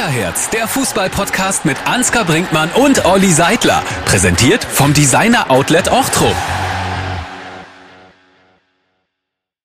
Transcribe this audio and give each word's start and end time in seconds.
Stickerherz, 0.00 0.48
der 0.48 0.66
Fußball-Podcast 0.66 1.66
mit 1.66 1.76
Ansgar 1.86 2.24
Brinkmann 2.24 2.70
und 2.70 3.04
Olli 3.04 3.30
Seidler. 3.32 3.82
Präsentiert 4.06 4.64
vom 4.64 4.94
Designer 4.94 5.50
Outlet 5.50 5.92
Ochtrup. 5.92 6.34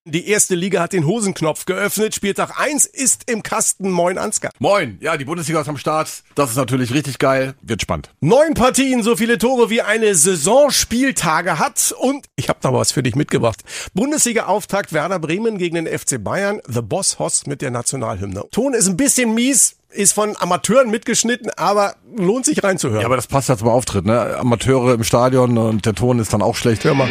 Die 0.03 0.27
erste 0.27 0.53
Liga 0.55 0.81
hat 0.81 0.91
den 0.91 1.05
Hosenknopf 1.05 1.65
geöffnet. 1.65 2.13
Spieltag 2.13 2.59
1 2.59 2.85
ist 2.85 3.31
im 3.31 3.43
Kasten. 3.43 3.89
Moin 3.89 4.17
Ansgar. 4.17 4.51
Moin, 4.59 4.97
ja, 4.99 5.15
die 5.15 5.23
Bundesliga 5.23 5.61
ist 5.61 5.69
am 5.69 5.77
Start. 5.77 6.23
Das 6.35 6.49
ist 6.49 6.57
natürlich 6.57 6.93
richtig 6.93 7.17
geil. 7.17 7.55
Wird 7.61 7.81
spannend. 7.81 8.09
Neun 8.19 8.55
Partien, 8.55 9.03
so 9.03 9.15
viele 9.15 9.37
Tore 9.37 9.69
wie 9.69 9.83
eine 9.83 10.15
Saison 10.15 10.69
Spieltage 10.69 11.59
hat. 11.59 11.95
Und 11.97 12.25
ich 12.35 12.49
habe 12.49 12.59
noch 12.61 12.73
was 12.73 12.91
für 12.91 13.03
dich 13.03 13.15
mitgebracht. 13.15 13.63
Bundesliga-Auftakt 13.93 14.91
Werder 14.91 15.19
Bremen 15.19 15.57
gegen 15.57 15.75
den 15.75 15.87
FC 15.87 16.21
Bayern. 16.21 16.59
The 16.67 16.81
Boss 16.81 17.19
Hoss 17.19 17.47
mit 17.47 17.61
der 17.61 17.71
Nationalhymne. 17.71 18.43
Ton 18.51 18.73
ist 18.73 18.87
ein 18.87 18.97
bisschen 18.97 19.33
mies. 19.33 19.77
Ist 19.95 20.13
von 20.13 20.35
Amateuren 20.37 20.91
mitgeschnitten, 20.91 21.51
aber 21.55 21.95
lohnt 22.17 22.45
sich 22.45 22.61
reinzuhören. 22.63 23.01
Ja, 23.01 23.07
aber 23.07 23.15
das 23.15 23.27
passt 23.27 23.49
ja 23.49 23.57
zum 23.57 23.69
Auftritt, 23.69 24.05
ne? 24.05 24.35
Amateure 24.37 24.93
im 24.93 25.03
Stadion 25.03 25.57
und 25.57 25.85
der 25.85 25.95
Ton 25.95 26.19
ist 26.19 26.33
dann 26.33 26.41
auch 26.41 26.55
schlecht. 26.55 26.83
Hör 26.83 26.93
mal. 26.93 27.07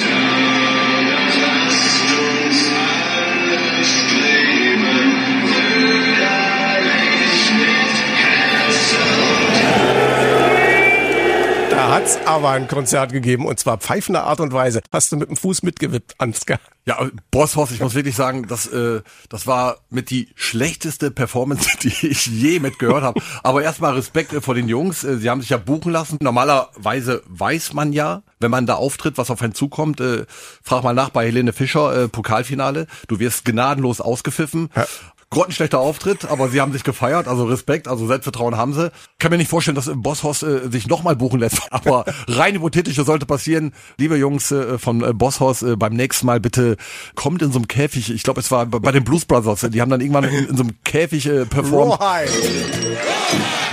Hat's 11.95 12.19
aber 12.27 12.51
ein 12.51 12.67
Konzert 12.67 13.13
gegeben 13.13 13.47
und 13.47 13.57
zwar 13.61 13.79
pfeifender 13.79 14.25
Art 14.25 14.41
und 14.41 14.53
Weise. 14.53 14.81
Hast 14.93 15.13
du 15.13 15.17
mit 15.17 15.29
dem 15.29 15.37
Fuß 15.37 15.63
mitgewippt, 15.63 16.17
Ansgar? 16.19 16.59
Ja, 16.87 17.09
Bosshaus, 17.31 17.71
ich 17.71 17.81
muss 17.81 17.95
wirklich 17.95 18.17
sagen, 18.17 18.49
das, 18.49 18.67
äh, 18.67 19.01
das 19.29 19.47
war 19.47 19.77
mit 19.91 20.11
die 20.11 20.29
schlechteste 20.35 21.13
Performance, 21.13 21.71
die 21.83 22.09
ich 22.09 22.27
je 22.27 22.59
mitgehört 22.59 23.05
habe. 23.05 23.21
Aber 23.45 23.63
erstmal 23.63 23.95
Respekt 23.95 24.33
äh, 24.33 24.41
vor 24.41 24.57
den 24.57 24.69
Jungs. 24.69 25.05
Äh, 25.05 25.19
sie 25.19 25.31
haben 25.31 25.41
sich 25.41 25.51
ja 25.51 25.57
buchen 25.57 25.93
lassen. 25.93 26.19
Normalerweise 26.21 27.23
weiß 27.27 27.75
man 27.75 27.93
ja, 27.93 28.23
wenn 28.41 28.51
man 28.51 28.67
da 28.67 28.75
auftritt, 28.75 29.17
was 29.17 29.31
auf 29.31 29.41
einen 29.41 29.55
zukommt. 29.55 30.01
Äh, 30.01 30.27
frag 30.63 30.83
mal 30.83 30.95
nach 30.95 31.11
bei 31.11 31.27
Helene 31.27 31.53
Fischer, 31.53 31.97
äh, 31.97 32.09
Pokalfinale. 32.09 32.89
Du 33.07 33.21
wirst 33.21 33.45
gnadenlos 33.45 34.01
ausgepfiffen. 34.01 34.69
Ja 34.75 34.87
grottenschlechter 35.35 35.81
Auftritt, 35.81 36.25
aber 36.25 36.49
sie 36.49 36.61
haben 36.61 36.73
sich 36.73 36.85
gefeiert, 36.85 37.29
also 37.29 37.45
Respekt, 37.45 37.89
also 37.89 38.07
Selbstvertrauen 38.07 38.57
haben 38.57 38.73
sie. 38.73 38.91
Kann 39.19 39.31
mir 39.31 39.37
nicht 39.37 39.51
vorstellen, 39.51 39.75
dass 39.75 39.91
Bosshaus 39.93 40.43
äh, 40.43 40.71
sich 40.71 40.87
nochmal 40.87 41.17
buchen 41.17 41.41
lässt, 41.41 41.61
aber 41.71 42.05
rein 42.29 42.55
hypothetisch 42.55 42.97
sollte 42.97 43.27
passieren. 43.27 43.73
Liebe 43.99 44.17
Jungs 44.17 44.51
äh, 44.53 44.79
von 44.79 45.03
äh, 45.03 45.13
Bosshaus, 45.13 45.63
äh, 45.63 45.77
beim 45.77 45.95
nächsten 45.95 46.27
Mal 46.27 46.41
bitte 46.41 46.77
kommt 47.17 47.43
in 47.43 47.53
so 47.53 47.59
einem 47.59 47.69
Käfig, 47.69 48.11
ich 48.11 48.23
glaube 48.23 48.41
es 48.41 48.51
war 48.51 48.67
bei 48.67 48.93
den 48.93 49.05
Blues 49.05 49.25
Brothers, 49.25 49.67
die 49.69 49.81
haben 49.81 49.91
dann 49.91 50.01
irgendwann 50.01 50.25
in, 50.25 50.47
in 50.47 50.57
so 50.57 50.63
einem 50.63 50.77
Käfig 50.85 51.27
äh, 51.27 51.45
performt. 51.45 52.01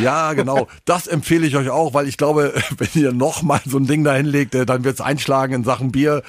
Ja, 0.02 0.34
genau. 0.34 0.68
Das 0.86 1.08
empfehle 1.08 1.46
ich 1.46 1.56
euch 1.56 1.70
auch, 1.70 1.94
weil 1.94 2.08
ich 2.08 2.18
glaube, 2.18 2.54
wenn 2.78 2.90
ihr 3.02 3.12
nochmal 3.12 3.62
so 3.66 3.78
ein 3.78 3.86
Ding 3.86 4.04
da 4.04 4.14
hinlegt, 4.14 4.56
äh, 4.56 4.66
dann 4.66 4.84
wird's 4.84 5.02
einschlagen 5.02 5.54
in 5.54 5.64
Sachen 5.64 5.92
Bier. 5.92 6.24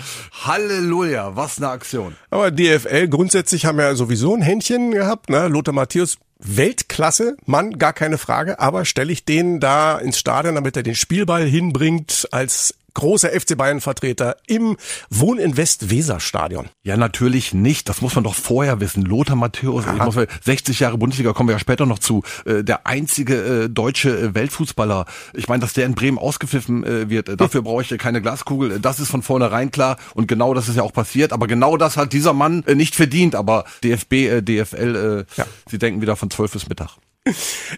Halleluja, 0.44 1.36
was 1.36 1.58
eine 1.58 1.68
Aktion. 1.68 2.16
Aber 2.30 2.50
DFL 2.50 3.08
grundsätzlich 3.08 3.64
haben 3.64 3.78
ja 3.78 3.94
sowieso 3.94 4.34
ein 4.34 4.42
Händchen 4.42 4.90
gehabt, 4.90 5.21
ne? 5.30 5.48
Lothar 5.48 5.74
Matthäus 5.74 6.18
Weltklasse, 6.38 7.36
Mann, 7.46 7.78
gar 7.78 7.92
keine 7.92 8.18
Frage, 8.18 8.58
aber 8.58 8.84
stelle 8.84 9.12
ich 9.12 9.24
den 9.24 9.60
da 9.60 9.98
ins 9.98 10.18
Stadion, 10.18 10.56
damit 10.56 10.76
er 10.76 10.82
den 10.82 10.96
Spielball 10.96 11.44
hinbringt 11.44 12.28
als 12.32 12.74
großer 12.94 13.28
FC 13.28 13.56
Bayern 13.56 13.80
Vertreter 13.80 14.36
im 14.46 14.76
Wohninvest 15.10 15.90
Weser 15.90 16.20
Stadion. 16.20 16.68
Ja, 16.82 16.96
natürlich 16.96 17.54
nicht. 17.54 17.88
Das 17.88 18.00
muss 18.00 18.14
man 18.14 18.24
doch 18.24 18.34
vorher 18.34 18.80
wissen. 18.80 19.02
Lothar 19.02 19.36
Matthäus, 19.36 19.84
ich 19.86 20.02
muss, 20.02 20.16
60 20.42 20.80
Jahre 20.80 20.98
Bundesliga 20.98 21.32
kommen 21.32 21.48
wir 21.48 21.54
ja 21.54 21.58
später 21.58 21.86
noch 21.86 21.98
zu. 21.98 22.22
Äh, 22.44 22.64
der 22.64 22.86
einzige 22.86 23.64
äh, 23.64 23.68
deutsche 23.68 24.10
äh, 24.10 24.34
Weltfußballer. 24.34 25.06
Ich 25.34 25.48
meine, 25.48 25.60
dass 25.60 25.72
der 25.72 25.86
in 25.86 25.94
Bremen 25.94 26.18
ausgepfiffen 26.18 26.84
äh, 26.84 27.08
wird, 27.08 27.28
äh, 27.28 27.36
dafür 27.36 27.62
brauche 27.62 27.82
ich 27.82 27.98
keine 27.98 28.22
Glaskugel. 28.22 28.80
Das 28.80 29.00
ist 29.00 29.10
von 29.10 29.22
vornherein 29.22 29.70
klar 29.70 29.96
und 30.14 30.28
genau 30.28 30.54
das 30.54 30.68
ist 30.68 30.76
ja 30.76 30.82
auch 30.82 30.92
passiert. 30.92 31.32
Aber 31.32 31.46
genau 31.46 31.76
das 31.76 31.96
hat 31.96 32.12
dieser 32.12 32.32
Mann 32.32 32.62
äh, 32.66 32.74
nicht 32.74 32.94
verdient. 32.94 33.34
Aber 33.34 33.64
DFB, 33.84 34.12
äh, 34.12 34.42
DFL, 34.42 35.26
äh, 35.28 35.40
ja. 35.40 35.46
sie 35.70 35.78
denken 35.78 36.00
wieder 36.00 36.16
von 36.16 36.30
12 36.30 36.52
bis 36.52 36.68
Mittag. 36.68 36.96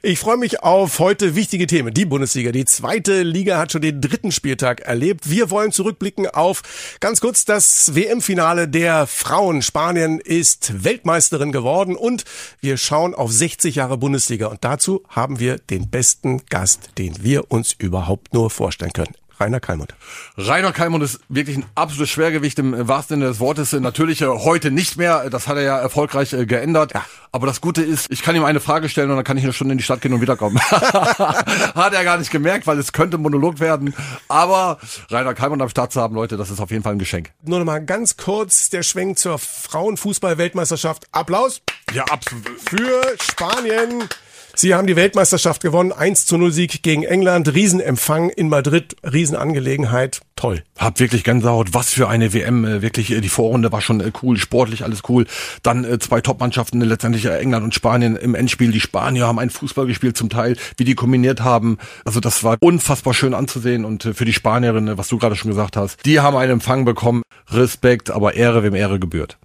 Ich 0.02 0.18
freue 0.20 0.38
mich 0.38 0.62
auf 0.62 1.00
heute 1.00 1.34
wichtige 1.34 1.66
Themen. 1.66 1.92
Die 1.92 2.06
Bundesliga, 2.06 2.50
die 2.50 2.64
zweite 2.64 3.22
Liga 3.22 3.58
hat 3.58 3.72
schon 3.72 3.82
den 3.82 4.00
dritten 4.00 4.32
Spieltag 4.32 4.80
erlebt. 4.80 5.28
Wir 5.28 5.50
wollen 5.50 5.70
zurückblicken 5.70 6.26
auf 6.28 6.62
ganz 7.00 7.20
kurz 7.20 7.44
das 7.44 7.94
WM-Finale 7.94 8.68
der 8.68 9.06
Frauen. 9.06 9.60
Spanien 9.60 10.18
ist 10.18 10.84
Weltmeisterin 10.84 11.52
geworden 11.52 11.94
und 11.94 12.24
wir 12.60 12.78
schauen 12.78 13.14
auf 13.14 13.30
60 13.30 13.74
Jahre 13.74 13.98
Bundesliga. 13.98 14.46
Und 14.46 14.64
dazu 14.64 15.02
haben 15.08 15.38
wir 15.40 15.58
den 15.58 15.90
besten 15.90 16.46
Gast, 16.46 16.90
den 16.96 17.22
wir 17.22 17.50
uns 17.50 17.74
überhaupt 17.78 18.32
nur 18.32 18.48
vorstellen 18.48 18.94
können. 18.94 19.14
Rainer 19.44 19.60
Kalmund. 19.60 19.94
Rainer 20.38 20.72
Kalmund 20.72 21.04
ist 21.04 21.20
wirklich 21.28 21.58
ein 21.58 21.66
absolutes 21.74 22.08
Schwergewicht 22.08 22.58
im 22.58 22.88
wahrsten 22.88 23.18
Sinne 23.18 23.28
des 23.28 23.40
Wortes. 23.40 23.72
Natürlich 23.72 24.22
äh, 24.22 24.26
heute 24.26 24.70
nicht 24.70 24.96
mehr. 24.96 25.28
Das 25.28 25.48
hat 25.48 25.58
er 25.58 25.62
ja 25.62 25.78
erfolgreich 25.78 26.32
äh, 26.32 26.46
geändert. 26.46 26.94
Ja. 26.94 27.04
Aber 27.30 27.46
das 27.46 27.60
Gute 27.60 27.82
ist, 27.82 28.10
ich 28.10 28.22
kann 28.22 28.34
ihm 28.36 28.44
eine 28.44 28.60
Frage 28.60 28.88
stellen 28.88 29.10
und 29.10 29.16
dann 29.16 29.24
kann 29.24 29.36
ich 29.36 29.44
eine 29.44 29.52
Stunde 29.52 29.72
in 29.72 29.78
die 29.78 29.84
Stadt 29.84 30.00
gehen 30.00 30.14
und 30.14 30.22
wiederkommen. 30.22 30.58
hat 30.70 31.92
er 31.92 32.04
gar 32.04 32.16
nicht 32.16 32.30
gemerkt, 32.30 32.66
weil 32.66 32.78
es 32.78 32.92
könnte 32.94 33.18
Monolog 33.18 33.60
werden. 33.60 33.92
Aber 34.28 34.78
Rainer 35.10 35.34
Kalmund 35.34 35.60
am 35.60 35.68
Start 35.68 35.92
zu 35.92 36.00
haben, 36.00 36.14
Leute, 36.14 36.38
das 36.38 36.50
ist 36.50 36.60
auf 36.60 36.70
jeden 36.70 36.82
Fall 36.82 36.92
ein 36.92 36.98
Geschenk. 36.98 37.32
Nur 37.42 37.58
noch 37.58 37.66
mal 37.66 37.84
ganz 37.84 38.16
kurz 38.16 38.70
der 38.70 38.82
Schwenk 38.82 39.18
zur 39.18 39.38
Frauenfußball-Weltmeisterschaft. 39.38 41.04
Applaus. 41.12 41.60
Ja, 41.92 42.04
absolut. 42.04 42.48
Für 42.60 43.02
Spanien. 43.20 44.08
Sie 44.56 44.74
haben 44.74 44.86
die 44.86 44.94
Weltmeisterschaft 44.94 45.62
gewonnen, 45.62 45.90
1 45.90 46.26
zu 46.26 46.38
0 46.38 46.52
Sieg 46.52 46.82
gegen 46.84 47.02
England, 47.02 47.52
Riesenempfang 47.52 48.30
in 48.30 48.48
Madrid, 48.48 48.94
Riesenangelegenheit, 49.02 50.20
toll. 50.36 50.62
Hab 50.78 51.00
wirklich 51.00 51.24
Gänsehaut, 51.24 51.74
was 51.74 51.90
für 51.90 52.08
eine 52.08 52.32
WM, 52.32 52.64
äh, 52.64 52.80
wirklich, 52.80 53.10
äh, 53.10 53.20
die 53.20 53.28
Vorrunde 53.28 53.72
war 53.72 53.80
schon 53.80 54.00
äh, 54.00 54.12
cool, 54.22 54.36
sportlich 54.36 54.84
alles 54.84 55.02
cool. 55.08 55.26
Dann 55.64 55.98
zwei 56.00 56.20
Top-Mannschaften, 56.20 56.80
letztendlich 56.80 57.26
England 57.26 57.64
und 57.64 57.74
Spanien 57.74 58.14
im 58.14 58.36
Endspiel. 58.36 58.70
Die 58.70 58.80
Spanier 58.80 59.26
haben 59.26 59.40
einen 59.40 59.50
Fußball 59.50 59.86
gespielt 59.86 60.16
zum 60.16 60.28
Teil, 60.28 60.56
wie 60.76 60.84
die 60.84 60.94
kombiniert 60.94 61.40
haben. 61.42 61.78
Also 62.04 62.20
das 62.20 62.44
war 62.44 62.56
unfassbar 62.60 63.12
schön 63.12 63.34
anzusehen 63.34 63.84
und 63.84 64.04
für 64.14 64.24
die 64.24 64.32
Spanierin, 64.32 64.96
was 64.96 65.08
du 65.08 65.18
gerade 65.18 65.34
schon 65.34 65.50
gesagt 65.50 65.76
hast, 65.76 66.04
die 66.06 66.20
haben 66.20 66.36
einen 66.36 66.52
Empfang 66.52 66.84
bekommen. 66.84 67.22
Respekt, 67.50 68.10
aber 68.10 68.34
Ehre, 68.34 68.62
wem 68.62 68.74
Ehre 68.74 69.00
gebührt 69.00 69.38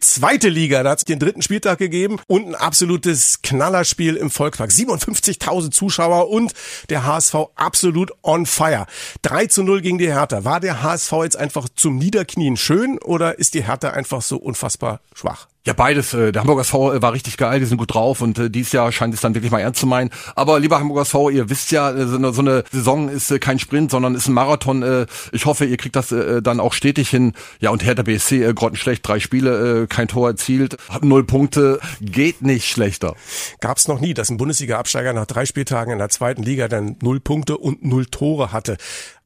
zweite 0.00 0.48
Liga. 0.48 0.82
Da 0.82 0.90
hat 0.90 0.98
es 0.98 1.04
den 1.04 1.18
dritten 1.18 1.42
Spieltag 1.42 1.78
gegeben 1.78 2.18
und 2.26 2.48
ein 2.48 2.54
absolutes 2.54 3.42
Knallerspiel 3.42 4.16
im 4.16 4.30
Volkspark. 4.30 4.70
57.000 4.70 5.70
Zuschauer 5.70 6.28
und 6.30 6.52
der 6.88 7.06
HSV 7.06 7.34
absolut 7.54 8.12
on 8.22 8.46
fire. 8.46 8.86
3 9.22 9.46
zu 9.46 9.62
0 9.62 9.80
gegen 9.82 9.98
die 9.98 10.12
Hertha. 10.12 10.44
War 10.44 10.60
der 10.60 10.82
HSV 10.82 11.12
jetzt 11.22 11.36
einfach 11.36 11.68
zum 11.74 11.96
Niederknien 11.96 12.56
schön 12.56 12.98
oder 12.98 13.38
ist 13.38 13.54
die 13.54 13.64
Hertha 13.64 13.90
einfach 13.90 14.22
so 14.22 14.36
unfassbar 14.36 15.00
schwach? 15.14 15.49
Ja, 15.66 15.74
beides. 15.74 16.14
Äh, 16.14 16.32
der 16.32 16.40
Hamburger 16.40 16.62
SV 16.62 16.94
äh, 16.94 17.02
war 17.02 17.12
richtig 17.12 17.36
geil, 17.36 17.60
die 17.60 17.66
sind 17.66 17.76
gut 17.76 17.92
drauf 17.92 18.22
und 18.22 18.38
äh, 18.38 18.48
dieses 18.48 18.72
Jahr 18.72 18.90
scheint 18.92 19.12
es 19.12 19.20
dann 19.20 19.34
wirklich 19.34 19.52
mal 19.52 19.60
ernst 19.60 19.80
zu 19.80 19.86
meinen. 19.86 20.08
Aber 20.34 20.58
lieber 20.58 20.80
Hamburger 20.80 21.02
SV, 21.02 21.28
ihr 21.28 21.50
wisst 21.50 21.70
ja, 21.70 21.92
so 22.06 22.16
eine, 22.16 22.32
so 22.32 22.40
eine 22.40 22.64
Saison 22.72 23.10
ist 23.10 23.38
kein 23.42 23.58
Sprint, 23.58 23.90
sondern 23.90 24.14
ist 24.14 24.26
ein 24.26 24.32
Marathon. 24.32 25.06
Ich 25.32 25.46
hoffe, 25.46 25.64
ihr 25.66 25.76
kriegt 25.76 25.96
das 25.96 26.08
dann 26.08 26.60
auch 26.60 26.72
stetig 26.72 27.08
hin. 27.10 27.34
Ja, 27.60 27.70
und 27.70 27.84
Hertha 27.84 28.02
BSC, 28.02 28.52
grottenschlecht, 28.54 29.06
drei 29.06 29.20
Spiele, 29.20 29.86
kein 29.88 30.08
Tor 30.08 30.28
erzielt, 30.28 30.76
hat 30.88 31.04
null 31.04 31.24
Punkte, 31.24 31.80
geht 32.00 32.42
nicht 32.42 32.68
schlechter. 32.68 33.14
Gab's 33.60 33.88
noch 33.88 34.00
nie, 34.00 34.14
dass 34.14 34.30
ein 34.30 34.36
Bundesliga-Absteiger 34.36 35.12
nach 35.12 35.26
drei 35.26 35.46
Spieltagen 35.46 35.92
in 35.92 35.98
der 35.98 36.08
zweiten 36.08 36.42
Liga 36.42 36.68
dann 36.68 36.96
null 37.02 37.20
Punkte 37.20 37.58
und 37.58 37.84
null 37.84 38.06
Tore 38.06 38.52
hatte. 38.52 38.76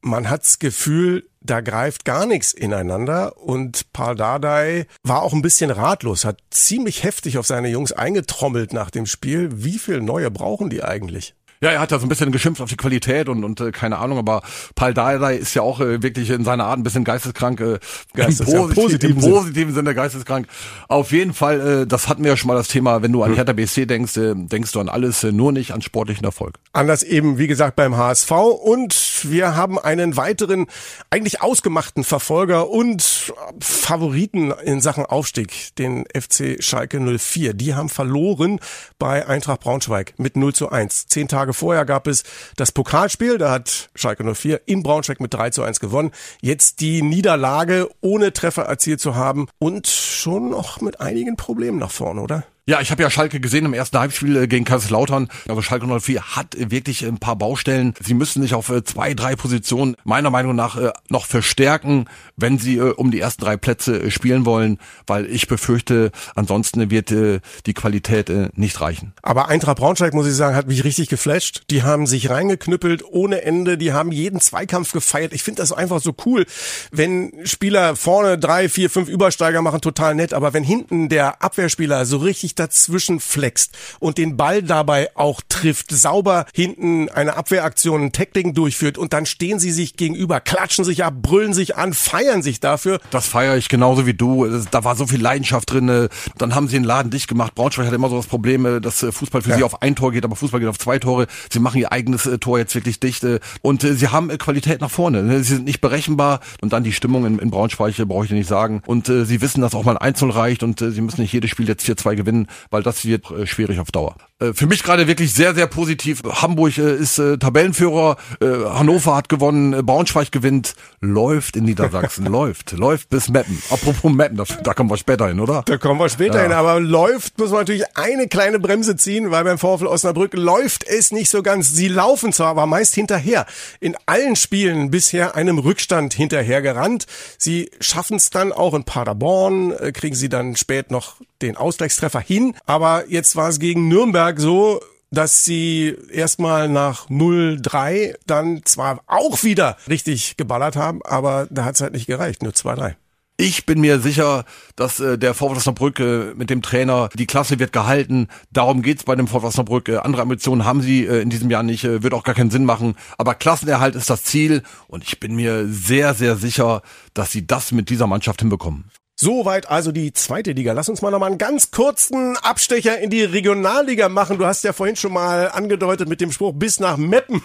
Man 0.01 0.29
hat's 0.29 0.59
Gefühl, 0.59 1.23
da 1.45 1.61
greift 1.61 2.05
gar 2.05 2.25
nichts 2.25 2.53
ineinander 2.53 3.37
und 3.37 3.91
Paul 3.93 4.15
Dardai 4.15 4.87
war 5.03 5.21
auch 5.21 5.33
ein 5.33 5.41
bisschen 5.41 5.71
ratlos, 5.71 6.25
hat 6.25 6.39
ziemlich 6.49 7.03
heftig 7.03 7.37
auf 7.37 7.45
seine 7.45 7.69
Jungs 7.69 7.91
eingetrommelt 7.91 8.73
nach 8.73 8.89
dem 8.89 9.05
Spiel. 9.05 9.49
Wie 9.63 9.77
viel 9.77 10.01
neue 10.01 10.31
brauchen 10.31 10.69
die 10.69 10.83
eigentlich? 10.83 11.35
Ja, 11.65 11.71
er 11.71 11.79
hat 11.79 11.89
ja 11.89 11.97
so 11.97 12.05
ein 12.05 12.09
bisschen 12.09 12.31
geschimpft 12.31 12.61
auf 12.61 12.69
die 12.69 12.77
Qualität 12.77 13.27
und, 13.27 13.43
und 13.43 13.59
äh, 13.59 13.71
keine 13.71 13.97
Ahnung, 13.97 14.19
aber 14.19 14.43
Paul 14.75 14.93
Dardai 14.93 15.35
ist 15.35 15.55
ja 15.55 15.63
auch 15.63 15.79
äh, 15.79 16.03
wirklich 16.03 16.29
in 16.29 16.43
seiner 16.43 16.65
Art 16.65 16.77
ein 16.77 16.83
bisschen 16.83 17.03
geisteskrank, 17.03 17.59
äh, 17.59 17.79
Geistes, 18.13 18.49
im, 18.49 18.53
posit 18.53 18.75
ja, 18.75 18.83
positiven, 18.83 19.23
im 19.23 19.31
positiven 19.31 19.73
Sinne 19.73 19.95
geisteskrank. 19.95 20.45
Auf 20.89 21.11
jeden 21.11 21.33
Fall, 21.33 21.81
äh, 21.81 21.87
das 21.87 22.07
hatten 22.07 22.23
wir 22.23 22.29
ja 22.29 22.37
schon 22.37 22.49
mal 22.49 22.53
das 22.53 22.67
Thema, 22.67 23.01
wenn 23.01 23.11
du 23.11 23.23
an 23.23 23.29
hm. 23.29 23.37
Hertha 23.37 23.53
BSC 23.53 23.87
denkst, 23.87 24.15
äh, 24.15 24.35
denkst 24.35 24.73
du 24.73 24.79
an 24.79 24.89
alles, 24.89 25.23
äh, 25.23 25.31
nur 25.31 25.51
nicht 25.51 25.71
an 25.71 25.81
sportlichen 25.81 26.23
Erfolg. 26.23 26.59
Anders 26.71 27.01
eben, 27.01 27.39
wie 27.39 27.47
gesagt, 27.47 27.75
beim 27.75 27.97
HSV 27.97 28.29
und 28.29 29.21
wir 29.23 29.55
haben 29.55 29.79
einen 29.79 30.17
weiteren, 30.17 30.67
eigentlich 31.09 31.41
ausgemachten 31.41 32.03
Verfolger 32.03 32.69
und 32.69 33.33
Favoriten 33.59 34.53
in 34.63 34.81
Sachen 34.81 35.07
Aufstieg, 35.07 35.75
den 35.79 36.03
FC 36.15 36.63
Schalke 36.63 36.99
04. 36.99 37.55
Die 37.55 37.73
haben 37.73 37.89
verloren 37.89 38.59
bei 38.99 39.27
Eintracht 39.27 39.61
Braunschweig 39.61 40.13
mit 40.17 40.37
0 40.37 40.53
zu 40.53 40.69
1. 40.69 41.07
Zehn 41.07 41.27
Tage 41.27 41.54
vorher 41.55 41.85
gab 41.85 42.07
es 42.07 42.23
das 42.55 42.71
Pokalspiel, 42.71 43.37
da 43.37 43.51
hat 43.51 43.89
Schalke 43.95 44.23
04 44.23 44.61
in 44.65 44.83
Braunschweig 44.83 45.19
mit 45.19 45.33
3 45.33 45.49
zu 45.49 45.63
1 45.63 45.79
gewonnen. 45.79 46.11
Jetzt 46.41 46.81
die 46.81 47.01
Niederlage 47.01 47.89
ohne 48.01 48.33
Treffer 48.33 48.63
erzielt 48.63 48.99
zu 48.99 49.15
haben 49.15 49.47
und 49.59 49.87
schon 49.87 50.49
noch 50.49 50.81
mit 50.81 51.01
einigen 51.01 51.35
Problemen 51.35 51.79
nach 51.79 51.91
vorne, 51.91 52.21
oder? 52.21 52.43
Ja, 52.67 52.81
ich 52.81 52.89
habe 52.89 53.03
ja 53.03 53.11
Schalke 53.11 53.39
gesehen 53.39 53.65
im 53.65 53.75
ersten 53.75 53.99
Heimspiel 53.99 54.35
äh, 54.37 54.47
gegen 54.47 54.65
Kaiserslautern. 54.65 55.29
Also 55.47 55.61
Schalke 55.61 55.85
04 55.85 56.35
hat 56.35 56.55
äh, 56.55 56.71
wirklich 56.71 57.05
ein 57.05 57.19
paar 57.19 57.35
Baustellen. 57.35 57.93
Sie 58.03 58.15
müssen 58.15 58.41
sich 58.41 58.55
auf 58.55 58.69
äh, 58.69 58.83
zwei, 58.83 59.13
drei 59.13 59.35
Positionen 59.35 59.95
meiner 60.03 60.31
Meinung 60.31 60.55
nach 60.55 60.75
noch 61.07 61.27
verstärken, 61.27 62.05
wenn 62.35 62.57
sie 62.57 62.79
um 62.79 63.11
die 63.11 63.19
ersten 63.19 63.43
drei 63.43 63.55
Plätze 63.55 64.09
spielen 64.09 64.45
wollen, 64.45 64.79
weil 65.05 65.25
ich 65.27 65.47
befürchte, 65.47 66.11
ansonsten 66.35 66.89
wird 66.89 67.11
die 67.11 67.73
Qualität 67.73 68.31
nicht 68.57 68.81
reichen. 68.81 69.13
Aber 69.21 69.47
Eintracht 69.47 69.77
Braunschweig, 69.77 70.13
muss 70.13 70.27
ich 70.27 70.33
sagen, 70.33 70.55
hat 70.55 70.67
mich 70.67 70.83
richtig 70.83 71.09
geflasht. 71.09 71.63
Die 71.69 71.83
haben 71.83 72.07
sich 72.07 72.29
reingeknüppelt 72.29 73.03
ohne 73.05 73.43
Ende. 73.43 73.77
Die 73.77 73.93
haben 73.93 74.11
jeden 74.11 74.39
Zweikampf 74.39 74.91
gefeiert. 74.91 75.33
Ich 75.33 75.43
finde 75.43 75.61
das 75.61 75.71
einfach 75.71 76.01
so 76.01 76.15
cool, 76.25 76.45
wenn 76.91 77.31
Spieler 77.45 77.95
vorne 77.95 78.37
drei, 78.37 78.69
vier, 78.69 78.89
fünf 78.89 79.09
Übersteiger 79.09 79.61
machen, 79.61 79.81
total 79.81 80.15
nett. 80.15 80.33
Aber 80.33 80.53
wenn 80.53 80.63
hinten 80.63 81.09
der 81.09 81.43
Abwehrspieler 81.43 82.05
so 82.05 82.17
richtig 82.17 82.54
dazwischen 82.55 83.19
flext 83.19 83.77
und 83.99 84.17
den 84.17 84.37
Ball 84.37 84.63
dabei 84.63 85.09
auch 85.15 85.41
trifft, 85.47 85.91
sauber 85.91 86.45
hinten 86.53 87.09
eine 87.09 87.35
Abwehraktion, 87.35 88.03
ein 88.03 88.11
Tackling 88.11 88.53
durchführt 88.53 88.97
und 88.97 89.13
dann 89.13 89.25
stehen 89.25 89.59
sie 89.59 89.71
sich 89.71 89.97
gegenüber, 89.97 90.39
klatschen 90.39 90.85
sich 90.85 91.03
ab, 91.03 91.15
brüllen 91.21 91.53
sich 91.53 91.75
an, 91.75 91.93
feiern 91.93 92.41
sich 92.41 92.59
dafür. 92.59 92.99
Das 93.11 93.27
feiere 93.27 93.57
ich 93.57 93.69
genauso 93.69 94.05
wie 94.05 94.13
du. 94.13 94.47
Da 94.71 94.83
war 94.83 94.95
so 94.95 95.07
viel 95.07 95.21
Leidenschaft 95.21 95.71
drin. 95.71 96.09
Dann 96.37 96.55
haben 96.55 96.67
sie 96.67 96.75
den 96.75 96.83
Laden 96.83 97.11
dicht 97.11 97.27
gemacht. 97.27 97.55
Braunschweig 97.55 97.87
hat 97.87 97.93
immer 97.93 98.09
so 98.09 98.17
das 98.17 98.27
Problem, 98.27 98.81
dass 98.81 99.05
Fußball 99.09 99.41
für 99.41 99.51
ja. 99.51 99.57
sie 99.57 99.63
auf 99.63 99.81
ein 99.81 99.95
Tor 99.95 100.11
geht, 100.11 100.23
aber 100.23 100.35
Fußball 100.35 100.59
geht 100.59 100.69
auf 100.69 100.79
zwei 100.79 100.99
Tore. 100.99 101.27
Sie 101.51 101.59
machen 101.59 101.79
ihr 101.79 101.91
eigenes 101.91 102.25
äh, 102.25 102.37
Tor 102.37 102.57
jetzt 102.59 102.75
wirklich 102.75 102.99
dicht 102.99 103.23
äh, 103.23 103.39
und 103.61 103.83
äh, 103.83 103.93
sie 103.93 104.09
haben 104.09 104.29
Qualität 104.37 104.81
nach 104.81 104.91
vorne. 104.91 105.43
Sie 105.43 105.55
sind 105.55 105.65
nicht 105.65 105.81
berechenbar 105.81 106.39
und 106.61 106.73
dann 106.73 106.83
die 106.83 106.93
Stimmung 106.93 107.25
in, 107.25 107.39
in 107.39 107.51
Braunschweig 107.51 107.95
brauche 108.07 108.25
ich 108.25 108.29
dir 108.29 108.35
nicht 108.35 108.47
sagen. 108.47 108.81
Und 108.85 109.07
sie 109.07 109.41
wissen, 109.41 109.61
dass 109.61 109.75
auch 109.75 109.83
mal 109.83 109.97
ein 109.97 109.97
Einzel 109.97 110.29
reicht 110.29 110.63
und 110.63 110.79
sie 110.79 111.01
müssen 111.01 111.21
nicht 111.21 111.33
jedes 111.33 111.49
Spiel 111.49 111.67
jetzt 111.67 111.85
4-2 111.85 112.15
gewinnen 112.15 112.44
weil 112.69 112.83
das 112.83 113.05
wird 113.05 113.29
äh, 113.31 113.45
schwierig 113.47 113.79
auf 113.79 113.91
Dauer. 113.91 114.15
Äh, 114.41 114.53
für 114.53 114.67
mich 114.67 114.83
gerade 114.83 115.07
wirklich 115.07 115.33
sehr, 115.33 115.55
sehr 115.55 115.67
positiv. 115.67 116.21
Hamburg 116.23 116.77
äh, 116.77 116.95
ist 116.95 117.19
äh, 117.19 117.37
Tabellenführer, 117.37 118.17
Hannover 118.41 119.15
hat 119.15 119.29
gewonnen, 119.29 119.85
Braunschweig 119.85 120.31
gewinnt, 120.31 120.75
läuft 120.99 121.55
in 121.55 121.65
Niedersachsen, 121.65 122.25
läuft, 122.31 122.73
läuft 122.73 123.09
bis 123.09 123.29
Meppen. 123.29 123.61
Apropos 123.69 124.11
Meppen, 124.11 124.41
da, 124.63 124.73
kommen 124.73 124.89
wir 124.89 124.97
später 124.97 125.27
hin, 125.27 125.39
oder? 125.39 125.63
Da 125.65 125.77
kommen 125.77 125.99
wir 125.99 126.09
später 126.09 126.37
ja. 126.37 126.43
hin, 126.43 126.51
aber 126.51 126.79
läuft, 126.79 127.37
muss 127.39 127.51
man 127.51 127.61
natürlich 127.61 127.85
eine 127.95 128.27
kleine 128.27 128.59
Bremse 128.59 128.95
ziehen, 128.95 129.31
weil 129.31 129.43
beim 129.43 129.57
VfL 129.57 129.87
Osnabrück 129.87 130.33
läuft 130.33 130.83
es 130.83 131.11
nicht 131.11 131.29
so 131.29 131.43
ganz. 131.43 131.71
Sie 131.73 131.87
laufen 131.87 132.33
zwar, 132.33 132.49
aber 132.49 132.65
meist 132.65 132.95
hinterher. 132.95 133.45
In 133.79 133.95
allen 134.05 134.35
Spielen 134.35 134.91
bisher 134.91 135.35
einem 135.35 135.59
Rückstand 135.59 136.13
hinterher 136.13 136.61
gerannt. 136.61 137.05
Sie 137.37 137.71
schaffen 137.79 138.17
es 138.17 138.29
dann 138.29 138.51
auch 138.51 138.73
in 138.73 138.83
Paderborn, 138.83 139.73
kriegen 139.93 140.15
sie 140.15 140.29
dann 140.29 140.55
spät 140.55 140.91
noch 140.91 141.15
den 141.41 141.57
Ausgleichstreffer 141.57 142.19
hin, 142.19 142.55
aber 142.65 143.05
jetzt 143.09 143.35
war 143.35 143.49
es 143.49 143.59
gegen 143.59 143.87
Nürnberg 143.87 144.24
so, 144.37 144.81
dass 145.11 145.45
sie 145.45 145.95
erstmal 146.11 146.67
nach 146.67 147.09
0-3 147.09 148.15
dann 148.25 148.63
zwar 148.65 149.01
auch 149.07 149.43
wieder 149.43 149.77
richtig 149.87 150.37
geballert 150.37 150.75
haben, 150.75 151.01
aber 151.03 151.47
da 151.49 151.65
hat 151.65 151.75
es 151.75 151.81
halt 151.81 151.93
nicht 151.93 152.07
gereicht, 152.07 152.43
nur 152.43 152.51
2-3. 152.51 152.95
Ich 153.37 153.65
bin 153.65 153.81
mir 153.81 153.99
sicher, 153.99 154.45
dass 154.77 155.01
äh, 155.01 155.17
der 155.17 155.33
VfL 155.33 155.57
Osnabrück 155.57 155.99
äh, 155.99 156.33
mit 156.35 156.49
dem 156.49 156.61
Trainer 156.61 157.09
die 157.15 157.25
Klasse 157.25 157.59
wird 157.59 157.73
gehalten. 157.73 158.29
Darum 158.53 158.81
geht's 158.81 159.03
bei 159.03 159.15
dem 159.15 159.27
VfL 159.27 159.47
Osnabrück. 159.47 159.89
Äh, 159.89 159.97
andere 159.97 160.21
Ambitionen 160.21 160.63
haben 160.63 160.81
sie 160.81 161.05
äh, 161.05 161.19
in 161.19 161.29
diesem 161.29 161.49
Jahr 161.49 161.61
nicht, 161.61 161.83
äh, 161.83 162.01
wird 162.01 162.13
auch 162.13 162.23
gar 162.23 162.33
keinen 162.33 162.49
Sinn 162.49 162.63
machen. 162.63 162.95
Aber 163.17 163.35
Klassenerhalt 163.35 163.95
ist 163.95 164.09
das 164.09 164.23
Ziel 164.23 164.63
und 164.87 165.03
ich 165.03 165.19
bin 165.19 165.35
mir 165.35 165.67
sehr, 165.67 166.13
sehr 166.13 166.37
sicher, 166.37 166.81
dass 167.13 167.31
sie 167.31 167.45
das 167.45 167.73
mit 167.73 167.89
dieser 167.89 168.07
Mannschaft 168.07 168.39
hinbekommen. 168.39 168.85
Soweit 169.17 169.69
also 169.69 169.93
die 169.93 170.11
zweite 170.11 170.51
Liga. 170.51 170.73
Lass 170.73 170.89
uns 170.89 171.01
mal 171.01 171.09
noch 171.09 171.19
mal 171.19 171.27
einen 171.27 171.37
ganz 171.37 171.71
kurzen 171.71 172.35
Abstecher 172.37 172.99
in 172.99 173.09
die 173.09 173.23
Regionalliga 173.23 174.09
machen. 174.09 174.37
Du 174.37 174.45
hast 174.45 174.65
ja 174.65 174.73
vorhin 174.73 174.97
schon 174.97 175.13
mal 175.13 175.49
angedeutet 175.51 176.09
mit 176.09 176.19
dem 176.19 176.33
Spruch 176.33 176.51
bis 176.53 176.81
nach 176.81 176.97
Meppen. 176.97 177.41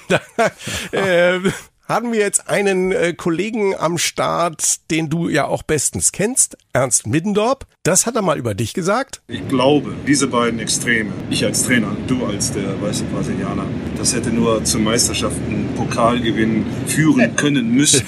äh, 0.92 1.38
haben 1.90 2.12
wir 2.12 2.20
jetzt 2.20 2.48
einen 2.48 2.92
äh, 2.92 3.14
Kollegen 3.14 3.74
am 3.76 3.98
Start, 3.98 4.88
den 4.92 5.10
du 5.10 5.28
ja 5.28 5.46
auch 5.46 5.64
bestens 5.64 6.12
kennst, 6.12 6.56
Ernst 6.72 7.08
Middendorp. 7.08 7.66
Das 7.82 8.06
hat 8.06 8.14
er 8.14 8.22
mal 8.22 8.38
über 8.38 8.54
dich 8.54 8.74
gesagt. 8.74 9.22
Ich 9.26 9.46
glaube, 9.48 9.92
diese 10.06 10.28
beiden 10.28 10.60
Extreme, 10.60 11.10
ich 11.30 11.44
als 11.44 11.64
Trainer, 11.64 11.96
du 12.06 12.24
als 12.26 12.52
der 12.52 12.80
weiße 12.80 13.02
Brasilianer, 13.04 13.66
das 13.98 14.14
hätte 14.14 14.30
nur 14.30 14.62
zum 14.62 14.84
Meisterschaften 14.84 15.68
Pokalgewinn 15.74 16.64
führen 16.86 17.34
können 17.36 17.74
müssen. 17.74 18.06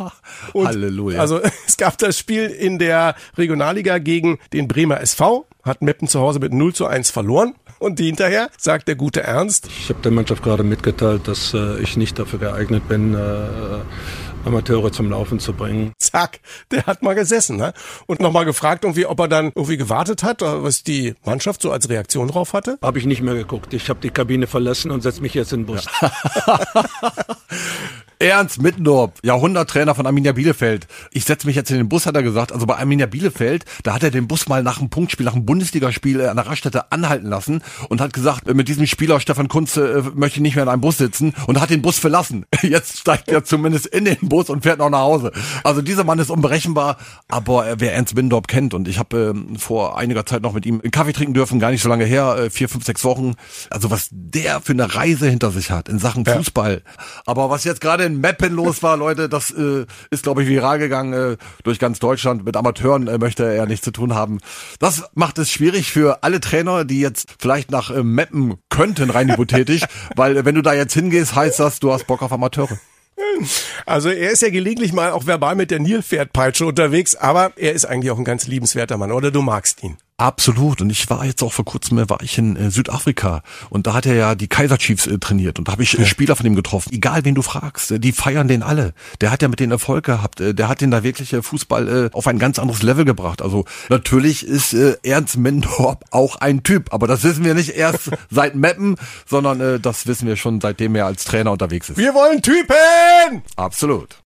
Und 0.52 0.68
Halleluja. 0.68 1.18
Also 1.18 1.40
es 1.66 1.76
gab 1.76 1.98
das 1.98 2.16
Spiel 2.16 2.44
in 2.44 2.78
der 2.78 3.16
Regionalliga 3.36 3.98
gegen 3.98 4.38
den 4.52 4.68
Bremer 4.68 5.00
SV, 5.00 5.46
hat 5.64 5.82
Meppen 5.82 6.06
zu 6.06 6.20
Hause 6.20 6.38
mit 6.38 6.54
0 6.54 6.74
zu 6.74 6.86
1 6.86 7.10
verloren. 7.10 7.54
Und 7.78 7.98
hinterher 7.98 8.50
sagt 8.58 8.88
der 8.88 8.96
gute 8.96 9.22
Ernst. 9.22 9.68
Ich 9.80 9.88
habe 9.88 10.00
der 10.02 10.12
Mannschaft 10.12 10.42
gerade 10.42 10.62
mitgeteilt, 10.62 11.28
dass 11.28 11.54
äh, 11.54 11.78
ich 11.80 11.96
nicht 11.96 12.18
dafür 12.18 12.38
geeignet 12.38 12.88
bin, 12.88 13.14
äh, 13.14 13.18
Amateure 14.46 14.92
zum 14.92 15.10
Laufen 15.10 15.40
zu 15.40 15.52
bringen. 15.52 15.92
Zack, 15.98 16.40
der 16.70 16.86
hat 16.86 17.02
mal 17.02 17.14
gesessen 17.14 17.56
ne? 17.56 17.72
und 18.06 18.20
nochmal 18.20 18.44
gefragt, 18.44 18.84
irgendwie, 18.84 19.06
ob 19.06 19.18
er 19.18 19.28
dann 19.28 19.46
irgendwie 19.54 19.76
gewartet 19.76 20.22
hat, 20.22 20.40
was 20.40 20.84
die 20.84 21.14
Mannschaft 21.24 21.62
so 21.62 21.72
als 21.72 21.88
Reaktion 21.88 22.28
drauf 22.28 22.52
hatte. 22.52 22.78
Habe 22.80 22.98
ich 22.98 23.06
nicht 23.06 23.22
mehr 23.22 23.34
geguckt. 23.34 23.74
Ich 23.74 23.88
habe 23.88 24.00
die 24.00 24.10
Kabine 24.10 24.46
verlassen 24.46 24.90
und 24.90 25.02
setze 25.02 25.20
mich 25.20 25.34
jetzt 25.34 25.52
in 25.52 25.60
den 25.60 25.66
Bus. 25.66 25.86
Ja. 26.00 26.10
Ernst 28.18 28.62
Mittendorf, 28.62 29.12
Jahrhunderttrainer 29.22 29.94
von 29.94 30.06
Arminia 30.06 30.32
Bielefeld. 30.32 30.86
Ich 31.12 31.24
setze 31.24 31.46
mich 31.46 31.54
jetzt 31.54 31.70
in 31.70 31.76
den 31.76 31.88
Bus, 31.88 32.06
hat 32.06 32.16
er 32.16 32.22
gesagt. 32.22 32.50
Also 32.50 32.64
bei 32.64 32.76
Arminia 32.76 33.04
Bielefeld, 33.04 33.66
da 33.82 33.94
hat 33.94 34.02
er 34.02 34.10
den 34.10 34.26
Bus 34.26 34.48
mal 34.48 34.62
nach 34.62 34.78
einem 34.78 34.88
Punktspiel, 34.88 35.26
nach 35.26 35.34
einem 35.34 35.44
Bundesligaspiel 35.44 36.20
äh, 36.20 36.28
an 36.28 36.36
der 36.36 36.46
Raststätte 36.46 36.92
anhalten 36.92 37.26
lassen 37.26 37.62
und 37.90 38.00
hat 38.00 38.14
gesagt, 38.14 38.48
äh, 38.48 38.54
mit 38.54 38.68
diesem 38.68 38.86
Spieler 38.86 39.20
Stefan 39.20 39.48
Kunze 39.48 39.98
äh, 39.98 40.02
möchte 40.14 40.38
ich 40.38 40.42
nicht 40.42 40.54
mehr 40.54 40.62
in 40.62 40.70
einem 40.70 40.80
Bus 40.80 40.96
sitzen 40.96 41.34
und 41.46 41.60
hat 41.60 41.68
den 41.68 41.82
Bus 41.82 41.98
verlassen. 41.98 42.46
Jetzt 42.62 43.00
steigt 43.00 43.28
er 43.28 43.44
zumindest 43.44 43.86
in 43.86 44.06
den 44.06 44.16
Bus 44.22 44.48
und 44.48 44.62
fährt 44.62 44.78
noch 44.78 44.88
nach 44.88 45.00
Hause. 45.00 45.32
Also 45.62 45.82
dieser 45.82 46.04
Mann 46.04 46.18
ist 46.18 46.30
unberechenbar, 46.30 46.96
aber 47.28 47.74
wer 47.78 47.92
Ernst 47.92 48.14
Mittendorf 48.14 48.46
kennt 48.46 48.72
und 48.72 48.88
ich 48.88 48.98
habe 48.98 49.34
äh, 49.36 49.58
vor 49.58 49.98
einiger 49.98 50.24
Zeit 50.24 50.40
noch 50.40 50.54
mit 50.54 50.64
ihm 50.64 50.80
einen 50.80 50.90
Kaffee 50.90 51.12
trinken 51.12 51.34
dürfen, 51.34 51.60
gar 51.60 51.70
nicht 51.70 51.82
so 51.82 51.90
lange 51.90 52.06
her, 52.06 52.36
äh, 52.38 52.50
vier, 52.50 52.70
fünf, 52.70 52.86
sechs 52.86 53.04
Wochen. 53.04 53.34
Also 53.68 53.90
was 53.90 54.08
der 54.10 54.62
für 54.62 54.72
eine 54.72 54.94
Reise 54.94 55.28
hinter 55.28 55.50
sich 55.50 55.70
hat 55.70 55.90
in 55.90 55.98
Sachen 55.98 56.24
Fußball. 56.24 56.82
Ja. 56.82 57.02
Aber 57.26 57.50
was 57.50 57.64
jetzt 57.64 57.82
gerade 57.82 58.05
in 58.06 58.20
Meppen 58.20 58.54
los 58.54 58.82
war, 58.82 58.96
Leute, 58.96 59.28
das 59.28 59.50
äh, 59.50 59.84
ist, 60.10 60.22
glaube 60.22 60.42
ich, 60.42 60.48
viral 60.48 60.78
gegangen 60.78 61.12
äh, 61.12 61.36
durch 61.64 61.78
ganz 61.78 61.98
Deutschland. 61.98 62.44
Mit 62.44 62.56
Amateuren 62.56 63.08
äh, 63.08 63.18
möchte 63.18 63.44
er 63.44 63.66
nichts 63.66 63.84
zu 63.84 63.90
tun 63.90 64.14
haben. 64.14 64.38
Das 64.78 65.04
macht 65.14 65.38
es 65.38 65.50
schwierig 65.50 65.92
für 65.92 66.22
alle 66.22 66.40
Trainer, 66.40 66.84
die 66.84 67.00
jetzt 67.00 67.34
vielleicht 67.38 67.70
nach 67.70 67.90
äh, 67.90 68.02
Meppen 68.02 68.54
könnten, 68.70 69.10
rein 69.10 69.30
hypothetisch, 69.30 69.82
weil 70.16 70.36
äh, 70.36 70.44
wenn 70.44 70.54
du 70.54 70.62
da 70.62 70.72
jetzt 70.72 70.94
hingehst, 70.94 71.34
heißt 71.34 71.60
das, 71.60 71.80
du 71.80 71.92
hast 71.92 72.06
Bock 72.06 72.22
auf 72.22 72.32
Amateure. 72.32 72.78
Also 73.86 74.10
er 74.10 74.30
ist 74.30 74.42
ja 74.42 74.50
gelegentlich 74.50 74.92
mal 74.92 75.10
auch 75.10 75.26
verbal 75.26 75.54
mit 75.54 75.70
der 75.70 75.80
Nilpferdpeitsche 75.80 76.66
unterwegs, 76.66 77.14
aber 77.14 77.52
er 77.56 77.72
ist 77.72 77.84
eigentlich 77.84 78.10
auch 78.10 78.18
ein 78.18 78.24
ganz 78.24 78.46
liebenswerter 78.46 78.98
Mann, 78.98 79.12
oder 79.12 79.30
du 79.30 79.42
magst 79.42 79.82
ihn? 79.82 79.96
Absolut. 80.18 80.80
Und 80.80 80.88
ich 80.88 81.10
war 81.10 81.26
jetzt 81.26 81.42
auch 81.42 81.52
vor 81.52 81.66
kurzem, 81.66 82.08
war 82.08 82.22
ich 82.22 82.38
in 82.38 82.56
äh, 82.56 82.70
Südafrika 82.70 83.42
und 83.68 83.86
da 83.86 83.92
hat 83.92 84.06
er 84.06 84.14
ja 84.14 84.34
die 84.34 84.48
Kaiser 84.48 84.78
Chiefs 84.78 85.06
äh, 85.06 85.18
trainiert 85.18 85.58
und 85.58 85.68
da 85.68 85.72
habe 85.72 85.82
ich 85.82 85.98
äh, 85.98 86.06
Spieler 86.06 86.34
von 86.36 86.46
ihm 86.46 86.54
getroffen. 86.54 86.90
Egal 86.94 87.26
wen 87.26 87.34
du 87.34 87.42
fragst, 87.42 87.90
äh, 87.90 88.00
die 88.00 88.12
feiern 88.12 88.48
den 88.48 88.62
alle. 88.62 88.94
Der 89.20 89.30
hat 89.30 89.42
ja 89.42 89.48
mit 89.48 89.60
den 89.60 89.70
Erfolg 89.70 90.06
gehabt. 90.06 90.40
Der 90.40 90.68
hat 90.68 90.80
den 90.80 90.90
da 90.90 91.02
wirklich 91.02 91.36
Fußball 91.38 92.10
auf 92.12 92.26
ein 92.26 92.38
ganz 92.38 92.58
anderes 92.58 92.82
Level 92.82 93.04
gebracht. 93.04 93.42
Also 93.42 93.64
natürlich 93.88 94.46
ist 94.46 94.74
Ernst 94.74 95.36
Mendorp 95.36 96.04
auch 96.10 96.36
ein 96.36 96.62
Typ, 96.62 96.92
aber 96.92 97.06
das 97.06 97.22
wissen 97.22 97.44
wir 97.44 97.54
nicht 97.54 97.70
erst 97.70 98.10
seit 98.30 98.54
Meppen, 98.54 98.96
sondern 99.26 99.80
das 99.82 100.06
wissen 100.06 100.26
wir 100.26 100.36
schon 100.36 100.60
seitdem 100.60 100.94
er 100.94 101.06
als 101.06 101.24
Trainer 101.24 101.52
unterwegs 101.52 101.90
ist. 101.90 101.96
Wir 101.96 102.14
wollen 102.14 102.42
Typen! 102.42 103.42
Absolut. 103.56 104.16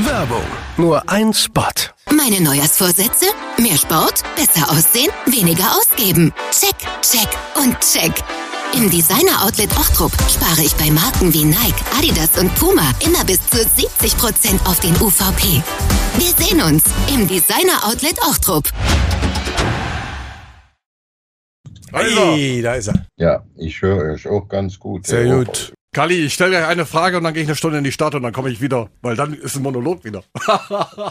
Werbung. 0.00 0.42
Nur 0.76 1.08
ein 1.08 1.32
Spot. 1.32 1.62
Meine 2.10 2.40
Neujahrsvorsätze? 2.40 3.26
Mehr 3.58 3.76
Sport, 3.76 4.24
besser 4.34 4.68
aussehen, 4.70 5.10
weniger 5.26 5.70
ausgeben. 5.76 6.32
Check, 6.50 6.74
check 7.00 7.28
und 7.56 7.78
check. 7.80 8.12
Im 8.76 8.90
Designer 8.90 9.44
Outlet 9.44 9.70
Ochtrup 9.78 10.10
spare 10.28 10.62
ich 10.64 10.74
bei 10.74 10.90
Marken 10.90 11.32
wie 11.32 11.44
Nike, 11.44 11.84
Adidas 11.96 12.36
und 12.40 12.52
Puma 12.56 12.90
immer 13.06 13.24
bis 13.24 13.38
zu 13.48 13.58
70% 13.58 14.66
auf 14.66 14.80
den 14.80 14.96
UVP. 15.00 15.62
Wir 16.18 16.44
sehen 16.44 16.60
uns 16.60 16.82
im 17.14 17.28
Designer 17.28 17.84
Outlet 17.84 18.20
Ochtrup. 18.22 18.68
Hey, 21.92 22.60
da 22.62 22.74
ist 22.74 22.88
er. 22.88 23.06
Ja, 23.16 23.44
ich 23.56 23.80
höre 23.80 24.14
euch 24.14 24.26
auch 24.26 24.48
ganz 24.48 24.76
gut. 24.76 25.06
Sehr 25.06 25.36
gut. 25.36 25.72
Kali, 25.94 26.24
ich 26.24 26.34
stelle 26.34 26.50
gleich 26.50 26.66
eine 26.66 26.86
Frage 26.86 27.16
und 27.18 27.22
dann 27.22 27.32
gehe 27.32 27.44
ich 27.44 27.48
eine 27.48 27.54
Stunde 27.54 27.78
in 27.78 27.84
die 27.84 27.92
Stadt 27.92 28.16
und 28.16 28.22
dann 28.24 28.32
komme 28.32 28.50
ich 28.50 28.60
wieder, 28.60 28.90
weil 29.00 29.14
dann 29.14 29.32
ist 29.32 29.54
ein 29.54 29.62
Monolog 29.62 30.04
wieder. 30.04 30.24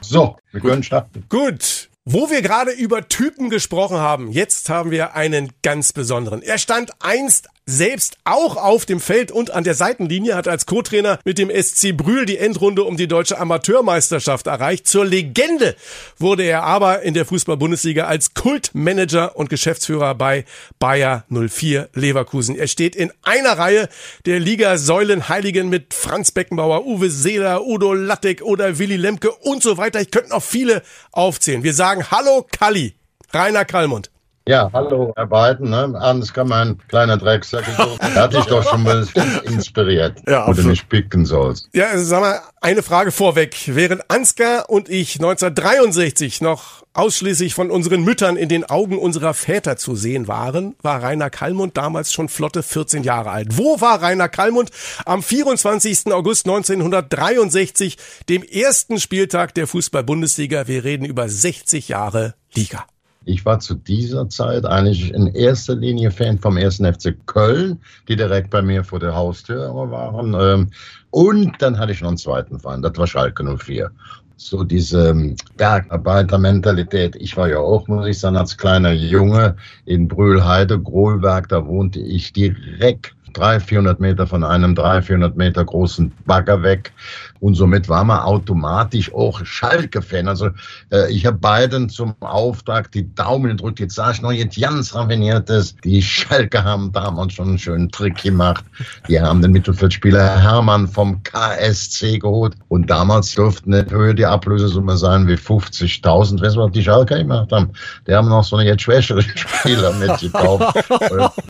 so, 0.00 0.36
wir 0.50 0.60
können 0.60 0.82
starten. 0.82 1.24
Gut. 1.28 1.88
Wo 2.08 2.30
wir 2.30 2.40
gerade 2.40 2.70
über 2.70 3.08
Typen 3.08 3.50
gesprochen 3.50 3.96
haben, 3.96 4.30
jetzt 4.30 4.68
haben 4.68 4.92
wir 4.92 5.16
einen 5.16 5.52
ganz 5.62 5.92
besonderen. 5.92 6.40
Er 6.40 6.56
stand 6.56 6.92
einst 7.00 7.48
selbst 7.68 8.16
auch 8.24 8.56
auf 8.56 8.86
dem 8.86 9.00
Feld 9.00 9.32
und 9.32 9.50
an 9.50 9.64
der 9.64 9.74
Seitenlinie, 9.74 10.36
hat 10.36 10.46
als 10.46 10.66
Co-Trainer 10.66 11.18
mit 11.24 11.36
dem 11.36 11.50
SC 11.50 11.96
Brühl 11.96 12.24
die 12.24 12.38
Endrunde 12.38 12.84
um 12.84 12.96
die 12.96 13.08
deutsche 13.08 13.38
Amateurmeisterschaft 13.38 14.46
erreicht. 14.46 14.86
Zur 14.86 15.04
Legende 15.04 15.74
wurde 16.16 16.44
er 16.44 16.62
aber 16.62 17.02
in 17.02 17.12
der 17.12 17.24
Fußball-Bundesliga 17.24 18.04
als 18.04 18.34
Kultmanager 18.34 19.36
und 19.36 19.50
Geschäftsführer 19.50 20.14
bei 20.14 20.44
Bayer 20.78 21.24
04 21.28 21.88
Leverkusen. 21.92 22.56
Er 22.56 22.68
steht 22.68 22.94
in 22.94 23.12
einer 23.22 23.58
Reihe 23.58 23.88
der 24.26 24.38
Liga-Säulenheiligen 24.38 25.68
mit 25.68 25.92
Franz 25.92 26.30
Beckenbauer, 26.30 26.86
Uwe 26.86 27.10
Seeler, 27.10 27.66
Udo 27.66 27.94
Lattek 27.94 28.42
oder 28.42 28.78
Willy 28.78 28.96
Lemke 28.96 29.32
und 29.32 29.60
so 29.60 29.76
weiter. 29.76 30.00
Ich 30.00 30.12
könnte 30.12 30.30
noch 30.30 30.42
viele 30.42 30.82
aufzählen. 31.10 31.64
Wir 31.64 31.74
sagen 31.74 31.95
Hallo 32.04 32.46
Kalli, 32.50 32.94
Rainer 33.32 33.64
Kallmund. 33.64 34.10
Ja, 34.48 34.70
hallo, 34.72 35.12
Herr 35.16 35.26
Biden. 35.26 35.70
Ne? 35.70 35.98
Anders 35.98 36.32
kann 36.32 36.46
man 36.46 36.78
kleiner 36.86 37.16
Drecksack. 37.16 37.64
Er 37.98 38.14
hat 38.14 38.32
dich 38.32 38.44
doch 38.44 38.62
schon 38.62 38.84
mal 38.84 39.04
inspiriert, 39.42 40.22
ja, 40.28 40.46
wo 40.46 40.52
du 40.52 40.62
nicht 40.62 40.88
picken 40.88 41.26
sollst. 41.26 41.68
Ja, 41.74 41.98
sag 41.98 42.20
mal, 42.20 42.40
eine 42.60 42.84
Frage 42.84 43.10
vorweg. 43.10 43.56
Während 43.66 44.08
Ansgar 44.08 44.70
und 44.70 44.88
ich 44.88 45.16
1963 45.16 46.42
noch 46.42 46.84
ausschließlich 46.92 47.54
von 47.54 47.72
unseren 47.72 48.04
Müttern 48.04 48.36
in 48.36 48.48
den 48.48 48.64
Augen 48.64 48.98
unserer 48.98 49.34
Väter 49.34 49.76
zu 49.76 49.96
sehen 49.96 50.28
waren, 50.28 50.76
war 50.80 51.02
Rainer 51.02 51.28
Kallmund 51.28 51.76
damals 51.76 52.12
schon 52.12 52.28
flotte 52.28 52.62
14 52.62 53.02
Jahre 53.02 53.30
alt. 53.30 53.58
Wo 53.58 53.80
war 53.80 54.00
Rainer 54.00 54.28
Kallmund 54.28 54.70
am 55.04 55.24
24. 55.24 56.12
August 56.12 56.46
1963, 56.46 57.98
dem 58.28 58.44
ersten 58.44 59.00
Spieltag 59.00 59.54
der 59.54 59.66
Fußball-Bundesliga? 59.66 60.68
Wir 60.68 60.84
reden 60.84 61.04
über 61.04 61.28
60 61.28 61.88
Jahre 61.88 62.34
Liga. 62.54 62.86
Ich 63.26 63.44
war 63.44 63.58
zu 63.58 63.74
dieser 63.74 64.28
Zeit 64.28 64.64
eigentlich 64.64 65.12
in 65.12 65.26
erster 65.26 65.74
Linie 65.74 66.10
Fan 66.10 66.38
vom 66.38 66.56
ersten 66.56 66.90
FC 66.90 67.14
Köln, 67.26 67.80
die 68.08 68.16
direkt 68.16 68.50
bei 68.50 68.62
mir 68.62 68.84
vor 68.84 69.00
der 69.00 69.14
Haustür 69.14 69.74
waren. 69.74 70.34
Ähm, 70.38 70.70
und 71.10 71.60
dann 71.60 71.78
hatte 71.78 71.92
ich 71.92 72.00
noch 72.00 72.08
einen 72.08 72.18
zweiten 72.18 72.58
Verein, 72.58 72.82
das 72.82 72.96
war 72.96 73.06
Schalke 73.06 73.44
04 73.44 73.90
so 74.36 74.64
diese 74.64 75.08
ähm, 75.08 75.34
Bergarbeitermentalität. 75.56 77.16
Ich 77.16 77.36
war 77.36 77.48
ja 77.48 77.58
auch, 77.58 77.88
muss 77.88 78.06
ich 78.06 78.18
sagen, 78.18 78.36
als 78.36 78.56
kleiner 78.56 78.92
Junge 78.92 79.56
in 79.86 80.08
Brühlheide, 80.08 80.78
Grohlwerk, 80.78 81.48
da 81.48 81.66
wohnte 81.66 82.00
ich 82.00 82.32
direkt 82.32 83.14
300, 83.36 83.62
400 83.62 84.00
Meter 84.00 84.26
von 84.26 84.44
einem 84.44 84.74
300, 84.74 85.04
400 85.04 85.36
Meter 85.36 85.64
großen 85.64 86.12
Bagger 86.24 86.62
weg. 86.62 86.92
Und 87.40 87.54
somit 87.54 87.88
war 87.88 88.04
man 88.04 88.20
automatisch 88.20 89.12
auch 89.12 89.44
Schalke-Fan. 89.44 90.28
Also 90.28 90.50
äh, 90.90 91.10
ich 91.12 91.26
habe 91.26 91.36
beiden 91.36 91.88
zum 91.88 92.14
Auftrag 92.20 92.90
die 92.92 93.14
Daumen 93.14 93.56
gedrückt. 93.56 93.80
Jetzt 93.80 93.94
sage 93.94 94.12
ich 94.14 94.22
noch 94.22 94.32
jetzt 94.32 94.60
ganz 94.60 94.94
raffiniertes. 94.94 95.76
Die 95.84 96.02
Schalke 96.02 96.64
haben 96.64 96.92
damals 96.92 97.34
schon 97.34 97.48
einen 97.48 97.58
schönen 97.58 97.90
Trick 97.90 98.22
gemacht. 98.22 98.64
Die 99.08 99.20
haben 99.20 99.42
den 99.42 99.52
Mittelfeldspieler 99.52 100.40
Hermann 100.40 100.88
vom 100.88 101.22
KSC 101.22 102.18
geholt. 102.18 102.54
Und 102.68 102.88
damals 102.88 103.34
durften 103.34 103.70
nicht 103.70 103.90
höher 103.90 104.14
die 104.14 104.26
Ablösesumme 104.26 104.96
sein 104.96 105.28
wie 105.28 105.34
50.000. 105.34 106.40
Weißt 106.40 106.56
du, 106.56 106.60
was 106.60 106.72
die 106.72 106.82
Schalke 106.82 107.18
gemacht 107.18 107.52
haben? 107.52 107.70
Die 108.06 108.14
haben 108.14 108.28
noch 108.28 108.44
so 108.44 108.56
eine 108.56 108.68
jetzt 108.68 108.82
schwächere 108.82 109.22
Spieler 109.22 109.92
mitgekauft. 109.98 110.78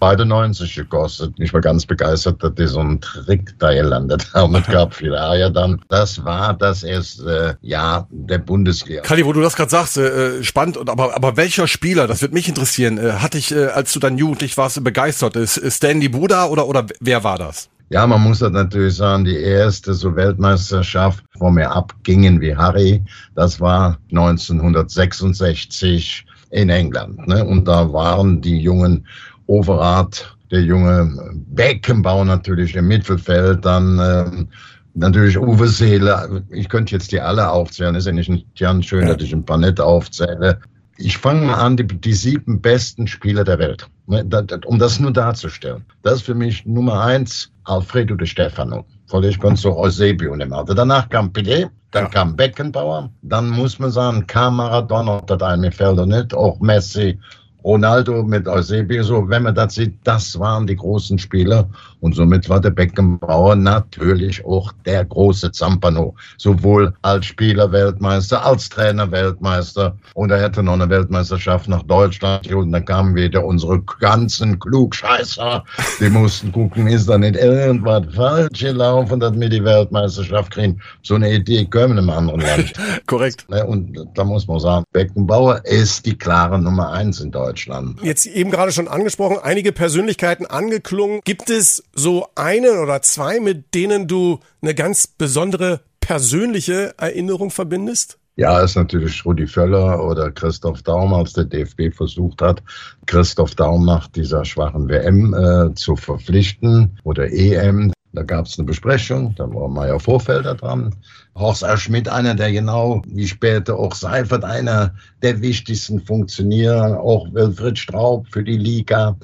Beide 0.01 0.27
90 0.27 0.75
gekostet. 0.75 1.35
Ich 1.39 1.53
war 1.53 1.61
ganz 1.61 1.76
begeistert, 1.85 2.43
dass 2.43 2.55
die 2.55 2.67
so 2.67 2.81
einen 2.81 3.01
Trick 3.01 3.55
da 3.59 3.75
gelandet 3.75 4.33
haben. 4.33 4.55
Es 4.55 4.67
gab 4.67 4.95
viele 4.95 5.21
Eier 5.21 5.51
dann 5.51 5.81
das 5.89 6.25
war 6.25 6.55
das 6.55 6.83
erste 6.83 7.59
Jahr 7.61 8.09
der 8.11 8.39
Bundesliga. 8.39 9.03
Kali, 9.03 9.25
wo 9.25 9.33
du 9.33 9.41
das 9.41 9.57
gerade 9.57 9.71
sagst, 9.71 9.97
äh, 9.97 10.43
spannend, 10.43 10.77
und 10.77 10.91
aber, 10.91 11.17
aber 11.17 11.37
welcher 11.37 11.67
Spieler, 11.67 12.07
das 12.07 12.23
wird 12.23 12.33
mich 12.33 12.49
interessieren, 12.49 12.99
äh, 12.99 13.13
hatte 13.13 13.39
ich, 13.39 13.53
äh, 13.53 13.67
als 13.67 13.93
du 13.93 14.01
dann 14.01 14.19
jugendlich 14.19 14.57
warst, 14.57 14.83
begeistert? 14.83 15.37
Ist, 15.37 15.61
Stanley 15.73 16.09
Buda 16.09 16.47
oder, 16.47 16.69
oder 16.69 16.87
wer 17.01 17.25
war 17.25 17.39
das? 17.39 17.69
Ja, 17.89 18.05
man 18.07 18.21
muss 18.21 18.41
das 18.41 18.51
natürlich 18.51 18.97
sagen, 18.97 19.25
die 19.25 19.37
erste 19.37 19.95
so 19.95 20.17
Weltmeisterschaft, 20.17 21.25
wo 21.39 21.53
wir 21.53 21.71
abgingen 21.71 22.41
wie 22.41 22.57
Harry, 22.57 23.01
das 23.37 23.61
war 23.61 23.97
1966 24.11 26.27
in 26.51 26.69
England. 26.69 27.29
Ne? 27.29 27.45
Und 27.45 27.67
da 27.67 27.93
waren 27.93 28.41
die 28.41 28.59
jungen 28.59 29.07
Overath, 29.47 30.36
der 30.51 30.63
junge 30.63 31.33
Beckenbauer 31.49 32.25
natürlich 32.25 32.75
im 32.77 32.89
Mittelfeld, 32.89 33.65
dann 33.65 33.99
ähm, 33.99 34.49
natürlich 34.95 35.39
Uwe 35.39 35.69
Seele. 35.69 36.43
Ich 36.51 36.69
könnte 36.69 36.95
jetzt 36.95 37.13
die 37.13 37.21
alle 37.21 37.49
aufzählen. 37.49 37.95
Ist 37.95 38.07
ja 38.07 38.13
nicht 38.13 38.47
ganz 38.59 38.87
schön, 38.87 39.07
ja. 39.07 39.15
dass 39.15 39.23
ich 39.23 39.33
ein 39.33 39.45
paar 39.45 39.59
nette 39.59 39.85
aufzähle. 39.85 40.61
Ich 40.99 41.19
fange 41.19 41.47
mal 41.47 41.55
an, 41.55 41.77
die, 41.77 41.87
die 41.87 42.15
sieben 42.15 42.61
besten 42.61 43.07
Spieler 43.07 43.45
der 43.45 43.59
Welt. 43.59 43.87
Ne, 44.07 44.25
um 44.67 44.79
das 44.79 45.01
nur 45.01 45.13
darzustellen. 45.13 45.85
Das 46.03 46.15
ist 46.15 46.23
für 46.23 46.35
mich 46.35 46.65
Nummer 46.65 47.01
eins 47.03 47.51
Alfredo 47.65 48.15
de 48.15 48.27
Stefano. 48.27 48.85
Völlig 49.09 49.39
ganz 49.41 49.63
so 49.63 49.77
Eusebio 49.77 50.35
nehmen. 50.37 50.53
Also 50.53 50.75
danach 50.75 51.09
kam 51.09 51.31
Pelé, 51.31 51.69
dann 51.91 52.05
ja. 52.05 52.11
kam 52.11 52.37
Beckenbauer, 52.37 53.11
dann 53.23 53.51
muss 53.51 53.79
man 53.79 53.91
sagen, 53.91 54.27
kam 54.27 54.57
Maradona, 54.57 55.21
das 55.23 55.43
ein 55.43 55.61
mir 55.61 55.73
fällt 55.73 56.07
nicht, 56.07 56.35
auch 56.35 56.61
Messi 56.61 57.19
Ronaldo 57.67 58.23
mit 58.23 58.47
Eusebio, 58.47 59.03
so, 59.03 59.29
wenn 59.29 59.43
man 59.43 59.55
das 59.57 59.75
sieht, 59.75 59.99
das 60.05 60.39
waren 60.39 60.69
die 60.69 60.77
großen 60.77 61.19
Spieler. 61.19 61.69
Und 61.99 62.15
somit 62.15 62.49
war 62.49 62.61
der 62.61 62.71
Beckenbauer 62.71 63.57
natürlich 63.57 64.45
auch 64.45 64.71
der 64.85 65.05
große 65.05 65.51
Zampano. 65.51 66.15
Sowohl 66.37 66.95
als 67.03 67.27
Spieler 67.27 67.73
Weltmeister, 67.73 68.47
als 68.47 68.69
Trainer 68.69 69.11
Weltmeister. 69.11 69.97
Und 70.15 70.31
er 70.31 70.43
hätte 70.43 70.63
noch 70.63 70.75
eine 70.75 70.89
Weltmeisterschaft 70.89 71.69
nach 71.69 71.83
Deutschland. 71.83 72.47
Und 72.53 72.71
dann 72.71 72.85
kamen 72.85 73.17
wieder 73.17 73.45
unsere 73.45 73.83
ganzen 73.99 74.61
Klugscheißer. 74.61 75.65
Die 75.99 76.09
mussten 76.09 76.53
gucken, 76.53 76.87
ist 76.87 77.09
da 77.09 77.19
nicht 77.19 77.35
irgendwas 77.35 78.05
falsch 78.15 78.61
gelaufen, 78.61 79.19
dass 79.19 79.33
wir 79.33 79.49
die 79.49 79.65
Weltmeisterschaft 79.65 80.53
kriegen. 80.53 80.81
So 81.03 81.17
eine 81.17 81.33
Idee 81.33 81.65
können 81.65 81.97
wir 81.97 82.03
in 82.03 82.09
einem 82.09 82.19
anderen 82.19 82.41
Land. 82.43 82.73
Korrekt. 83.07 83.45
Ne, 83.49 83.67
und 83.67 83.99
da 84.15 84.23
muss 84.23 84.47
man 84.47 84.61
sagen, 84.61 84.85
Beckenbauer 84.93 85.65
ist 85.65 86.07
die 86.07 86.17
klare 86.17 86.61
Nummer 86.61 86.93
eins 86.93 87.19
in 87.19 87.33
Deutschland. 87.33 87.56
Deutschland. 87.57 88.03
Jetzt 88.03 88.27
eben 88.27 88.51
gerade 88.51 88.71
schon 88.71 88.87
angesprochen, 88.87 89.39
einige 89.43 89.73
Persönlichkeiten 89.73 90.45
angeklungen. 90.45 91.21
Gibt 91.25 91.49
es 91.49 91.83
so 91.95 92.29
eine 92.35 92.81
oder 92.83 93.01
zwei, 93.01 93.41
mit 93.41 93.75
denen 93.75 94.07
du 94.07 94.41
eine 94.61 94.75
ganz 94.75 95.07
besondere 95.07 95.81
persönliche 96.01 96.95
Erinnerung 96.99 97.51
verbindest? 97.51 98.19
Ja, 98.39 98.61
ist 98.61 98.77
natürlich 98.77 99.25
Rudi 99.25 99.47
Völler 99.47 100.05
oder 100.05 100.31
Christoph 100.31 100.83
Daum, 100.83 101.15
als 101.15 101.33
der 101.33 101.45
DFB 101.45 101.95
versucht 101.95 102.43
hat, 102.43 102.63
Christoph 103.07 103.55
Daum 103.55 103.87
nach 103.87 104.09
dieser 104.09 104.45
schwachen 104.45 104.91
WM 104.91 105.33
äh, 105.33 105.75
zu 105.75 105.97
verpflichten 105.97 106.99
oder 107.03 107.33
EM. 107.33 107.93
Da 108.17 108.23
gab 108.23 108.47
es 108.47 108.59
eine 108.59 108.65
Besprechung, 108.65 109.35
da 109.37 109.45
war 109.53 109.69
Meier 109.69 110.01
Vorfelder 110.01 110.55
dran. 110.55 110.95
Horst 111.35 111.63
R. 111.63 111.77
Schmidt, 111.77 112.09
einer, 112.09 112.35
der 112.35 112.51
genau 112.51 113.03
wie 113.07 113.29
später 113.29 113.79
auch 113.79 113.95
Seifert, 113.95 114.43
einer 114.43 114.95
der 115.21 115.43
wichtigsten 115.43 116.01
Funktionäre, 116.01 116.99
auch 116.99 117.31
Wilfried 117.35 117.79
Straub 117.79 118.27
für 118.31 118.43
die 118.43 118.57
Liga. 118.57 119.19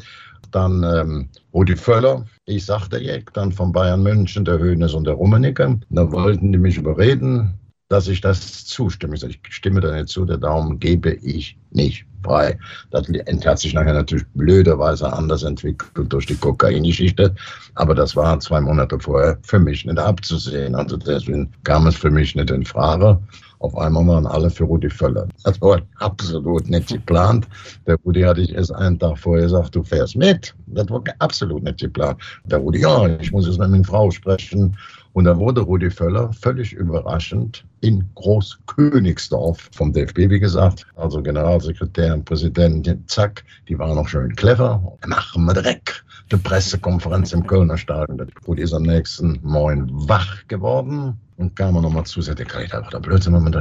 Dann 0.51 0.85
ähm, 0.85 1.29
Rudi 1.55 1.75
Völler, 1.75 2.27
ich 2.45 2.67
sagte 2.67 2.99
Jeck, 2.99 3.33
dann 3.33 3.51
von 3.51 3.73
Bayern 3.73 4.03
München, 4.03 4.45
der 4.45 4.59
Höhnes 4.59 4.93
und 4.93 5.05
der 5.07 5.15
Rummenigge. 5.15 5.81
Da 5.89 6.13
wollten 6.13 6.53
die 6.53 6.59
mich 6.59 6.77
überreden, 6.77 7.55
dass 7.93 8.09
ich 8.09 8.23
das 8.23 8.65
zustimme. 8.65 9.17
Ich, 9.17 9.41
stimme 9.51 9.81
da 9.81 9.95
nicht 9.95 10.09
zu, 10.09 10.25
der 10.25 10.39
Daumen 10.39 10.81
gebe 10.81 11.13
ich 11.13 11.59
nicht 11.73 12.07
frei. 12.25 12.59
Das 12.91 13.07
hat 13.45 13.59
sich 13.59 13.75
nachher 13.75 13.93
natürlich 13.93 14.25
blöderweise 14.35 15.13
anders 15.13 15.43
entwickelt 15.43 16.11
durch 16.11 16.25
die 16.25 16.37
Kokain-Geschichte. 16.37 17.35
Aber 17.75 17.95
das 17.95 18.17
war 18.17 18.41
zwei 18.41 18.63
Monate 18.63 18.99
vorher 18.99 19.37
für 19.43 19.59
mich 19.59 19.85
nicht 19.85 19.99
abzusehen. 19.99 20.75
Also 20.75 20.97
deswegen 20.97 21.53
kam 21.65 21.87
es 21.87 21.97
für 21.97 22.11
mich 22.11 22.35
nicht 22.35 22.51
in 22.51 22.65
Frage. 22.65 23.19
Auf 23.59 23.77
einmal 23.77 24.07
waren 24.07 24.27
alle 24.27 24.49
für 24.49 24.65
Rudi 24.65 24.89
Völler. 24.89 25.29
Das 25.45 25.61
war 25.61 25.83
absolut 25.99 26.69
nicht 26.69 26.89
geplant. 26.89 27.47
Der 27.87 27.97
Rudi 28.05 28.23
hatte 28.23 28.41
ich 28.41 28.55
erst 28.55 28.75
einen 28.75 28.99
Tag 28.99 29.19
vorher 29.19 29.45
gesagt, 29.45 29.77
du 29.77 29.85
fährst 29.85 30.17
mit. 30.17 30.55
Das 30.67 30.89
war 30.89 31.03
absolut 31.19 31.63
nicht 31.63 31.79
geplant. 31.79 32.21
Der 32.47 32.59
Rudi, 32.59 32.81
ja, 32.81 33.07
ich 33.21 33.31
muss 33.31 33.47
jetzt 33.47 33.59
mit 33.59 33.69
meiner 33.69 33.85
Frau 33.85 34.11
sprechen. 34.11 34.77
Und 35.15 35.25
da 35.25 35.37
wurde 35.37 35.61
Rudi 35.61 35.91
Völler 35.91 36.33
völlig 36.33 36.73
überraschend 36.73 37.65
in 37.81 38.09
Großkönigsdorf 38.15 39.69
vom 39.75 39.93
DFB, 39.93 40.31
wie 40.31 40.41
gesagt, 40.41 40.87
also 40.97 41.23
Generalsekretär 41.23 42.15
und 42.15 42.25
Präsident, 42.25 42.89
zack, 43.07 43.45
die 43.69 43.79
waren 43.79 43.97
noch 43.97 44.09
schön 44.09 44.35
clever. 44.35 44.97
Machen 45.07 45.45
wir 45.45 45.55
direkt 45.55 46.05
eine 46.31 46.41
Pressekonferenz 46.41 47.33
im 47.33 47.47
Kölner 47.47 47.77
Stadion. 47.77 48.27
Rudi 48.47 48.63
ist 48.63 48.73
am 48.73 48.85
nächsten 48.85 49.39
Morgen 49.43 49.89
wach 50.09 50.47
geworden 50.49 51.19
Und 51.37 51.57
kam 51.57 51.75
er 51.77 51.83
nochmal 51.83 52.05
zu, 52.05 52.23
sagte, 52.23 52.45
kann 52.45 52.63
ich 52.63 52.75
einfach 52.75 52.91
der 52.91 53.01
Blödsinn 53.01 53.33
machen? 53.33 53.53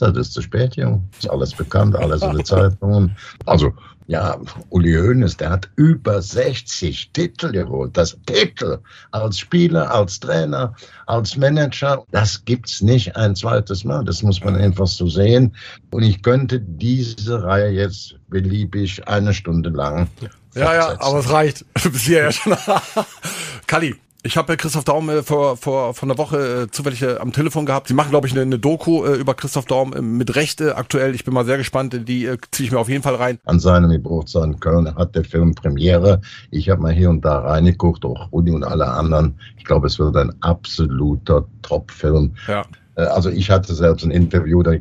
Das 0.00 0.16
ist 0.16 0.32
zu 0.32 0.42
spät, 0.42 0.76
Junge. 0.76 1.02
Ist 1.18 1.30
alles 1.30 1.54
bekannt, 1.54 1.96
alles 1.96 2.22
in 2.22 2.32
den 2.32 2.44
Zeitungen. 2.44 3.16
Also, 3.46 3.72
ja, 4.08 4.40
Uli 4.70 4.94
Hoeneß, 4.94 5.36
der 5.36 5.50
hat 5.50 5.68
über 5.76 6.22
60 6.22 7.10
Titel 7.12 7.52
geholt. 7.52 7.94
Das 7.94 8.16
Titel 8.24 8.78
als 9.10 9.38
Spieler, 9.38 9.90
als 9.90 10.18
Trainer, 10.18 10.74
als 11.06 11.36
Manager, 11.36 12.04
das 12.10 12.42
gibt's 12.46 12.80
nicht 12.80 13.14
ein 13.16 13.36
zweites 13.36 13.84
Mal. 13.84 14.02
Das 14.04 14.22
muss 14.22 14.42
man 14.42 14.56
einfach 14.56 14.86
so 14.86 15.08
sehen. 15.08 15.54
Und 15.90 16.04
ich 16.04 16.22
könnte 16.22 16.58
diese 16.58 17.42
Reihe 17.42 17.68
jetzt 17.68 18.16
beliebig 18.28 19.06
eine 19.06 19.34
Stunde 19.34 19.68
lang. 19.68 20.08
Ja, 20.54 20.74
ja, 20.74 21.00
aber 21.00 21.18
es 21.18 21.30
reicht. 21.30 21.66
Bis 21.74 22.02
hierher 22.02 22.32
schon. 22.32 22.56
Kali, 23.66 23.94
ich 24.28 24.36
habe 24.36 24.58
Christoph 24.58 24.84
Daum 24.84 25.08
äh, 25.08 25.22
vor, 25.22 25.56
vor, 25.56 25.94
vor 25.94 26.06
einer 26.06 26.18
Woche 26.18 26.64
äh, 26.64 26.70
zufällig 26.70 27.00
äh, 27.00 27.16
am 27.16 27.32
Telefon 27.32 27.64
gehabt. 27.64 27.88
Sie 27.88 27.94
machen, 27.94 28.10
glaube 28.10 28.26
ich, 28.26 28.34
eine, 28.34 28.42
eine 28.42 28.58
Doku 28.58 29.02
äh, 29.06 29.16
über 29.16 29.32
Christoph 29.32 29.64
Daum 29.64 29.94
äh, 29.94 30.02
mit 30.02 30.36
Rechte 30.36 30.76
aktuell. 30.76 31.14
Ich 31.14 31.24
bin 31.24 31.32
mal 31.32 31.46
sehr 31.46 31.56
gespannt. 31.56 31.98
Die 32.06 32.26
äh, 32.26 32.36
ziehe 32.50 32.66
ich 32.66 32.72
mir 32.72 32.78
auf 32.78 32.90
jeden 32.90 33.02
Fall 33.02 33.14
rein. 33.14 33.38
An 33.46 33.58
seinem 33.58 33.90
Geburtstag 33.90 34.44
in 34.44 34.60
Köln 34.60 34.94
hat 34.94 35.14
der 35.14 35.24
Film 35.24 35.54
Premiere. 35.54 36.20
Ich 36.50 36.68
habe 36.68 36.82
mal 36.82 36.92
hier 36.92 37.08
und 37.08 37.24
da 37.24 37.38
reingeguckt, 37.38 38.04
auch 38.04 38.30
Rudi 38.30 38.50
und 38.50 38.64
alle 38.64 38.86
anderen. 38.86 39.40
Ich 39.56 39.64
glaube, 39.64 39.86
es 39.86 39.98
wird 39.98 40.14
ein 40.14 40.30
absoluter 40.42 41.46
Top-Film. 41.62 42.34
Ja. 42.46 42.66
Äh, 42.98 43.02
Also 43.04 43.30
ich 43.30 43.48
hatte 43.50 43.74
selbst 43.74 44.04
ein 44.04 44.10
Interview, 44.10 44.62
da 44.62 44.72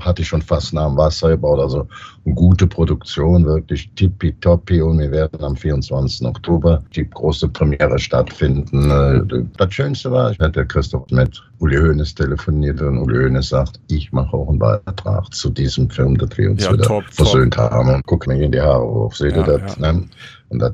hatte 0.00 0.22
ich 0.22 0.28
schon 0.28 0.42
fast 0.42 0.72
nah 0.72 0.86
am 0.86 0.96
Wasser 0.96 1.30
gebaut. 1.30 1.58
Also 1.60 1.86
gute 2.34 2.66
Produktion, 2.66 3.44
wirklich 3.44 3.90
tippitoppi. 3.96 4.80
Und 4.80 4.98
wir 5.00 5.10
werden 5.10 5.42
am 5.42 5.56
24. 5.56 6.26
Oktober 6.26 6.82
die 6.94 7.08
große 7.08 7.48
Premiere 7.48 7.98
stattfinden. 7.98 8.90
Äh, 8.90 9.44
Das 9.58 9.74
Schönste 9.74 10.10
war, 10.10 10.30
ich 10.30 10.38
hatte 10.38 10.64
Christoph 10.66 11.10
mit 11.10 11.42
Uli 11.58 11.76
Hoeneß 11.76 12.14
telefoniert 12.14 12.80
und 12.80 12.98
Uli 12.98 13.24
Hoeneß 13.24 13.48
sagt, 13.48 13.80
ich 13.88 14.12
mache 14.12 14.36
auch 14.36 14.48
einen 14.48 14.58
Beitrag 14.58 15.32
zu 15.34 15.50
diesem 15.50 15.90
Film, 15.90 16.16
dass 16.16 16.36
wir 16.38 16.50
uns 16.50 16.64
Ja, 16.64 16.72
wieder 16.72 16.84
top, 16.84 17.04
versöhnt 17.10 17.56
haben. 17.56 17.88
Und 17.94 18.06
guck 18.06 18.26
mir 18.26 18.40
in 18.40 18.52
die 18.52 18.60
Haare 18.60 18.84
hoch, 18.86 19.14
seht 19.14 19.36
ihr 19.36 19.46
Ja, 19.46 19.58
das? 19.58 19.76
ja. 19.76 19.92
Ne? 19.92 20.04
Und 20.50 20.58
das 20.60 20.72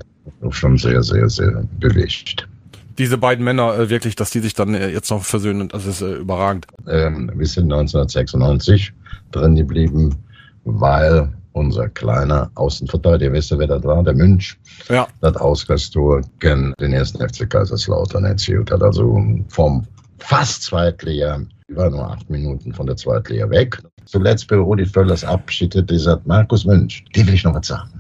schon 0.51 0.77
sehr, 0.77 1.03
sehr, 1.03 1.29
sehr 1.29 1.65
bewegt. 1.81 2.47
Diese 3.01 3.17
beiden 3.17 3.45
Männer 3.47 3.79
äh, 3.79 3.89
wirklich, 3.89 4.15
dass 4.15 4.29
die 4.31 4.41
sich 4.41 4.53
dann 4.53 4.75
äh, 4.75 4.91
jetzt 4.91 5.11
noch 5.11 5.25
versöhnen, 5.25 5.69
das 5.69 5.87
ist 5.87 6.03
äh, 6.03 6.17
überragend. 6.17 6.67
ähm, 6.87 7.31
wir 7.35 7.47
sind 7.47 7.65
1996 7.73 8.93
drin 9.33 9.57
geblieben, 9.57 10.15
weil 10.65 11.33
unser 11.53 11.89
kleiner 11.89 12.51
Außenverteidiger, 12.57 13.33
wisst 13.33 13.53
ihr, 13.53 13.59
wer 13.59 13.67
das 13.69 13.83
war? 13.85 14.03
Der 14.05 14.13
Münch, 14.15 14.57
Ja. 14.91 15.09
das 15.23 15.35
Ausgleichstor 15.37 16.21
gegen 16.41 16.75
den 16.79 16.93
ersten 16.93 17.27
FC 17.27 17.49
Kaiserslautern 17.49 18.25
erzielt 18.27 18.71
hat. 18.71 18.83
Also 18.83 19.19
vom 19.49 19.87
fast 20.19 20.65
Zweitliga, 20.65 21.41
war 21.71 21.89
nur 21.89 22.07
acht 22.11 22.29
Minuten 22.29 22.75
von 22.75 22.87
der 22.87 22.97
Zweitliga 22.97 23.49
weg. 23.49 23.79
Zuletzt 24.05 24.47
bei 24.49 24.57
Rudi 24.57 24.85
Völlers 24.85 25.25
Abschied 25.25 25.75
hat 25.75 25.89
gesagt, 25.89 26.27
Markus 26.27 26.67
Münch, 26.67 27.03
die 27.17 27.27
will 27.27 27.33
ich 27.35 27.45
noch 27.45 27.55
was 27.55 27.69
sagen. 27.69 28.00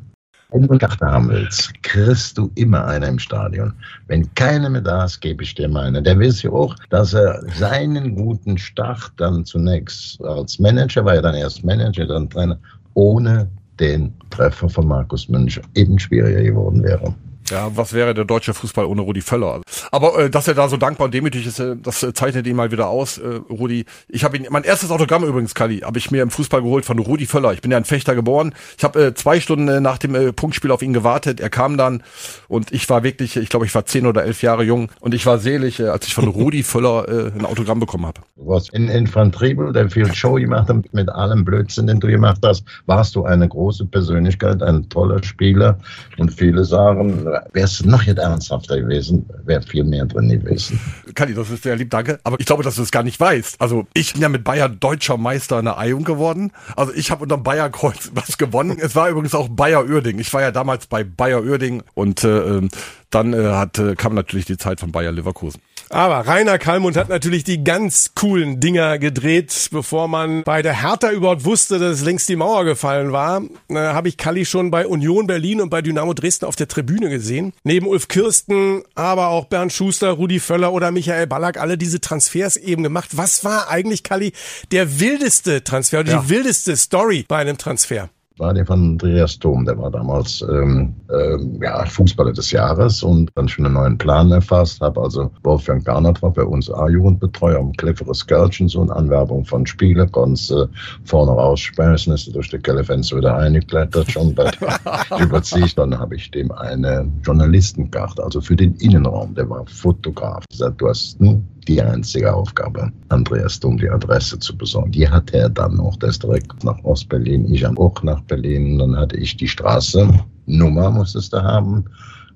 Wenn 0.53 0.63
du 0.63 0.79
Karte 0.79 1.07
haben 1.07 1.29
willst, 1.29 1.73
kriegst 1.83 2.37
du 2.37 2.51
immer 2.57 2.85
einer 2.87 3.07
im 3.09 3.19
Stadion. 3.19 3.73
Wenn 4.09 4.33
keiner 4.35 4.69
mehr 4.69 4.81
da 4.81 5.05
ist, 5.05 5.21
gebe 5.21 5.45
ich 5.45 5.55
dir 5.55 5.69
meine. 5.69 6.03
Der 6.03 6.19
weiß 6.19 6.43
ja 6.43 6.51
auch, 6.51 6.75
dass 6.91 7.15
er 7.15 7.41
seinen 7.57 8.17
guten 8.17 8.59
Start 8.59 9.13
dann 9.17 9.45
zunächst 9.45 10.23
als 10.25 10.59
Manager, 10.59 11.05
war 11.05 11.15
er 11.15 11.23
dann 11.23 11.37
erst 11.37 11.65
Manager, 11.65 12.07
dann 12.07 12.29
Trainer, 12.29 12.59
ohne 12.95 13.49
den 13.79 14.13
Treffer 14.31 14.69
von 14.69 14.89
Markus 14.89 15.29
Münch 15.29 15.61
eben 15.75 15.99
schwieriger 15.99 16.43
geworden 16.43 16.83
wäre. 16.83 17.15
Ja, 17.51 17.71
was 17.75 17.93
wäre 17.93 18.15
der 18.15 18.25
deutsche 18.25 18.55
Fußball 18.55 18.85
ohne 18.85 19.01
Rudi 19.03 19.21
Völler? 19.21 19.61
Aber 19.91 20.19
äh, 20.19 20.31
dass 20.31 20.47
er 20.47 20.55
da 20.55 20.69
so 20.69 20.77
dankbar 20.77 21.07
und 21.07 21.15
demütig 21.15 21.47
ist, 21.47 21.59
äh, 21.59 21.77
das 21.77 22.03
äh, 22.03 22.13
zeichnet 22.13 22.47
ihn 22.47 22.55
mal 22.55 22.71
wieder 22.71 22.89
aus, 22.89 23.19
äh, 23.19 23.41
Rudi. 23.51 23.87
Ich 24.09 24.23
habe 24.23 24.37
ihn, 24.37 24.47
mein 24.51 24.63
erstes 24.63 24.91
Autogramm 24.91 25.25
übrigens, 25.25 25.55
Kali, 25.55 25.79
habe 25.79 25.99
ich 25.99 26.11
mir 26.11 26.23
im 26.23 26.31
Fußball 26.31 26.63
geholt 26.63 26.85
von 26.85 26.99
Rudi 26.99 27.27
Völler. 27.27 27.53
Ich 27.53 27.61
bin 27.61 27.73
ja 27.73 27.79
in 27.79 27.85
Fechter 27.85 28.15
geboren. 28.15 28.55
Ich 28.79 28.85
habe 28.85 29.07
äh, 29.07 29.15
zwei 29.15 29.41
Stunden 29.41 29.69
äh, 29.69 29.81
nach 29.81 29.99
dem 29.99 30.15
äh, 30.15 30.33
Punktspiel 30.33 30.71
auf 30.71 30.83
ihn 30.83 30.93
gewartet. 30.93 31.41
Er 31.41 31.51
kam 31.51 31.77
dann 31.77 32.03
und 32.49 32.73
ich 32.73 32.89
war 32.89 33.03
wirklich, 33.03 33.37
ich 33.37 33.49
glaube, 33.49 33.67
ich 33.67 33.75
war 33.75 33.85
zehn 33.85 34.07
oder 34.07 34.25
elf 34.25 34.43
Jahre 34.43 34.63
jung 34.63 34.91
und 35.01 35.15
ich 35.15 35.27
war 35.27 35.39
selig, 35.39 35.81
äh, 35.81 35.89
als 35.89 36.07
ich 36.07 36.15
von 36.15 36.29
Rudi 36.29 36.63
Völler 36.63 37.09
äh, 37.09 37.33
ein 37.37 37.45
Autogramm 37.45 37.81
bekommen 37.81 38.07
habe. 38.07 38.21
Du 38.37 38.47
warst 38.47 38.73
in 38.73 38.89
Infanteribel, 38.89 39.73
der 39.73 39.91
viel 39.91 40.13
Show 40.15 40.35
gemacht 40.35 40.69
hat, 40.69 40.93
mit 40.93 41.09
allem 41.09 41.45
Blödsinn, 41.45 41.89
den 41.89 41.99
du 41.99 42.07
gemacht 42.07 42.41
hast, 42.45 42.65
warst 42.87 43.17
du 43.17 43.25
eine 43.25 43.49
große 43.49 43.87
Persönlichkeit, 43.87 44.63
ein 44.63 44.89
toller 44.89 45.23
Spieler. 45.23 45.79
Und 46.17 46.33
viele 46.33 46.65
sagen, 46.65 47.27
wärst 47.53 47.81
du 47.81 47.89
noch 47.89 48.03
jetzt 48.03 48.19
ernsthafter 48.19 48.81
gewesen, 48.81 49.29
wäre 49.45 49.63
viel 49.63 49.85
mehr 49.85 50.07
drin 50.07 50.29
gewesen. 50.29 50.81
Kali, 51.15 51.35
das 51.35 51.51
ist 51.51 51.63
sehr 51.63 51.77
lieb, 51.77 51.91
danke. 51.91 52.19
Aber 52.25 52.39
ich 52.39 52.47
glaube, 52.47 52.63
dass 52.63 52.77
du 52.77 52.83
es 52.83 52.91
gar 52.91 53.03
nicht 53.03 53.19
weißt. 53.19 53.61
Also 53.61 53.87
ich 53.95 54.13
bin 54.13 54.23
ja 54.23 54.29
mit 54.29 54.45
Bayer 54.45 54.69
deutscher 54.69 55.17
Meister 55.17 55.59
in 55.59 55.65
der 55.67 55.79
Eihung 55.79 56.05
geworden. 56.05 56.53
Also 56.77 56.93
ich 56.95 57.11
habe 57.11 57.23
unter 57.23 57.39
Bayer 57.39 57.71
Kreuz 57.71 58.11
was 58.15 58.39
gewonnen. 58.39 58.79
Es 58.81 58.95
war 58.95 59.09
übrigens 59.09 59.35
auch 59.35 59.49
Bayer 59.49 59.85
Uerding. 59.85 60.19
Ich 60.19 60.33
war 60.33 60.43
ja 60.43 60.51
damals 60.51 60.87
bei 60.87 61.05
Bayer 61.05 61.43
Uerding 61.43 61.83
und 61.95 62.25
äh, 62.25 62.29
ähm, 62.29 62.69
dann 63.11 63.33
äh, 63.33 63.53
hat, 63.53 63.79
äh, 63.79 63.95
kam 63.97 64.15
natürlich 64.15 64.47
die 64.47 64.57
Zeit 64.57 64.81
von 64.81 64.93
Bayer 64.93 65.13
Leverkusen. 65.13 65.61
Aber 65.93 66.25
Rainer 66.29 66.59
Kallmund 66.59 66.97
hat 66.97 67.09
natürlich 67.09 67.43
die 67.43 67.65
ganz 67.65 68.13
coolen 68.15 68.61
Dinger 68.61 68.99
gedreht, 68.99 69.69
bevor 69.73 70.07
man 70.07 70.45
bei 70.45 70.63
der 70.63 70.83
Hertha 70.83 71.11
überhaupt 71.11 71.45
wusste, 71.45 71.81
dass 71.81 72.03
längst 72.03 72.29
die 72.29 72.37
Mauer 72.37 72.65
gefallen 72.65 73.11
war. 73.11 73.43
Äh, 73.69 73.75
Habe 73.75 74.09
ich 74.09 74.17
Kalli 74.17 74.45
schon 74.45 74.71
bei 74.71 74.87
Union 74.87 75.27
Berlin 75.27 75.61
und 75.61 75.69
bei 75.69 75.83
Dynamo 75.83 76.15
Dresden 76.15 76.45
auf 76.45 76.55
der 76.55 76.69
Tribüne 76.69 77.11
gesehen. 77.11 77.53
Neben 77.65 77.89
Ulf 77.89 78.07
Kirsten, 78.07 78.83
aber 78.95 79.29
auch 79.29 79.47
Bernd 79.47 79.73
Schuster, 79.73 80.11
Rudi 80.13 80.39
Völler 80.39 80.73
oder 80.73 80.93
Michael 80.93 81.27
Ballack, 81.27 81.59
alle 81.59 81.77
diese 81.77 82.01
Transfers 82.01 82.57
eben 82.57 82.85
gemacht. 82.85 83.09
Was 83.17 83.45
war 83.45 83.69
eigentlich, 83.69 84.05
Kalli, 84.05 84.33
der 84.71 85.01
wildeste 85.01 85.65
Transfer, 85.65 86.01
oder 86.01 86.13
Ja. 86.13 86.21
die 86.23 86.29
wildeste 86.29 86.77
Story 86.77 87.25
bei 87.27 87.39
einem 87.39 87.59
Transfer? 87.59 88.11
War 88.41 88.55
der 88.55 88.67
von 88.67 88.93
Andreas 88.93 89.39
Thom, 89.39 89.65
der 89.65 89.79
war 89.79 89.91
damals 89.91 90.43
ähm, 90.43 90.95
ähm, 91.13 91.61
ja, 91.63 91.85
Fußballer 91.85 92.33
des 92.33 92.51
Jahres 92.51 93.03
und 93.03 93.31
dann 93.35 93.49
schon 93.49 93.67
einen 93.67 93.75
neuen 93.75 93.99
Plan 93.99 94.33
erfasst, 94.33 94.81
habe 94.81 95.01
also 95.01 95.31
Wolfgang 95.43 95.85
Garnert 95.85 96.21
war 96.23 96.33
bei 96.33 96.43
uns 96.43 96.71
A-Jugendbetreuer, 96.71 97.59
ein 97.59 97.73
cleveres 97.75 98.27
Kerlchen, 98.27 98.69
so 98.69 98.81
eine 98.81 98.97
Anwerbung 98.97 99.45
von 99.45 99.67
Spieler, 99.67 100.07
konnte 100.07 100.55
äh, 100.55 100.67
vorne 101.05 101.33
rausschmeißen, 101.33 102.13
ist 102.15 102.35
durch 102.35 102.49
die 102.49 102.59
Kellefenster 102.59 103.19
wieder 103.19 103.37
eingeklettert, 103.37 104.11
schon 104.11 104.35
bei 104.35 104.51
überziehe 105.21 105.67
ich, 105.67 105.75
dann 105.75 105.97
habe 105.97 106.17
ich 106.17 106.31
dem 106.31 106.51
eine 106.53 107.07
Journalistenkarte, 107.23 108.25
also 108.25 108.41
für 108.41 108.57
den 108.57 108.75
Innenraum, 108.77 109.35
der 109.35 109.49
war 109.51 109.65
Fotograf, 109.67 110.45
sag, 110.51 110.79
du 110.79 110.89
hast 110.89 111.21
nur 111.21 111.43
die 111.69 111.81
einzige 111.81 112.33
Aufgabe, 112.33 112.91
Andreas 113.09 113.61
Dumm 113.61 113.79
die 113.79 113.89
Adresse 113.89 114.39
zu 114.39 114.57
besorgen. 114.57 114.93
Die 114.93 115.09
hatte 115.09 115.37
er 115.37 115.49
dann 115.49 115.77
noch, 115.77 115.97
der 115.97 116.11
ist 116.11 116.23
direkt 116.23 116.65
nach 116.65 116.83
Ostberlin, 116.85 117.53
ich 117.53 117.67
auch 117.67 118.03
nach 118.03 118.21
Berlin. 118.23 118.79
Dann 118.79 118.97
hatte 118.97 119.17
ich 119.17 119.37
die 119.37 119.49
Straße, 119.49 120.09
Nummer 120.47 120.91
musstest 120.91 121.33
du 121.33 121.43
haben, 121.43 121.85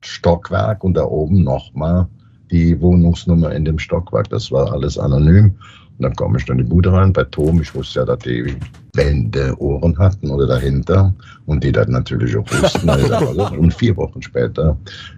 Stockwerk 0.02 0.84
und 0.84 0.94
da 0.94 1.04
oben 1.04 1.42
nochmal 1.42 2.06
die 2.50 2.80
Wohnungsnummer 2.80 3.52
in 3.52 3.64
dem 3.64 3.78
Stockwerk. 3.78 4.28
Das 4.30 4.52
war 4.52 4.72
alles 4.72 4.98
anonym. 4.98 5.54
Und 5.96 6.02
dann 6.02 6.14
komme 6.16 6.38
ich 6.38 6.44
dann 6.44 6.58
in 6.58 6.66
die 6.66 6.70
Bude 6.70 6.92
rein 6.92 7.12
bei 7.12 7.24
Tom. 7.24 7.60
Ich 7.60 7.74
wusste 7.74 8.00
ja, 8.00 8.04
dass 8.04 8.18
die 8.18 8.56
Wände 8.94 9.54
Ohren 9.60 9.96
hatten 9.98 10.30
oder 10.30 10.46
dahinter. 10.46 11.14
Und 11.46 11.64
die 11.64 11.72
dann 11.72 11.90
natürlich 11.90 12.36
auch 12.36 12.46
wussten. 12.50 12.88
und 13.58 13.72
vier 13.72 13.96
Wochen 13.96 14.20
später 14.20 14.76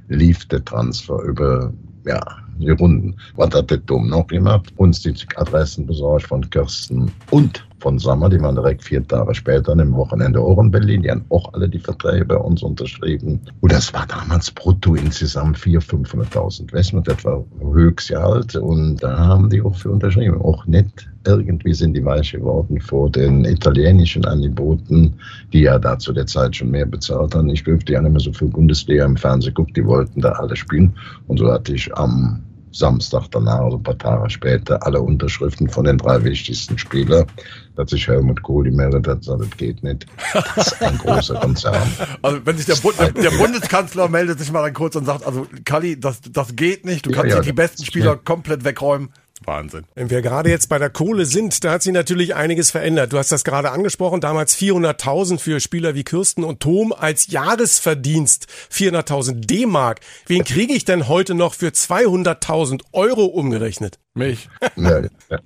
lief 0.08 0.46
der 0.46 0.64
Transfer 0.64 1.20
über, 1.22 1.72
ja, 2.04 2.20
die 2.58 2.70
Runden. 2.70 3.16
Was 3.36 3.54
hat 3.54 3.70
der 3.70 3.78
Dom 3.78 4.08
noch 4.08 4.26
gemacht? 4.26 4.72
Uns 4.76 5.00
die 5.00 5.14
Adressen 5.36 5.86
besorgt 5.86 6.26
von 6.26 6.48
Kirsten 6.50 7.12
und 7.30 7.66
von 7.80 7.98
Sommer. 7.98 8.28
Die 8.28 8.40
waren 8.40 8.54
direkt 8.54 8.82
vier 8.82 9.06
Tage 9.06 9.34
später 9.34 9.72
an 9.72 9.78
dem 9.78 9.94
Wochenende 9.94 10.40
auch 10.40 10.58
in 10.58 10.70
Berlin. 10.70 11.02
Die 11.02 11.10
haben 11.10 11.24
auch 11.30 11.52
alle 11.54 11.68
die 11.68 11.78
Verträge 11.78 12.24
bei 12.24 12.36
uns 12.36 12.62
unterschrieben. 12.62 13.40
Und 13.60 13.72
das 13.72 13.92
war 13.92 14.06
damals 14.06 14.50
brutto 14.50 14.94
insgesamt 14.94 15.58
400.000, 15.58 16.06
500.000 16.08 16.72
Westmut. 16.72 17.08
Das 17.08 17.24
war 17.24 17.44
Höchstgehalt. 17.60 18.56
Und 18.56 19.02
da 19.02 19.18
haben 19.18 19.50
die 19.50 19.62
auch 19.62 19.74
für 19.74 19.90
unterschrieben. 19.90 20.40
Auch 20.40 20.66
nicht 20.66 21.08
irgendwie 21.26 21.74
sind 21.74 21.94
die 21.94 22.04
weich 22.04 22.32
geworden 22.32 22.80
vor 22.80 23.10
den 23.10 23.44
italienischen 23.44 24.24
Angeboten, 24.24 25.14
die 25.52 25.62
ja 25.62 25.78
da 25.78 25.98
zu 25.98 26.12
der 26.12 26.26
Zeit 26.26 26.56
schon 26.56 26.70
mehr 26.70 26.86
bezahlt 26.86 27.34
haben. 27.34 27.48
Ich 27.50 27.64
dürfte 27.64 27.92
ja 27.92 28.00
nicht 28.00 28.12
mehr 28.12 28.20
so 28.20 28.32
viel 28.32 28.48
Bundesliga 28.48 29.04
im 29.04 29.16
Fernsehen 29.16 29.54
gucken. 29.54 29.74
Die 29.74 29.84
wollten 29.84 30.20
da 30.20 30.30
alle 30.32 30.56
spielen. 30.56 30.94
Und 31.26 31.38
so 31.38 31.50
hatte 31.50 31.74
ich 31.74 31.94
am 31.96 32.42
Samstag 32.78 33.28
danach, 33.30 33.60
also 33.60 33.76
ein 33.78 33.82
paar 33.82 33.98
Tage 33.98 34.28
später, 34.30 34.84
alle 34.86 35.00
Unterschriften 35.00 35.68
von 35.68 35.84
den 35.84 35.98
drei 35.98 36.22
wichtigsten 36.24 36.76
Spielern. 36.78 37.26
Da 37.74 37.82
hat 37.82 37.90
sich 37.90 38.06
Helmut 38.08 38.42
Kohl 38.42 38.64
gemeldet 38.64 39.06
hat, 39.06 39.20
gesagt, 39.20 39.40
das 39.42 39.50
geht 39.56 39.82
nicht. 39.82 40.06
Das 40.54 40.68
ist 40.68 40.82
ein 40.82 40.98
großer 40.98 41.34
Konzern. 41.40 41.82
Also 42.22 42.40
wenn 42.44 42.56
sich 42.56 42.66
der, 42.66 42.76
Bund, 42.76 42.98
der, 42.98 43.12
der 43.12 43.30
Bundeskanzler 43.30 44.08
meldet 44.08 44.38
sich 44.38 44.50
mal 44.50 44.62
dann 44.62 44.72
kurz 44.74 44.96
und 44.96 45.04
sagt, 45.04 45.24
also 45.26 45.46
Kali, 45.64 45.98
das, 46.00 46.20
das 46.22 46.56
geht 46.56 46.84
nicht. 46.84 47.06
Du 47.06 47.10
Ja, 47.10 47.16
kannst 47.16 47.30
ja, 47.30 47.36
nicht 47.38 47.46
die 47.50 47.54
das- 47.54 47.70
besten 47.70 47.84
Spieler 47.84 48.16
komplett 48.16 48.64
wegräumen. 48.64 49.10
Wahnsinn. 49.44 49.84
Wenn 49.94 50.10
wir 50.10 50.22
gerade 50.22 50.50
jetzt 50.50 50.68
bei 50.68 50.78
der 50.78 50.90
Kohle 50.90 51.26
sind, 51.26 51.64
da 51.64 51.72
hat 51.72 51.82
sich 51.82 51.92
natürlich 51.92 52.34
einiges 52.34 52.70
verändert. 52.70 53.12
Du 53.12 53.18
hast 53.18 53.32
das 53.32 53.44
gerade 53.44 53.70
angesprochen, 53.70 54.20
damals 54.20 54.56
400.000 54.56 55.38
für 55.38 55.60
Spieler 55.60 55.94
wie 55.94 56.04
Kirsten 56.04 56.44
und 56.44 56.60
Tom 56.60 56.92
als 56.92 57.28
Jahresverdienst 57.28 58.46
400.000 58.72 59.46
D-Mark. 59.46 60.00
Wen 60.26 60.44
kriege 60.44 60.72
ich 60.72 60.84
denn 60.84 61.08
heute 61.08 61.34
noch 61.34 61.54
für 61.54 61.68
200.000 61.68 62.82
Euro 62.92 63.24
umgerechnet? 63.24 63.98
Mich. 64.16 64.48
Ja, 64.76 65.00
ja. 65.00 65.08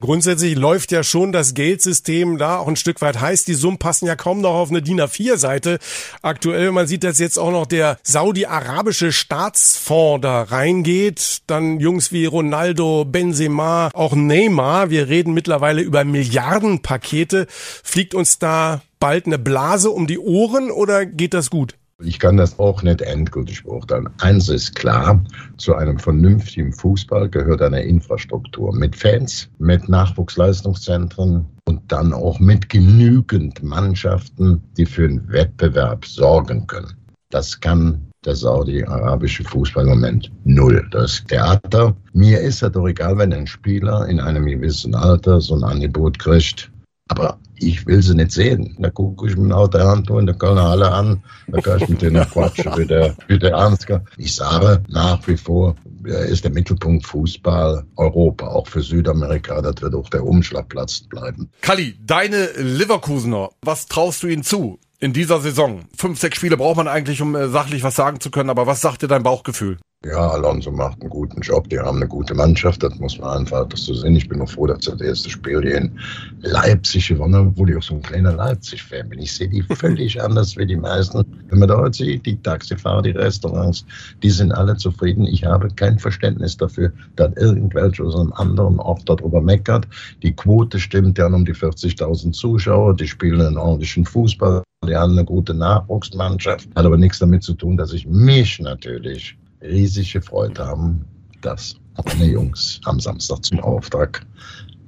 Grundsätzlich 0.00 0.54
läuft 0.54 0.92
ja 0.92 1.02
schon 1.02 1.32
das 1.32 1.54
Geldsystem 1.54 2.38
da 2.38 2.58
auch 2.58 2.68
ein 2.68 2.76
Stück 2.76 3.00
weit 3.00 3.20
heiß. 3.20 3.44
Die 3.44 3.54
Summen 3.54 3.78
passen 3.78 4.06
ja 4.06 4.14
kaum 4.14 4.40
noch 4.40 4.54
auf 4.54 4.70
eine 4.70 4.80
DIN 4.80 5.00
A4-Seite. 5.00 5.80
Aktuell, 6.22 6.70
man 6.70 6.86
sieht, 6.86 7.02
dass 7.02 7.18
jetzt 7.18 7.36
auch 7.36 7.50
noch 7.50 7.66
der 7.66 7.98
saudi-arabische 8.04 9.10
Staatsfonds 9.10 10.22
da 10.22 10.42
reingeht. 10.42 11.42
Dann 11.48 11.80
Jungs 11.80 12.12
wie 12.12 12.26
Ronaldo, 12.26 13.04
Benzema, 13.04 13.90
auch 13.92 14.14
Neymar. 14.14 14.90
Wir 14.90 15.08
reden 15.08 15.34
mittlerweile 15.34 15.82
über 15.82 16.04
Milliardenpakete. 16.04 17.48
Fliegt 17.50 18.14
uns 18.14 18.38
da 18.38 18.82
bald 19.00 19.26
eine 19.26 19.38
Blase 19.38 19.90
um 19.90 20.06
die 20.06 20.20
Ohren 20.20 20.70
oder 20.70 21.06
geht 21.06 21.34
das 21.34 21.50
gut? 21.50 21.74
Ich 22.04 22.18
kann 22.18 22.36
das 22.36 22.58
auch 22.58 22.82
nicht 22.82 23.00
endgültig 23.00 23.64
beurteilen. 23.64 24.08
Eins 24.20 24.48
ist 24.48 24.74
klar, 24.74 25.22
zu 25.56 25.74
einem 25.74 25.98
vernünftigen 25.98 26.72
Fußball 26.72 27.28
gehört 27.28 27.62
eine 27.62 27.82
Infrastruktur 27.82 28.74
mit 28.74 28.96
Fans, 28.96 29.48
mit 29.58 29.88
Nachwuchsleistungszentren 29.88 31.46
und 31.66 31.80
dann 31.88 32.12
auch 32.12 32.40
mit 32.40 32.68
genügend 32.68 33.62
Mannschaften, 33.62 34.62
die 34.76 34.86
für 34.86 35.04
einen 35.04 35.30
Wettbewerb 35.30 36.04
sorgen 36.04 36.66
können. 36.66 36.92
Das 37.30 37.58
kann 37.60 38.08
der 38.24 38.36
saudi-arabische 38.36 39.44
Fußball 39.44 39.84
im 39.84 39.90
Moment 39.90 40.30
null. 40.44 40.86
Das 40.90 41.24
Theater. 41.24 41.96
Mir 42.12 42.40
ist 42.40 42.62
es 42.62 42.72
doch 42.72 42.86
egal, 42.86 43.18
wenn 43.18 43.32
ein 43.32 43.46
Spieler 43.46 44.06
in 44.06 44.20
einem 44.20 44.44
gewissen 44.46 44.94
Alter 44.94 45.40
so 45.40 45.54
ein 45.54 45.64
Angebot 45.64 46.18
kriegt. 46.18 46.70
Aber 47.08 47.38
ich 47.62 47.86
will 47.86 48.02
sie 48.02 48.14
nicht 48.14 48.32
sehen. 48.32 48.76
Da 48.78 48.90
gucke 48.90 49.28
ich 49.28 49.36
mir 49.36 49.56
auch 49.56 49.68
der 49.68 49.86
Hand 49.86 50.10
in 50.10 50.26
der 50.26 50.34
Kölner 50.34 50.64
Halle 50.70 50.90
an, 50.90 51.22
da 51.48 51.60
kann 51.60 51.80
ich 51.80 51.88
mit 51.88 52.02
denen 52.02 52.28
quatschen, 52.28 52.72
wie 52.76 52.86
der, 52.86 53.14
wie 53.28 53.38
der 53.38 53.56
Ansgar. 53.56 54.04
Ich 54.16 54.34
sage 54.34 54.82
nach 54.88 55.26
wie 55.26 55.36
vor, 55.36 55.76
er 56.04 56.26
ist 56.26 56.44
der 56.44 56.50
Mittelpunkt 56.50 57.06
Fußball 57.06 57.84
Europa, 57.96 58.48
auch 58.48 58.66
für 58.66 58.82
Südamerika, 58.82 59.60
das 59.62 59.80
wird 59.80 59.94
auch 59.94 60.08
der 60.08 60.24
Umschlagplatz 60.24 61.00
bleiben. 61.02 61.50
Kalli, 61.60 61.96
deine 62.04 62.46
Leverkusener, 62.56 63.50
was 63.62 63.86
traust 63.86 64.22
du 64.22 64.28
ihnen 64.28 64.42
zu? 64.42 64.78
In 64.98 65.12
dieser 65.12 65.40
Saison. 65.40 65.80
Fünf, 65.96 66.20
sechs 66.20 66.36
Spiele 66.36 66.56
braucht 66.56 66.76
man 66.76 66.86
eigentlich, 66.86 67.20
um 67.20 67.34
äh, 67.34 67.48
sachlich 67.48 67.82
was 67.82 67.96
sagen 67.96 68.20
zu 68.20 68.30
können, 68.30 68.50
aber 68.50 68.68
was 68.68 68.80
sagt 68.80 69.02
dir 69.02 69.08
dein 69.08 69.24
Bauchgefühl? 69.24 69.78
Ja, 70.04 70.30
Alonso 70.30 70.72
macht 70.72 71.00
einen 71.00 71.10
guten 71.10 71.40
Job. 71.42 71.68
Die 71.68 71.78
haben 71.78 71.98
eine 71.98 72.08
gute 72.08 72.34
Mannschaft. 72.34 72.82
Das 72.82 72.98
muss 72.98 73.18
man 73.20 73.38
einfach 73.38 73.68
das 73.68 73.84
so 73.84 73.94
sehen. 73.94 74.16
Ich 74.16 74.28
bin 74.28 74.38
nur 74.38 74.48
froh, 74.48 74.66
dass 74.66 74.80
das 74.80 75.00
erste 75.00 75.30
Spiel 75.30 75.62
hier 75.62 75.76
in 75.76 75.96
Leipzig 76.40 77.06
gewonnen 77.06 77.36
haben, 77.36 77.48
obwohl 77.50 77.70
ich 77.70 77.76
auch 77.76 77.82
so 77.84 77.94
ein 77.94 78.02
kleiner 78.02 78.32
Leipzig-Fan 78.32 79.10
bin. 79.10 79.20
Ich 79.20 79.32
sehe 79.32 79.48
die 79.48 79.62
völlig 79.76 80.20
anders 80.20 80.56
wie 80.56 80.66
die 80.66 80.76
meisten. 80.76 81.24
Wenn 81.48 81.60
man 81.60 81.68
da 81.68 81.78
heute 81.78 81.98
sieht, 81.98 82.26
die 82.26 82.36
Taxifahrer, 82.36 83.02
die 83.02 83.10
Restaurants, 83.10 83.86
die 84.24 84.30
sind 84.30 84.50
alle 84.50 84.76
zufrieden. 84.76 85.24
Ich 85.24 85.44
habe 85.44 85.68
kein 85.68 86.00
Verständnis 86.00 86.56
dafür, 86.56 86.92
dass 87.14 87.32
irgendwelche 87.36 88.02
aus 88.02 88.16
einem 88.16 88.32
anderen 88.32 88.80
Ort 88.80 89.08
darüber 89.08 89.40
meckert. 89.40 89.86
Die 90.24 90.32
Quote 90.32 90.80
stimmt 90.80 91.16
ja 91.18 91.28
um 91.28 91.44
die 91.44 91.54
40.000 91.54 92.32
Zuschauer. 92.32 92.96
Die 92.96 93.06
spielen 93.06 93.40
einen 93.40 93.56
ordentlichen 93.56 94.04
Fußball. 94.04 94.64
Die 94.84 94.96
haben 94.96 95.12
eine 95.12 95.24
gute 95.24 95.54
Nachwuchsmannschaft. 95.54 96.68
Hat 96.74 96.84
aber 96.84 96.96
nichts 96.96 97.20
damit 97.20 97.44
zu 97.44 97.54
tun, 97.54 97.76
dass 97.76 97.92
ich 97.92 98.04
mich 98.08 98.58
natürlich 98.58 99.36
riesige 99.62 100.20
Freude 100.20 100.66
haben, 100.66 101.04
dass 101.40 101.76
meine 102.04 102.26
Jungs 102.26 102.80
am 102.84 103.00
Samstag 103.00 103.44
zum 103.44 103.60
Auftrag, 103.60 104.24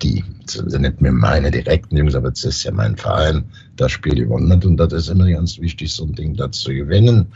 die 0.02 0.24
sind 0.46 0.80
nicht 0.80 1.00
mehr 1.00 1.12
meine 1.12 1.50
direkten 1.50 1.96
Jungs, 1.96 2.14
aber 2.14 2.30
es 2.30 2.44
ist 2.44 2.64
ja 2.64 2.72
mein 2.72 2.96
Verein, 2.96 3.44
das 3.76 3.92
Spiel 3.92 4.14
gewonnen 4.16 4.52
hat. 4.52 4.64
Und 4.64 4.76
das 4.76 4.92
ist 4.92 5.08
immer 5.08 5.30
ganz 5.30 5.58
wichtig, 5.58 5.92
so 5.94 6.04
ein 6.04 6.14
Ding 6.14 6.34
da 6.34 6.50
zu 6.50 6.72
gewinnen. 6.72 7.26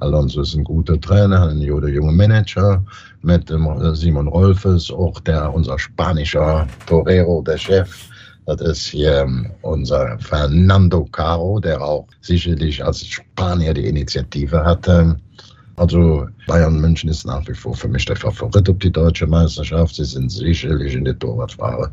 Alonso 0.00 0.42
ist 0.42 0.54
ein 0.54 0.64
guter 0.64 1.00
Trainer, 1.00 1.48
ein 1.48 1.66
guter 1.66 1.88
junger 1.88 2.12
Manager 2.12 2.84
mit 3.22 3.52
Simon 3.94 4.28
Rolfes, 4.28 4.90
auch 4.90 5.20
der, 5.20 5.52
unser 5.52 5.78
spanischer 5.78 6.66
Torero, 6.86 7.42
der 7.42 7.58
Chef. 7.58 8.08
Das 8.46 8.62
ist 8.62 8.86
hier 8.86 9.18
ähm, 9.18 9.50
unser 9.60 10.18
Fernando 10.20 11.04
Caro, 11.12 11.60
der 11.60 11.82
auch 11.82 12.06
sicherlich 12.22 12.82
als 12.82 13.06
Spanier 13.06 13.74
die 13.74 13.86
Initiative 13.86 14.64
hatte. 14.64 15.18
Also 15.78 16.26
Bayern 16.48 16.80
München 16.80 17.08
ist 17.08 17.24
nach 17.24 17.46
wie 17.46 17.54
vor 17.54 17.74
für 17.74 17.86
mich 17.86 18.04
der 18.04 18.16
Favorit 18.16 18.68
auf 18.68 18.78
die 18.78 18.90
deutsche 18.90 19.26
Meisterschaft. 19.28 19.94
Sie 19.94 20.04
sind 20.04 20.30
sicherlich 20.30 20.94
in 20.94 21.04
der 21.04 21.16
Torwartfrage 21.18 21.90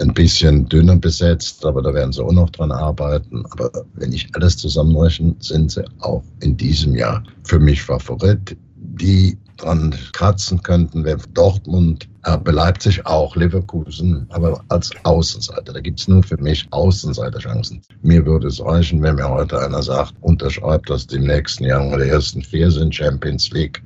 ein 0.00 0.12
bisschen 0.12 0.68
dünner 0.68 0.96
besetzt, 0.96 1.64
aber 1.64 1.80
da 1.80 1.94
werden 1.94 2.12
sie 2.12 2.22
auch 2.22 2.32
noch 2.32 2.50
dran 2.50 2.70
arbeiten. 2.70 3.42
Aber 3.50 3.70
wenn 3.94 4.12
ich 4.12 4.28
alles 4.34 4.58
zusammenrechne, 4.58 5.34
sind 5.40 5.72
sie 5.72 5.84
auch 6.00 6.22
in 6.40 6.58
diesem 6.58 6.94
Jahr 6.94 7.24
für 7.44 7.58
mich 7.58 7.82
Favorit. 7.82 8.54
Die 8.76 9.38
dran 9.56 9.94
kratzen 10.12 10.62
könnten, 10.62 11.04
wäre 11.04 11.18
Dortmund, 11.34 12.08
RB 12.26 12.52
Leipzig 12.52 13.04
auch, 13.06 13.34
Leverkusen, 13.36 14.26
aber 14.30 14.62
als 14.68 14.90
Außenseiter. 15.02 15.72
Da 15.72 15.80
gibt 15.80 16.00
es 16.00 16.08
nur 16.08 16.22
für 16.22 16.36
mich 16.36 16.66
Außenseiterchancen. 16.70 17.82
Mir 18.02 18.24
würde 18.24 18.48
es 18.48 18.64
reichen, 18.64 19.02
wenn 19.02 19.16
mir 19.16 19.28
heute 19.28 19.58
einer 19.58 19.82
sagt, 19.82 20.14
unterschreibt, 20.20 20.88
dass 20.90 21.06
die 21.06 21.18
nächsten 21.18 21.64
Jahre 21.64 22.02
die 22.02 22.10
ersten 22.10 22.42
vier 22.42 22.70
sind 22.70 22.94
Champions 22.94 23.50
League 23.50 23.82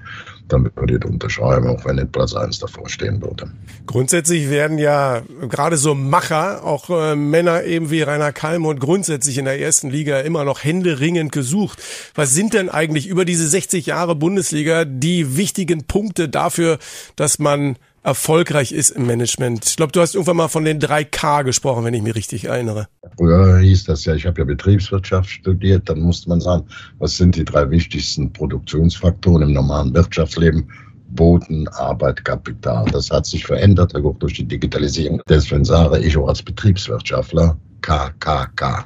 dann 0.49 0.71
würde 0.77 0.97
ich 0.97 1.05
unterschreiben, 1.05 1.67
auch 1.69 1.85
wenn 1.85 1.97
nicht 1.97 2.13
Platz 2.13 2.35
1 2.35 2.59
davor 2.59 2.89
stehen 2.89 3.21
würde. 3.21 3.51
Grundsätzlich 3.87 4.49
werden 4.51 4.79
ja 4.79 5.23
gerade 5.49 5.77
so 5.77 5.95
Macher, 5.95 6.65
auch 6.65 6.91
äh, 6.91 7.17
Männer 7.17 7.65
eben 7.65 7.91
wie 7.91 8.03
Rainer 8.03 8.33
Kalmund, 8.33 8.81
grundsätzlich 8.81 9.39
in 9.39 9.45
der 9.45 9.61
ersten 9.61 9.91
Liga 9.91 10.21
immer 10.21 10.45
noch 10.45 10.63
händeringend 10.63 11.33
gesucht. 11.33 11.83
Was 12.15 12.33
sind 12.33 12.55
denn 12.55 12.69
eigentlich 12.69 13.07
über 13.07 13.25
diese 13.25 13.49
60 13.49 13.87
Jahre 13.87 14.15
Bundesliga 14.15 14.85
die 14.85 15.37
wichtigen 15.37 15.85
Punkte 15.85 16.29
dafür, 16.29 16.79
dass 17.17 17.39
man 17.39 17.77
erfolgreich 18.07 18.71
ist 18.71 18.91
im 18.91 19.07
Management. 19.07 19.67
Ich 19.67 19.77
glaube, 19.77 19.91
du 19.91 20.01
hast 20.01 20.15
irgendwann 20.15 20.37
mal 20.37 20.49
von 20.49 20.65
den 20.65 20.81
3K 20.81 21.43
gesprochen, 21.43 21.85
wenn 21.85 21.93
ich 21.93 22.03
mich 22.03 22.15
richtig 22.15 22.45
erinnere. 22.45 22.87
Früher 23.19 23.59
hieß 23.59 23.85
das 23.85 24.05
ja, 24.05 24.15
ich 24.15 24.25
habe 24.25 24.41
ja 24.41 24.45
Betriebswirtschaft 24.45 25.29
studiert, 25.29 25.89
dann 25.89 26.01
musste 26.01 26.29
man 26.29 26.41
sagen, 26.41 26.65
was 26.99 27.17
sind 27.17 27.35
die 27.35 27.45
drei 27.45 27.69
wichtigsten 27.69 28.33
Produktionsfaktoren 28.33 29.43
im 29.43 29.53
normalen 29.53 29.93
Wirtschaftsleben? 29.93 30.71
Boden, 31.09 31.67
Arbeit, 31.69 32.25
Kapital. 32.25 32.85
Das 32.93 33.11
hat 33.11 33.27
sich 33.27 33.45
verändert, 33.45 33.95
auch 33.95 34.19
durch 34.19 34.35
die 34.35 34.47
Digitalisierung. 34.47 35.21
Deswegen 35.29 35.65
sage 35.65 35.99
ich 35.99 36.17
auch 36.17 36.29
als 36.29 36.43
Betriebswirtschaftler, 36.43 37.57
KKK. 37.81 38.85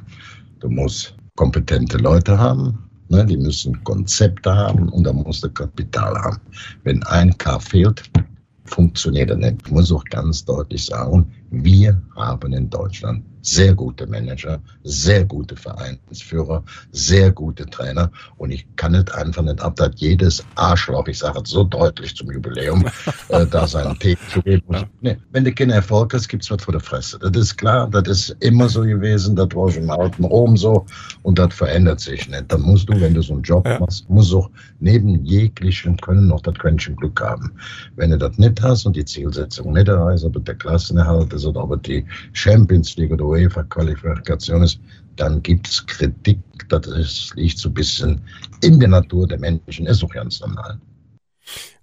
Du 0.59 0.69
musst 0.69 1.15
kompetente 1.35 1.97
Leute 1.97 2.37
haben, 2.37 2.77
ne, 3.09 3.25
die 3.25 3.37
müssen 3.37 3.83
Konzepte 3.83 4.55
haben 4.55 4.89
und 4.89 5.03
dann 5.03 5.17
musst 5.17 5.43
du 5.43 5.49
Kapital 5.49 6.15
haben. 6.15 6.39
Wenn 6.83 7.03
ein 7.03 7.37
K 7.37 7.59
fehlt, 7.59 8.03
funktioniert 8.65 9.29
er 9.29 9.37
nicht. 9.37 9.57
Ich 9.65 9.71
muss 9.71 9.91
auch 9.91 10.03
ganz 10.05 10.45
deutlich 10.45 10.85
sagen, 10.85 11.31
wir 11.51 12.01
haben 12.15 12.53
in 12.53 12.69
Deutschland 12.69 13.25
sehr 13.41 13.73
gute 13.73 14.07
Manager, 14.07 14.61
sehr 14.83 15.25
gute 15.25 15.55
Vereinsführer, 15.55 16.63
sehr 16.91 17.31
gute 17.31 17.65
Trainer. 17.65 18.11
Und 18.37 18.51
ich 18.51 18.65
kann 18.75 18.93
nicht 18.93 19.13
einfach 19.13 19.41
nicht 19.41 19.61
ab, 19.61 19.75
dass 19.75 19.91
jedes 19.95 20.43
Arschloch, 20.55 21.07
ich 21.07 21.19
sage 21.19 21.41
es 21.43 21.49
so 21.49 21.63
deutlich 21.63 22.15
zum 22.15 22.31
Jubiläum, 22.31 22.85
äh, 23.29 23.45
da 23.51 23.67
seinen 23.67 23.97
Tee 23.99 24.17
zu 24.31 24.41
geben 24.41 24.63
muss. 24.67 24.85
Nee, 25.01 25.17
wenn 25.31 25.43
du 25.43 25.53
keinen 25.53 25.71
Erfolg 25.71 26.13
hast, 26.13 26.27
gibt's 26.27 26.51
was 26.51 26.63
vor 26.63 26.71
der 26.71 26.81
Fresse. 26.81 27.19
Das 27.19 27.35
ist 27.35 27.57
klar, 27.57 27.89
das 27.89 28.07
ist 28.07 28.35
immer 28.39 28.69
so 28.69 28.81
gewesen, 28.81 29.35
das 29.35 29.49
war 29.55 29.71
schon 29.71 29.83
im 29.83 29.89
alten 29.89 30.23
Rom 30.23 30.55
so 30.57 30.85
und 31.23 31.39
das 31.39 31.53
verändert 31.53 31.99
sich 31.99 32.29
nicht. 32.29 32.45
Dann 32.51 32.61
musst 32.61 32.89
du, 32.89 32.99
wenn 32.99 33.13
du 33.13 33.21
so 33.21 33.33
einen 33.33 33.43
Job 33.43 33.67
ja. 33.67 33.79
machst, 33.79 34.09
musst 34.09 34.31
du 34.31 34.39
auch 34.39 34.49
neben 34.79 35.25
jeglichen 35.25 35.97
Können 35.97 36.27
noch 36.27 36.41
das 36.41 36.55
Quäntchen 36.55 36.95
Glück 36.95 37.19
haben. 37.21 37.51
Wenn 37.95 38.11
du 38.11 38.17
das 38.17 38.37
nicht 38.37 38.61
hast 38.61 38.85
und 38.85 38.95
die 38.95 39.05
Zielsetzung 39.05 39.73
nicht 39.73 39.87
erreichst, 39.87 40.25
ob 40.25 40.43
der 40.45 40.55
Klassenerhalt 40.55 41.33
oder 41.45 41.63
ob 41.63 41.83
die 41.83 42.05
Champions 42.33 42.95
League 42.97 43.11
oder 43.11 43.25
UEFA-Qualifikation 43.25 44.63
ist, 44.63 44.79
dann 45.15 45.41
gibt 45.43 45.67
es 45.67 45.85
Kritik. 45.85 46.39
Das 46.69 47.31
liegt 47.35 47.57
so 47.57 47.69
ein 47.69 47.73
bisschen 47.73 48.21
in 48.61 48.79
der 48.79 48.89
Natur 48.89 49.27
der 49.27 49.39
Menschen, 49.39 49.85
ist 49.87 50.03
auch 50.03 50.09
ganz 50.09 50.39
normal. 50.39 50.79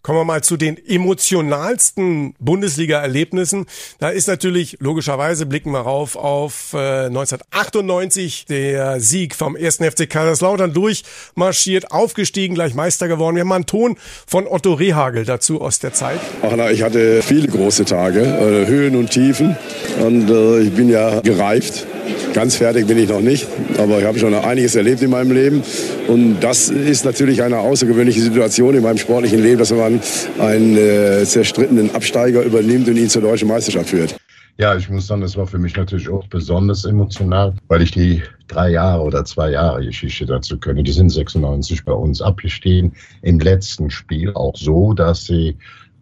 Kommen 0.02 0.20
wir 0.20 0.24
mal 0.24 0.42
zu 0.42 0.56
den 0.56 0.78
emotionalsten 0.86 2.34
Bundesliga-Erlebnissen. 2.38 3.66
Da 3.98 4.10
ist 4.10 4.28
natürlich, 4.28 4.76
logischerweise 4.80 5.44
blicken 5.44 5.72
wir 5.72 5.80
rauf 5.80 6.14
auf 6.14 6.72
äh, 6.72 7.06
1998, 7.06 8.46
der 8.46 9.00
Sieg 9.00 9.34
vom 9.34 9.56
1. 9.56 9.76
FC 9.76 10.08
Kaiserslautern 10.08 10.72
durchmarschiert, 10.72 11.90
aufgestiegen, 11.90 12.54
gleich 12.54 12.74
Meister 12.74 13.08
geworden. 13.08 13.34
Wir 13.36 13.40
haben 13.40 13.48
mal 13.48 13.56
einen 13.56 13.66
Ton 13.66 13.96
von 14.26 14.46
Otto 14.46 14.74
Rehagel 14.74 15.24
dazu 15.24 15.60
aus 15.60 15.80
der 15.80 15.92
Zeit. 15.92 16.20
Ach 16.42 16.52
na, 16.56 16.70
ich 16.70 16.82
hatte 16.82 17.20
viele 17.22 17.48
große 17.48 17.84
Tage, 17.84 18.20
äh, 18.20 18.66
Höhen 18.66 18.94
und 18.94 19.10
Tiefen 19.10 19.56
und 20.00 20.30
äh, 20.30 20.60
ich 20.60 20.72
bin 20.72 20.88
ja 20.88 21.20
gereift 21.20 21.86
Ganz 22.34 22.56
fertig 22.56 22.86
bin 22.86 22.98
ich 22.98 23.08
noch 23.08 23.20
nicht, 23.20 23.46
aber 23.78 23.98
ich 23.98 24.04
habe 24.04 24.18
schon 24.18 24.34
einiges 24.34 24.74
erlebt 24.74 25.02
in 25.02 25.10
meinem 25.10 25.32
Leben. 25.32 25.62
Und 26.06 26.40
das 26.40 26.68
ist 26.68 27.04
natürlich 27.04 27.42
eine 27.42 27.58
außergewöhnliche 27.58 28.20
Situation 28.20 28.74
in 28.74 28.82
meinem 28.82 28.98
sportlichen 28.98 29.42
Leben, 29.42 29.58
dass 29.58 29.70
man 29.70 29.80
einen 30.38 30.76
äh, 30.76 31.24
zerstrittenen 31.24 31.94
Absteiger 31.94 32.42
übernimmt 32.42 32.88
und 32.88 32.96
ihn 32.96 33.08
zur 33.08 33.22
deutschen 33.22 33.48
Meisterschaft 33.48 33.90
führt. 33.90 34.16
Ja, 34.60 34.74
ich 34.76 34.90
muss 34.90 35.06
sagen, 35.06 35.20
das 35.20 35.36
war 35.36 35.46
für 35.46 35.58
mich 35.58 35.76
natürlich 35.76 36.08
auch 36.08 36.26
besonders 36.26 36.84
emotional, 36.84 37.54
weil 37.68 37.82
ich 37.82 37.92
die 37.92 38.24
drei 38.48 38.70
Jahre 38.70 39.04
oder 39.04 39.24
zwei 39.24 39.52
Jahre 39.52 39.84
Geschichte 39.84 40.26
dazu 40.26 40.58
kenne. 40.58 40.82
Die 40.82 40.90
sind 40.90 41.10
96 41.10 41.84
bei 41.84 41.92
uns 41.92 42.20
abgestiegen. 42.20 42.92
Im 43.22 43.38
letzten 43.38 43.88
Spiel 43.88 44.32
auch 44.34 44.56
so, 44.56 44.94
dass 44.94 45.26
sie 45.26 45.56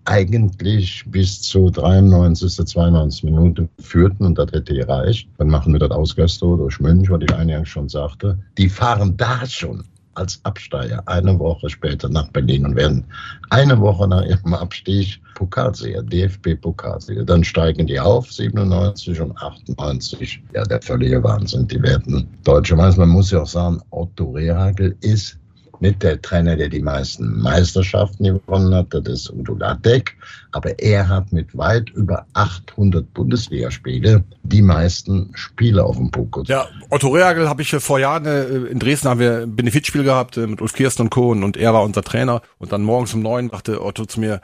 eigentlich 0.06 1.04
bis 1.06 1.42
zur 1.42 1.70
93., 1.70 2.66
92. 2.66 3.24
Minute 3.24 3.68
führten 3.78 4.24
und 4.24 4.38
das 4.38 4.50
hätte 4.52 4.72
gereicht. 4.72 5.28
Dann 5.36 5.48
machen 5.48 5.74
wir 5.74 5.80
das 5.80 5.90
aus 5.90 6.16
Göstow 6.16 6.56
durch 6.56 6.80
München, 6.80 7.14
was 7.14 7.22
ich 7.22 7.34
eingangs 7.34 7.68
schon 7.68 7.90
sagte. 7.90 8.38
Die 8.56 8.70
fahren 8.70 9.18
da 9.18 9.44
schon 9.44 9.84
als 10.16 10.40
Absteiger 10.44 11.02
eine 11.06 11.38
Woche 11.38 11.70
später 11.70 12.08
nach 12.08 12.28
Berlin 12.28 12.66
und 12.66 12.76
werden 12.76 13.04
eine 13.50 13.78
Woche 13.78 14.08
nach 14.08 14.24
ihrem 14.24 14.54
Abstieg 14.54 15.20
Pokalsieger, 15.34 16.02
DFB-Pokalsieger. 16.02 17.24
Dann 17.24 17.44
steigen 17.44 17.86
die 17.86 18.00
auf, 18.00 18.32
97 18.32 19.20
und 19.20 19.36
98. 19.36 20.42
Ja, 20.54 20.64
der 20.64 20.80
völlige 20.82 21.22
Wahnsinn. 21.22 21.68
Die 21.68 21.80
werden 21.82 22.26
Deutsche 22.44 22.74
Meister. 22.74 23.00
Man 23.00 23.10
muss 23.10 23.30
ja 23.30 23.42
auch 23.42 23.46
sagen, 23.46 23.80
Otto 23.90 24.30
Rehagel 24.30 24.96
ist 25.00 25.38
nicht 25.80 26.02
der 26.02 26.20
Trainer, 26.20 26.56
der 26.56 26.68
die 26.68 26.80
meisten 26.80 27.40
Meisterschaften 27.40 28.24
gewonnen 28.24 28.74
hat, 28.74 28.88
das 28.90 29.06
ist 29.06 29.30
Udo 29.30 29.54
Lattek, 29.54 30.16
aber 30.52 30.78
er 30.78 31.08
hat 31.08 31.32
mit 31.32 31.56
weit 31.56 31.90
über 31.90 32.26
800 32.34 33.12
Bundesligaspiele 33.14 34.24
die 34.42 34.62
meisten 34.62 35.30
Spiele 35.34 35.84
auf 35.84 35.96
dem 35.96 36.10
Buckel. 36.10 36.44
Ja, 36.46 36.66
Otto 36.90 37.08
Reagel 37.08 37.48
habe 37.48 37.62
ich 37.62 37.70
vor 37.70 37.98
Jahren 37.98 38.26
äh, 38.26 38.44
in 38.44 38.78
Dresden 38.78 39.08
haben 39.08 39.20
wir 39.20 39.42
ein 39.42 39.56
Benefizspiel 39.56 40.04
gehabt 40.04 40.36
äh, 40.36 40.46
mit 40.46 40.60
Ulf 40.60 40.72
Kirsten 40.72 41.02
und 41.02 41.10
Co. 41.10 41.30
und 41.30 41.56
er 41.56 41.74
war 41.74 41.82
unser 41.82 42.02
Trainer 42.02 42.42
und 42.58 42.72
dann 42.72 42.82
morgens 42.82 43.14
um 43.14 43.22
neun 43.22 43.50
dachte 43.50 43.84
Otto 43.84 44.06
zu 44.06 44.20
mir, 44.20 44.40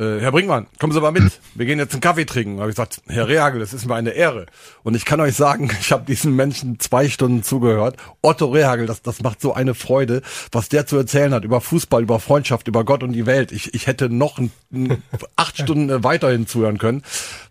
äh, 0.00 0.18
Herr 0.18 0.32
Brinkmann, 0.32 0.66
kommen 0.78 0.92
Sie 0.94 1.00
mal 1.00 1.12
mit. 1.12 1.40
Wir 1.54 1.66
gehen 1.66 1.78
jetzt 1.78 1.92
einen 1.92 2.00
Kaffee 2.00 2.24
trinken. 2.24 2.56
Da 2.56 2.62
habe 2.62 2.70
ich 2.70 2.76
gesagt, 2.76 3.02
Herr 3.06 3.28
Rehagel, 3.28 3.60
es 3.60 3.74
ist 3.74 3.86
mir 3.86 3.94
eine 3.94 4.10
Ehre. 4.10 4.46
Und 4.82 4.94
ich 4.94 5.04
kann 5.04 5.20
euch 5.20 5.36
sagen, 5.36 5.70
ich 5.80 5.92
habe 5.92 6.04
diesen 6.06 6.34
Menschen 6.34 6.80
zwei 6.80 7.08
Stunden 7.08 7.42
zugehört. 7.42 7.96
Otto 8.22 8.46
Rehagel, 8.46 8.86
das, 8.86 9.02
das 9.02 9.22
macht 9.22 9.40
so 9.40 9.52
eine 9.52 9.74
Freude, 9.74 10.22
was 10.52 10.70
der 10.70 10.86
zu 10.86 10.96
erzählen 10.96 11.34
hat 11.34 11.44
über 11.44 11.60
Fußball, 11.60 12.02
über 12.02 12.18
Freundschaft, 12.18 12.66
über 12.66 12.84
Gott 12.84 13.02
und 13.02 13.12
die 13.12 13.26
Welt. 13.26 13.52
Ich, 13.52 13.74
ich 13.74 13.86
hätte 13.86 14.08
noch 14.08 14.38
ein, 14.38 14.50
ein, 14.72 15.02
acht 15.36 15.58
Stunden 15.58 15.90
äh, 15.90 16.02
weiterhin 16.02 16.46
zuhören 16.46 16.78
können. 16.78 17.02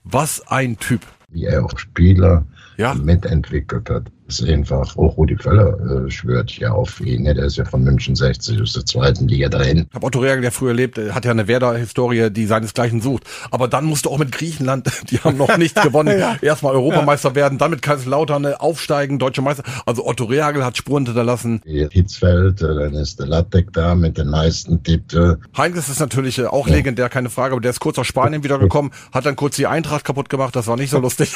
Was 0.04 0.48
ein 0.48 0.80
Typ. 0.80 1.02
Wie 1.30 1.46
er 1.46 1.64
auch 1.64 1.78
Spieler 1.78 2.48
ja. 2.78 2.96
mitentwickelt 2.96 3.90
hat 3.92 4.12
ist 4.30 4.44
einfach, 4.44 4.96
auch 4.98 5.18
Rudi 5.18 5.36
Völler 5.36 6.06
äh, 6.06 6.10
schwört 6.10 6.52
ja 6.58 6.72
auf 6.72 7.00
ihn. 7.02 7.24
Ne? 7.24 7.34
Der 7.34 7.46
ist 7.46 7.58
ja 7.58 7.66
von 7.66 7.84
München 7.84 8.16
60 8.16 8.62
aus 8.62 8.74
der 8.74 8.86
zweiten 8.86 9.28
Liga 9.28 9.50
dahin. 9.50 9.88
Ich 9.90 9.96
habe 9.96 10.06
Otto 10.06 10.20
Reagel, 10.20 10.42
der 10.42 10.52
früher 10.52 10.74
lebt, 10.74 10.98
hat 10.98 11.26
ja 11.26 11.32
eine 11.32 11.48
Werder-Historie, 11.48 12.30
die 12.30 12.46
seinesgleichen 12.46 13.02
sucht. 13.02 13.24
Aber 13.52 13.68
dann 13.68 13.86
musst 13.86 14.06
du 14.06 14.10
auch 14.10 14.18
mit 14.18 14.32
Griechenland, 14.32 14.90
die 15.10 15.20
haben 15.20 15.38
noch 15.38 15.58
nichts 15.58 15.82
gewonnen, 15.82 16.20
ja. 16.20 16.38
erstmal 16.42 16.74
Europameister 16.74 17.30
ja. 17.30 17.36
werden, 17.36 17.58
dann 17.58 17.72
mit 17.72 17.82
Kaiserslautern 17.82 18.46
äh, 18.46 18.54
aufsteigen, 18.54 19.20
deutsche 19.20 19.42
Meister. 19.42 19.64
Also 19.86 20.06
Otto 20.06 20.26
Reagel 20.26 20.64
hat 20.64 20.78
Spuren 20.78 21.06
hinterlassen. 21.06 21.62
Hitzfeld, 21.66 22.62
äh, 22.62 22.76
dann 22.76 22.94
ist 22.94 23.20
der 23.20 23.28
Lattek 23.28 23.74
da 23.74 23.96
mit 23.96 24.18
den 24.18 24.30
meisten 24.30 24.84
Titeln. 24.84 25.38
Heinz 25.58 25.90
ist 25.90 26.00
natürlich 26.00 26.40
äh, 26.40 26.46
auch 26.46 26.68
ja. 26.68 26.76
legendär, 26.76 27.10
keine 27.10 27.30
Frage, 27.30 27.54
aber 27.54 27.62
der 27.62 27.72
ist 27.72 27.80
kurz 27.80 27.98
aus 27.98 28.08
Spanien 28.08 28.44
wiedergekommen, 28.44 28.92
hat 29.12 29.26
dann 29.26 29.36
kurz 29.36 29.56
die 29.56 29.68
Eintracht 29.68 30.06
kaputt 30.06 30.30
gemacht, 30.30 30.56
das 30.56 30.68
war 30.68 30.78
nicht 30.78 30.92
so 30.92 31.00
lustig. 31.00 31.36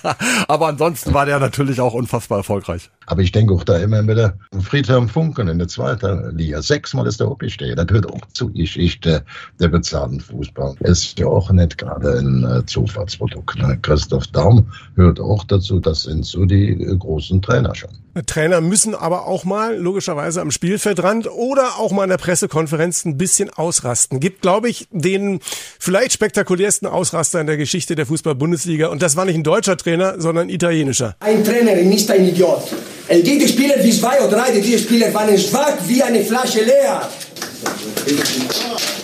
aber 0.48 0.68
ansonsten 0.68 1.14
war 1.14 1.26
der 1.26 1.38
natürlich 1.38 1.80
auch 1.80 1.94
unfassbar 1.94 2.33
erfolgreich. 2.36 2.90
Aber 3.06 3.22
ich 3.22 3.32
denke 3.32 3.54
auch 3.54 3.64
da 3.64 3.78
immer 3.78 4.06
wieder 4.06 4.34
Friedhelm 4.60 5.08
Funken 5.08 5.48
in 5.48 5.58
der 5.58 5.68
zweiten 5.68 6.36
Liga. 6.36 6.62
Sechsmal 6.62 7.06
ist 7.06 7.20
er 7.20 7.28
aufgestiegen. 7.28 7.76
Das 7.76 7.86
gehört 7.86 8.10
auch 8.10 8.20
zur 8.32 8.52
Geschichte 8.52 9.24
der 9.60 9.68
bezahlten 9.68 10.20
Fußball. 10.20 10.74
Ist 10.80 11.18
ja 11.18 11.26
auch 11.26 11.50
nicht 11.50 11.78
gerade 11.78 12.18
ein 12.18 12.44
äh, 12.44 12.66
Zufallsprodukt. 12.66 13.58
Ne? 13.58 13.78
Christoph 13.82 14.26
Daum 14.28 14.72
hört 14.96 15.20
auch 15.20 15.44
dazu. 15.44 15.80
Das 15.80 16.02
sind 16.02 16.24
so 16.24 16.44
die 16.44 16.70
äh, 16.70 16.96
großen 16.96 17.42
Trainer 17.42 17.74
schon. 17.74 17.90
Trainer 18.26 18.60
müssen 18.60 18.94
aber 18.94 19.26
auch 19.26 19.44
mal 19.44 19.76
logischerweise 19.76 20.40
am 20.40 20.52
Spielfeldrand 20.52 21.28
oder 21.28 21.78
auch 21.78 21.90
mal 21.90 22.04
in 22.04 22.10
der 22.10 22.16
Pressekonferenz 22.16 23.04
ein 23.04 23.18
bisschen 23.18 23.50
ausrasten. 23.50 24.20
Gibt, 24.20 24.42
glaube 24.42 24.68
ich, 24.68 24.86
den 24.92 25.40
vielleicht 25.80 26.12
spektakulärsten 26.12 26.86
Ausraster 26.86 27.40
in 27.40 27.48
der 27.48 27.56
Geschichte 27.56 27.96
der 27.96 28.06
Fußball-Bundesliga. 28.06 28.88
Und 28.88 29.02
das 29.02 29.16
war 29.16 29.24
nicht 29.24 29.34
ein 29.34 29.42
deutscher 29.42 29.76
Trainer, 29.76 30.20
sondern 30.20 30.46
ein 30.46 30.50
italienischer. 30.50 31.16
Ein 31.20 31.42
Trainer 31.42 31.72
ist 31.72 31.86
nicht 31.86 32.10
ein 32.10 32.24
Idiot. 32.24 32.72
Die 33.10 33.48
Spieler 33.48 33.74
wie 33.82 33.90
zwei 33.90 34.18
oder 34.20 34.36
drei, 34.36 34.58
die 34.58 34.78
Spieler 34.78 35.12
waren 35.12 35.36
schwach 35.36 35.76
wie 35.86 36.02
eine 36.02 36.20
Flasche 36.20 36.64
leer. 36.64 37.02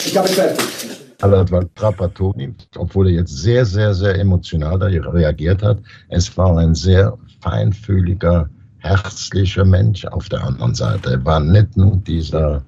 Ich 0.07 0.17
habe 0.17 0.29
fertig. 0.29 0.67
War 1.21 1.75
Trapattoni, 1.75 2.55
obwohl 2.77 3.09
er 3.09 3.15
jetzt 3.17 3.37
sehr, 3.37 3.67
sehr, 3.67 3.93
sehr 3.93 4.19
emotional 4.19 4.79
da 4.79 4.87
reagiert 4.87 5.63
hat. 5.63 5.79
Es 6.09 6.35
war 6.39 6.57
ein 6.57 6.75
sehr 6.75 7.17
feinfühliger, 7.43 8.49
herzlicher 8.79 9.67
Mensch 9.67 10.07
auf 10.07 10.31
der 10.31 10.43
anderen 10.45 10.75
Seite. 10.75 11.13
Er 11.13 11.25
war 11.27 11.41
nicht 11.41 11.77
nur 11.77 11.97
dieser 11.97 12.63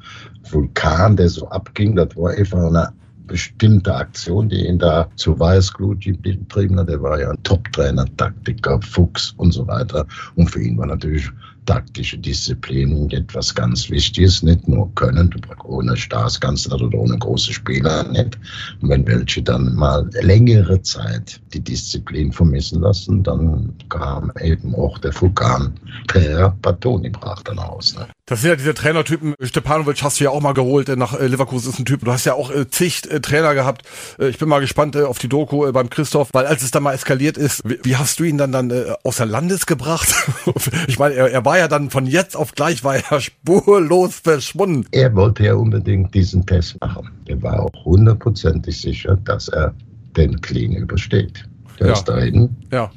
Vulkan, 0.51 1.17
der 1.17 1.31
so 1.31 1.49
abging, 1.49 1.97
das 1.97 2.15
war 2.15 2.33
einfach 2.33 2.59
eine 2.59 2.93
bestimmte 3.33 3.95
Aktion, 3.95 4.51
die 4.51 4.67
ihn 4.67 4.79
da 4.79 5.09
zu 5.17 5.39
Weißglut 5.39 6.05
getrieben 6.05 6.79
hat. 6.79 6.91
Er 6.91 7.03
war 7.03 7.19
ja 7.19 7.31
ein 7.31 7.43
Top-Trainer, 7.43 8.05
Taktiker, 8.19 8.79
Fuchs 8.83 9.35
und 9.39 9.53
so 9.53 9.67
weiter. 9.67 10.07
Und 10.37 10.51
für 10.51 10.63
ihn 10.63 10.77
war 10.77 10.87
natürlich 10.87 11.29
taktische 11.67 12.19
Disziplin 12.19 13.11
etwas 13.11 13.55
ganz 13.55 13.89
Wichtiges, 13.89 14.43
nicht 14.43 14.69
nur 14.69 14.93
können, 14.95 15.31
du 15.31 15.39
brauchst 15.41 15.65
ohne 15.65 15.97
Stars 15.97 16.41
kannst 16.41 16.71
du 16.71 16.75
oder 16.75 16.99
ohne 16.99 17.17
große 17.19 17.53
Spieler 17.53 18.05
nicht. 18.11 18.39
Und 18.81 18.91
wenn 18.91 19.07
welche 19.07 19.43
dann 19.43 19.75
mal 19.75 20.09
längere 20.21 20.83
Zeit 20.83 21.41
die 21.55 21.61
Disziplin 21.61 22.33
vermissen 22.33 22.81
lassen, 22.81 23.23
dann 23.23 23.75
kam 23.89 24.33
eben 24.41 24.75
auch 24.75 24.99
der 24.99 25.19
Vulkan 25.19 25.75
per 26.09 26.57
Patoni 26.63 27.11
brach 27.11 27.43
dann 27.43 27.59
aus. 27.59 27.95
Ne? 27.97 28.07
Das 28.27 28.41
sind 28.41 28.51
ja 28.51 28.57
diese 28.57 28.73
Trainertypen. 28.73 29.35
Stepanovic 29.41 30.03
hast 30.03 30.21
du 30.21 30.25
ja 30.25 30.31
auch 30.31 30.41
mal 30.41 30.55
geholt 30.55 30.89
äh, 30.89 30.97
nach 30.97 31.19
äh, 31.19 31.27
Leverkusen 31.27 31.71
ist 31.71 31.79
ein 31.79 31.85
Typ. 31.85 32.05
Du 32.05 32.13
hast 32.13 32.25
ja 32.25 32.35
auch 32.35 32.51
äh, 32.51 32.69
zig 32.69 33.03
Trainer 33.03 33.55
gehabt. 33.55 33.83
Ich 34.19 34.39
bin 34.39 34.49
mal 34.49 34.61
gespannt 34.61 34.97
auf 34.97 35.19
die 35.19 35.29
Doku 35.29 35.71
beim 35.73 35.91
Christoph, 35.91 36.31
weil 36.33 36.47
als 36.47 36.63
es 36.63 36.71
dann 36.71 36.83
mal 36.83 36.95
eskaliert 36.95 37.37
ist, 37.37 37.63
wie, 37.65 37.97
hast 37.97 38.21
du 38.21 38.25
ihn 38.25 38.39
dann 38.39 38.53
dann 38.53 38.73
außer 39.03 39.27
Landes 39.27 39.67
gebracht? 39.67 40.15
ich 40.87 40.99
meine, 40.99 41.15
er, 41.15 41.31
er 41.31 41.45
war 41.45 41.59
ja 41.59 41.69
dann 41.69 41.91
von 41.91 42.07
jetzt 42.07 42.37
auf 42.37 42.53
gleich 42.53 42.85
war 42.85 42.97
er 42.97 43.21
spurlos 43.21 44.21
verschwunden. 44.21 44.87
Er 44.93 45.15
wollte 45.15 45.45
ja 45.45 45.55
unbedingt 45.55 46.15
diesen 46.15 46.47
Test 46.47 46.81
machen. 46.81 47.11
Er 47.27 47.43
war 47.43 47.61
auch 47.61 47.85
hundertprozentig 47.85 48.81
sicher, 48.81 49.17
dass 49.25 49.49
er 49.49 49.75
den 50.17 50.41
Clean 50.41 50.73
übersteht. 50.73 51.45
Der 51.79 51.89
ja. 51.89 51.93
ist 51.93 52.05
dahin. 52.05 52.51
Ja. 52.71 52.91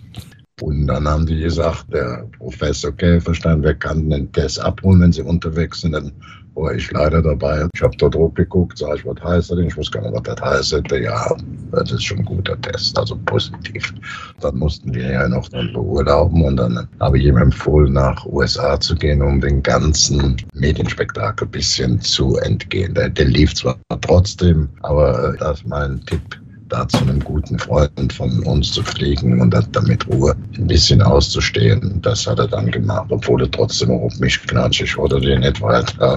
Und 0.61 0.87
dann 0.87 1.07
haben 1.07 1.25
die 1.25 1.41
gesagt, 1.41 1.85
der 1.91 2.27
Professor 2.37 2.91
Käferstein, 2.91 3.61
wer 3.61 3.75
kann 3.75 4.09
den 4.09 4.31
Test 4.31 4.59
abholen, 4.59 5.01
wenn 5.01 5.11
sie 5.11 5.21
unterwegs 5.21 5.81
sind? 5.81 5.91
Dann 5.91 6.13
war 6.55 6.73
ich 6.73 6.89
leider 6.91 7.21
dabei. 7.21 7.67
Ich 7.73 7.81
habe 7.81 7.95
dort 7.97 8.35
geguckt, 8.35 8.77
sag 8.77 8.99
ich, 8.99 9.05
was 9.05 9.21
heißt 9.21 9.51
das 9.51 9.57
denn? 9.57 9.67
Ich 9.67 9.75
wusste 9.75 9.99
gar 9.99 10.09
nicht, 10.09 10.15
was 10.15 10.35
das 10.35 10.41
heißt. 10.41 10.91
Ja, 11.01 11.35
das 11.71 11.91
ist 11.91 12.03
schon 12.03 12.19
ein 12.19 12.25
guter 12.25 12.59
Test, 12.61 12.97
also 12.97 13.17
positiv. 13.25 13.93
Dann 14.39 14.57
mussten 14.57 14.93
wir 14.93 15.11
ja 15.11 15.27
noch 15.27 15.49
dann 15.49 15.73
beurlauben 15.73 16.43
und 16.43 16.55
dann 16.55 16.87
habe 17.01 17.19
ich 17.19 17.25
ihm 17.25 17.37
empfohlen, 17.37 17.91
nach 17.91 18.25
USA 18.25 18.79
zu 18.79 18.95
gehen, 18.95 19.21
um 19.21 19.41
den 19.41 19.61
ganzen 19.61 20.37
Medienspektakel 20.53 21.47
ein 21.47 21.51
bisschen 21.51 21.99
zu 21.99 22.37
entgehen. 22.37 22.93
Der, 22.93 23.09
der 23.09 23.25
lief 23.25 23.53
zwar 23.53 23.77
trotzdem, 24.01 24.69
aber 24.83 25.35
das 25.37 25.59
ist 25.59 25.67
mein 25.67 25.99
Tipp 26.05 26.21
da 26.69 26.87
zu 26.87 26.97
einem 26.97 27.19
guten 27.23 27.59
Freund 27.59 28.13
von 28.13 28.43
uns 28.45 28.71
zu 28.71 28.83
fliegen 28.83 29.41
und 29.41 29.55
damit 29.71 30.07
Ruhe 30.07 30.35
ein 30.57 30.67
bisschen 30.67 31.01
auszustehen. 31.01 32.01
Das 32.01 32.25
hat 32.27 32.39
er 32.39 32.47
dann 32.47 32.71
gemacht, 32.71 33.07
obwohl 33.09 33.43
er 33.43 33.51
trotzdem 33.51 33.91
auch 33.91 34.01
auf 34.01 34.19
mich 34.19 34.41
knatschig 34.41 34.97
wurde, 34.97 35.19
den 35.19 35.41
nicht 35.41 35.61
weiter 35.61 36.15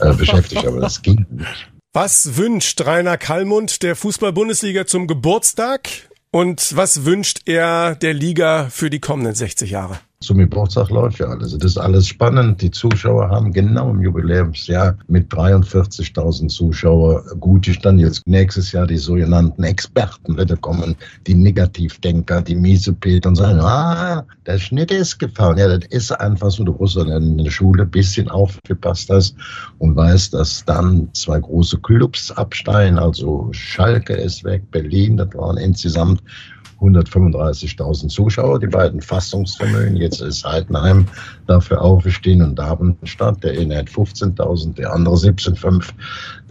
äh, 0.00 0.14
beschäftigt, 0.16 0.66
aber 0.66 0.80
das 0.80 1.00
ging 1.00 1.24
nicht. 1.30 1.68
Was 1.92 2.36
wünscht 2.36 2.80
Rainer 2.86 3.18
Kallmund 3.18 3.82
der 3.82 3.96
Fußball-Bundesliga 3.96 4.86
zum 4.86 5.06
Geburtstag 5.06 5.88
und 6.30 6.74
was 6.74 7.04
wünscht 7.04 7.40
er 7.44 7.96
der 7.96 8.14
Liga 8.14 8.68
für 8.70 8.88
die 8.88 9.00
kommenden 9.00 9.34
60 9.34 9.70
Jahre? 9.70 10.00
Zum 10.22 10.38
Geburtstag 10.38 10.90
läuft 10.90 11.18
ja 11.18 11.26
alles. 11.26 11.58
Das 11.58 11.72
ist 11.72 11.78
alles 11.78 12.06
spannend. 12.06 12.62
Die 12.62 12.70
Zuschauer 12.70 13.28
haben 13.28 13.52
genau 13.52 13.90
im 13.90 14.00
Jubiläumsjahr 14.00 14.96
mit 15.08 15.30
43.000 15.32 16.48
Zuschauer 16.48 17.24
gut 17.40 17.66
dann 17.82 17.98
jetzt 17.98 18.26
nächstes 18.26 18.72
Jahr 18.72 18.86
die 18.86 18.96
sogenannten 18.96 19.64
Experten 19.64 20.38
wieder 20.38 20.56
kommen, 20.56 20.96
die 21.26 21.34
Negativdenker, 21.34 22.42
die 22.42 22.54
Miesepeter 22.54 23.30
und 23.30 23.36
sagen, 23.36 23.60
ah, 23.60 24.24
der 24.46 24.58
Schnitt 24.58 24.90
ist 24.90 25.18
gefallen. 25.18 25.58
Ja, 25.58 25.68
das 25.68 25.86
ist 25.90 26.12
einfach 26.12 26.50
so. 26.50 26.64
Du 26.64 26.72
musst 26.72 26.96
in 26.96 27.38
der 27.38 27.50
Schule 27.50 27.82
ein 27.82 27.90
bisschen 27.90 28.28
aufgepasst 28.28 29.10
hast 29.10 29.36
und 29.78 29.96
weißt, 29.96 30.34
dass 30.34 30.64
dann 30.64 31.08
zwei 31.14 31.40
große 31.40 31.78
Clubs 31.78 32.30
absteigen. 32.30 32.98
Also 32.98 33.48
Schalke 33.52 34.14
ist 34.14 34.44
weg, 34.44 34.70
Berlin, 34.70 35.16
das 35.16 35.34
waren 35.34 35.56
insgesamt 35.56 36.22
135.000 36.82 38.08
Zuschauer, 38.08 38.58
die 38.58 38.66
beiden 38.66 39.00
Fassungsvermögen. 39.00 39.96
Jetzt 39.96 40.20
ist 40.20 40.44
Heidenheim 40.44 41.06
dafür 41.46 41.80
aufgestiegen 41.80 42.42
und 42.42 42.58
Darmstadt. 42.58 43.42
Der 43.44 43.52
eine 43.52 43.78
hat 43.78 43.88
15.000, 43.88 44.74
der 44.74 44.92
andere 44.92 45.14
17,5. 45.14 45.90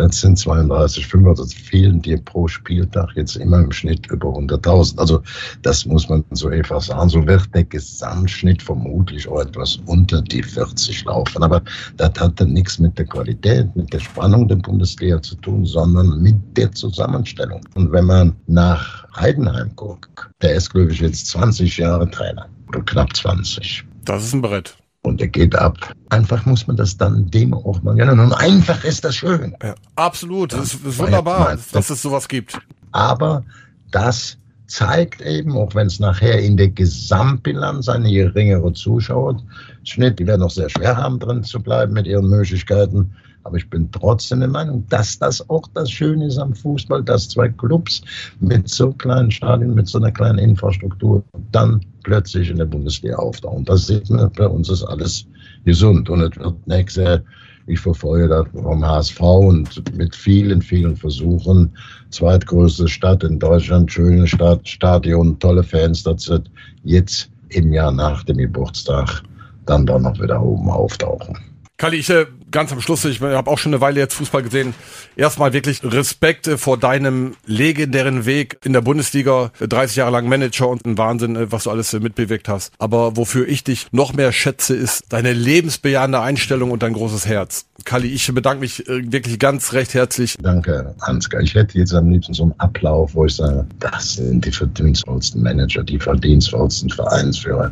Das 0.01 0.19
sind 0.19 0.37
32,5. 0.37 1.29
Also 1.29 1.45
fehlen 1.45 2.01
dir 2.01 2.17
pro 2.17 2.47
Spieltag 2.47 3.09
jetzt 3.15 3.35
immer 3.35 3.59
im 3.59 3.71
Schnitt 3.71 4.07
über 4.07 4.29
100.000. 4.29 4.97
Also 4.97 5.21
das 5.61 5.85
muss 5.85 6.09
man 6.09 6.23
so 6.31 6.47
einfach 6.47 6.81
sagen. 6.81 7.07
So 7.09 7.27
wird 7.27 7.53
der 7.53 7.65
Gesamtschnitt 7.65 8.63
vermutlich 8.63 9.27
auch 9.27 9.41
etwas 9.41 9.79
unter 9.85 10.23
die 10.23 10.41
40 10.41 11.05
laufen. 11.05 11.43
Aber 11.43 11.61
das 11.97 12.11
hat 12.19 12.39
dann 12.41 12.53
nichts 12.53 12.79
mit 12.79 12.97
der 12.97 13.05
Qualität, 13.05 13.75
mit 13.75 13.93
der 13.93 13.99
Spannung 13.99 14.47
der 14.47 14.55
Bundesliga 14.55 15.21
zu 15.21 15.35
tun, 15.35 15.65
sondern 15.65 16.19
mit 16.21 16.35
der 16.57 16.71
Zusammenstellung. 16.71 17.61
Und 17.75 17.91
wenn 17.91 18.05
man 18.05 18.35
nach 18.47 19.05
Heidenheim 19.15 19.71
guckt, 19.75 20.09
der 20.41 20.55
ist, 20.55 20.71
glaube 20.71 20.91
ich, 20.91 20.99
jetzt 20.99 21.27
20 21.27 21.77
Jahre 21.77 22.09
Trainer 22.09 22.47
oder 22.69 22.81
knapp 22.81 23.15
20. 23.15 23.85
Das 24.03 24.23
ist 24.23 24.33
ein 24.33 24.41
Brett. 24.41 24.80
Und 25.03 25.19
er 25.19 25.27
geht 25.27 25.55
ab. 25.55 25.77
Einfach 26.09 26.45
muss 26.45 26.67
man 26.67 26.75
das 26.75 26.95
dann 26.95 27.29
dem 27.31 27.53
auch 27.53 27.81
mal 27.81 27.95
gönnen. 27.95 28.19
Und 28.19 28.33
einfach 28.33 28.83
ist 28.83 29.03
das 29.03 29.15
schön. 29.15 29.55
Ja, 29.63 29.73
absolut. 29.95 30.53
Das 30.53 30.73
ist, 30.73 30.85
das 30.85 30.93
ist 30.93 30.99
wunderbar, 30.99 31.57
dass 31.71 31.89
es 31.89 32.01
sowas 32.01 32.27
gibt. 32.27 32.59
Aber 32.91 33.43
das 33.89 34.37
zeigt 34.67 35.21
eben, 35.21 35.57
auch 35.57 35.75
wenn 35.75 35.87
es 35.87 35.99
nachher 35.99 36.39
in 36.39 36.55
der 36.55 36.69
Gesamtbilanz 36.69 37.89
eine 37.89 38.11
geringere 38.11 38.71
Zuschauerschnitt, 38.73 40.19
die 40.19 40.27
werden 40.27 40.41
noch 40.41 40.51
sehr 40.51 40.69
schwer 40.69 40.95
haben, 40.95 41.19
drin 41.19 41.43
zu 41.43 41.61
bleiben 41.61 41.93
mit 41.93 42.07
ihren 42.07 42.29
Möglichkeiten. 42.29 43.11
Aber 43.43 43.57
ich 43.57 43.69
bin 43.69 43.91
trotzdem 43.91 44.39
der 44.39 44.49
Meinung, 44.49 44.85
dass 44.89 45.17
das 45.17 45.49
auch 45.49 45.67
das 45.73 45.89
Schöne 45.89 46.27
ist 46.27 46.37
am 46.37 46.53
Fußball, 46.53 47.03
dass 47.03 47.27
zwei 47.27 47.49
Clubs 47.49 48.01
mit 48.39 48.69
so 48.69 48.91
kleinen 48.93 49.31
Stadien, 49.31 49.73
mit 49.73 49.87
so 49.87 49.97
einer 49.97 50.11
kleinen 50.11 50.37
Infrastruktur 50.37 51.23
dann 51.51 51.81
plötzlich 52.03 52.49
in 52.49 52.57
der 52.57 52.65
Bundesliga 52.65 53.15
auftauchen. 53.17 53.65
Das 53.65 53.87
sieht 53.87 54.09
man, 54.09 54.31
bei 54.31 54.47
uns 54.47 54.69
ist 54.69 54.83
alles 54.83 55.25
gesund. 55.65 56.09
Und 56.09 56.21
es 56.21 56.37
wird 56.37 56.67
nächste, 56.67 57.23
ich 57.67 57.79
verfolge 57.79 58.27
das 58.27 58.47
vom 58.53 58.85
HSV 58.85 59.21
und 59.21 59.97
mit 59.97 60.15
vielen, 60.15 60.61
vielen 60.61 60.95
Versuchen, 60.95 61.71
zweitgrößte 62.09 62.87
Stadt 62.87 63.23
in 63.23 63.39
Deutschland, 63.39 63.91
schöne 63.91 64.27
Stadt, 64.27 64.67
Stadion, 64.67 65.37
tolle 65.39 65.63
Fans, 65.63 66.03
das 66.03 66.27
wird 66.29 66.49
jetzt 66.83 67.29
im 67.49 67.73
Jahr 67.73 67.91
nach 67.91 68.23
dem 68.23 68.37
Geburtstag 68.37 69.23
dann 69.65 69.85
doch 69.85 69.99
noch 69.99 70.19
wieder 70.19 70.41
oben 70.41 70.69
auftauchen. 70.69 71.37
Kalli, 71.77 71.97
ich 71.97 72.09
äh, 72.09 72.25
ganz 72.51 72.71
am 72.71 72.81
Schluss, 72.81 73.05
ich 73.05 73.21
habe 73.21 73.49
auch 73.49 73.57
schon 73.57 73.73
eine 73.73 73.81
Weile 73.81 73.99
jetzt 73.99 74.13
Fußball 74.15 74.43
gesehen. 74.43 74.73
Erstmal 75.15 75.53
wirklich 75.53 75.83
Respekt 75.83 76.47
äh, 76.47 76.57
vor 76.57 76.77
deinem 76.77 77.35
legendären 77.45 78.25
Weg 78.25 78.57
in 78.63 78.73
der 78.73 78.81
Bundesliga, 78.81 79.51
30 79.59 79.97
Jahre 79.97 80.11
lang 80.11 80.27
Manager 80.27 80.69
und 80.69 80.85
ein 80.85 80.97
Wahnsinn, 80.97 81.35
äh, 81.35 81.51
was 81.51 81.63
du 81.63 81.71
alles 81.71 81.93
äh, 81.93 81.99
mitbewegt 81.99 82.49
hast. 82.49 82.73
Aber 82.77 83.17
wofür 83.17 83.47
ich 83.47 83.63
dich 83.63 83.87
noch 83.91 84.13
mehr 84.13 84.31
schätze, 84.31 84.75
ist 84.75 85.05
deine 85.09 85.33
lebensbejahende 85.33 86.19
Einstellung 86.19 86.71
und 86.71 86.83
dein 86.83 86.93
großes 86.93 87.25
Herz. 87.25 87.65
Kalli, 87.85 88.09
ich 88.09 88.31
bedanke 88.33 88.59
mich 88.59 88.87
äh, 88.87 89.11
wirklich 89.11 89.39
ganz 89.39 89.73
recht 89.73 89.93
herzlich. 89.93 90.35
Danke, 90.41 90.93
Ansgar. 90.99 91.41
Ich 91.41 91.55
hätte 91.55 91.77
jetzt 91.77 91.93
am 91.93 92.09
liebsten 92.09 92.33
so 92.33 92.43
einen 92.43 92.53
Ablauf, 92.59 93.15
wo 93.15 93.25
ich 93.25 93.35
sage, 93.35 93.65
das 93.79 94.13
sind 94.13 94.45
die 94.45 94.51
verdienstvollsten 94.51 95.41
Manager, 95.41 95.83
die 95.83 95.99
verdienstvollsten 95.99 96.89
Vereinsführer. 96.89 97.71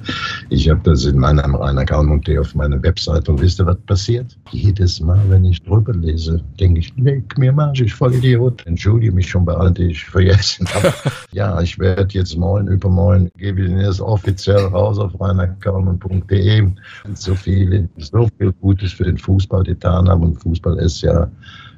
Ich 0.49 0.69
habe 0.69 0.81
das 0.83 1.05
in 1.05 1.17
meinem 1.17 1.55
Rainer 1.55 1.85
Kalmund 1.85 2.29
auf 2.39 2.55
meiner 2.55 2.81
Website 2.83 3.29
und 3.29 3.41
wisst 3.41 3.59
ihr, 3.59 3.65
was 3.65 3.77
passiert? 3.87 4.37
Jedes 4.69 4.99
Mal, 4.99 5.19
wenn 5.29 5.45
ich 5.45 5.63
drüber 5.63 5.93
lese, 5.93 6.43
denke 6.59 6.81
ich, 6.81 6.93
leck 6.95 7.35
mir 7.39 7.51
mal, 7.51 7.73
ich 7.73 7.91
voll 7.91 8.13
Idiot. 8.13 8.63
Entschuldige 8.67 9.11
mich 9.11 9.27
schon 9.27 9.43
bei 9.43 9.55
allen, 9.55 9.73
die 9.73 9.85
ich 9.85 10.05
vergessen 10.05 10.67
habe. 10.75 10.93
ja, 11.31 11.59
ich 11.59 11.79
werde 11.79 12.13
jetzt 12.13 12.37
morgen, 12.37 12.67
übermorgen, 12.67 13.31
gebe 13.35 13.63
ich 13.63 13.83
das 13.83 13.99
offiziell 13.99 14.59
raus 14.59 14.99
auf 14.99 15.19
reinerkalmund.de. 15.19 16.67
So 17.15 17.33
viel, 17.33 17.89
so 17.97 18.29
viel 18.37 18.51
Gutes 18.61 18.93
für 18.93 19.05
den 19.05 19.17
Fußball 19.17 19.63
getan 19.63 20.07
haben 20.07 20.21
und 20.21 20.35
Fußball 20.35 20.77
ist 20.77 21.01
ja 21.01 21.27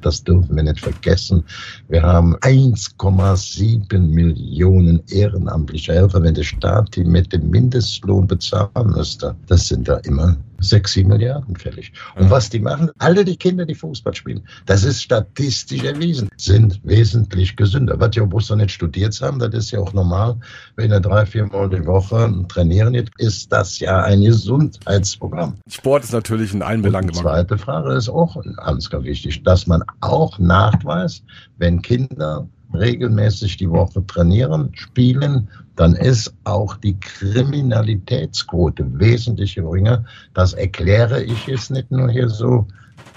das 0.06 0.24
dürfen 0.24 0.56
wir 0.56 0.64
nicht 0.64 0.80
vergessen. 0.80 1.44
Wir 1.90 2.04
haben 2.04 2.36
1,7 2.38 4.00
Millionen 4.00 5.02
ehrenamtliche 5.10 5.94
Helfer. 5.94 6.24
Wenn 6.24 6.36
der 6.36 6.44
Staat 6.44 6.96
die 6.96 7.04
mit 7.04 7.32
dem 7.34 7.50
Mindestlohn 7.50 8.28
bezahlen 8.28 8.92
müsste, 8.96 9.36
das 9.48 9.68
sind 9.68 9.88
da 9.88 9.98
immer 9.98 10.38
6, 10.62 10.94
7 10.94 11.10
Milliarden 11.10 11.56
fällig. 11.56 11.92
Und 12.16 12.30
was 12.30 12.50
die 12.50 12.60
machen, 12.60 12.92
alle 13.00 13.26
die 13.26 13.36
Kinder, 13.36 13.66
die 13.66 13.76
Fußball 13.76 14.14
spielen, 14.14 14.44
das 14.66 14.84
ist 14.84 15.02
statistisch 15.02 15.84
erwiesen, 15.84 16.30
sind 16.38 16.80
wesentlich 16.84 17.56
gesünder. 17.56 18.00
Was 18.00 18.16
ja 18.16 18.26
bloß 18.26 18.52
noch 18.52 18.58
nicht 18.58 18.72
studiert 18.72 19.20
haben, 19.22 19.40
das 19.40 19.54
ist 19.54 19.72
ja 19.72 19.80
auch 19.80 19.94
normal. 19.94 20.38
Wenn 20.76 20.92
er 20.92 21.00
drei, 21.00 21.26
vier 21.26 21.48
Mal 21.48 21.70
die 21.70 21.86
Woche 21.86 22.46
trainieren, 22.48 22.96
ist 23.18 23.52
das 23.52 23.80
ja 23.80 24.04
ein 24.04 24.22
Gesundheitsprogramm. 24.22 25.56
Sport 25.68 26.04
ist 26.04 26.14
natürlich 26.14 26.54
in 26.54 26.62
allen 26.62 26.82
Belangen 26.82 27.10
Die 27.10 27.20
zweite 27.20 27.58
Frage 27.58 27.94
ist 27.94 28.10
auch 28.10 28.38
ganz 28.58 28.92
wichtig, 28.92 29.44
dass 29.44 29.68
man 29.68 29.84
auch 30.00 30.40
nachweist, 30.40 31.26
wenn 31.58 31.82
Kinder 31.82 32.48
regelmäßig 32.74 33.58
die 33.58 33.70
Woche 33.70 34.06
trainieren, 34.08 34.72
spielen, 34.74 35.50
dann 35.76 35.96
ist 35.96 36.34
auch 36.44 36.78
die 36.78 37.00
Kriminalitätsquote 37.00 39.00
wesentlich 39.00 39.56
geringer. 39.56 40.06
Das 40.34 40.54
erkläre 40.54 41.24
ich 41.24 41.48
jetzt 41.48 41.72
nicht 41.72 41.92
nur 41.92 42.10
hier 42.10 42.30
so. 42.30 42.68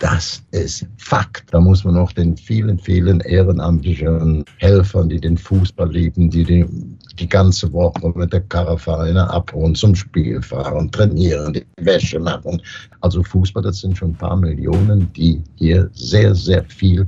Das 0.01 0.43
ist 0.51 0.87
Fakt. 0.99 1.45
Da 1.53 1.61
muss 1.61 1.85
man 1.85 1.97
auch 1.97 2.13
den 2.13 2.37
vielen, 2.37 2.79
vielen 2.79 3.21
ehrenamtlichen 3.21 4.45
Helfern, 4.59 5.09
die 5.09 5.21
den 5.21 5.39
Fußball 5.39 5.91
lieben, 5.91 6.29
die 6.31 6.45
die, 6.45 6.67
die 7.19 7.29
ganze 7.29 7.73
Woche 7.73 8.13
mit 8.15 8.33
der 8.33 8.41
Karawane 8.43 9.31
abholen, 9.31 9.75
zum 9.75 9.95
Spiel 9.95 10.43
fahren, 10.43 10.91
trainieren, 10.91 11.55
die 11.55 11.65
Wäsche 11.81 12.19
machen. 12.19 12.61
Also 13.01 13.23
Fußball, 13.23 13.63
das 13.63 13.81
sind 13.81 13.97
schon 13.97 14.11
ein 14.11 14.17
paar 14.17 14.37
Millionen, 14.37 15.11
die 15.15 15.43
hier 15.57 15.89
sehr, 15.95 16.35
sehr 16.35 16.65
viel 16.65 17.07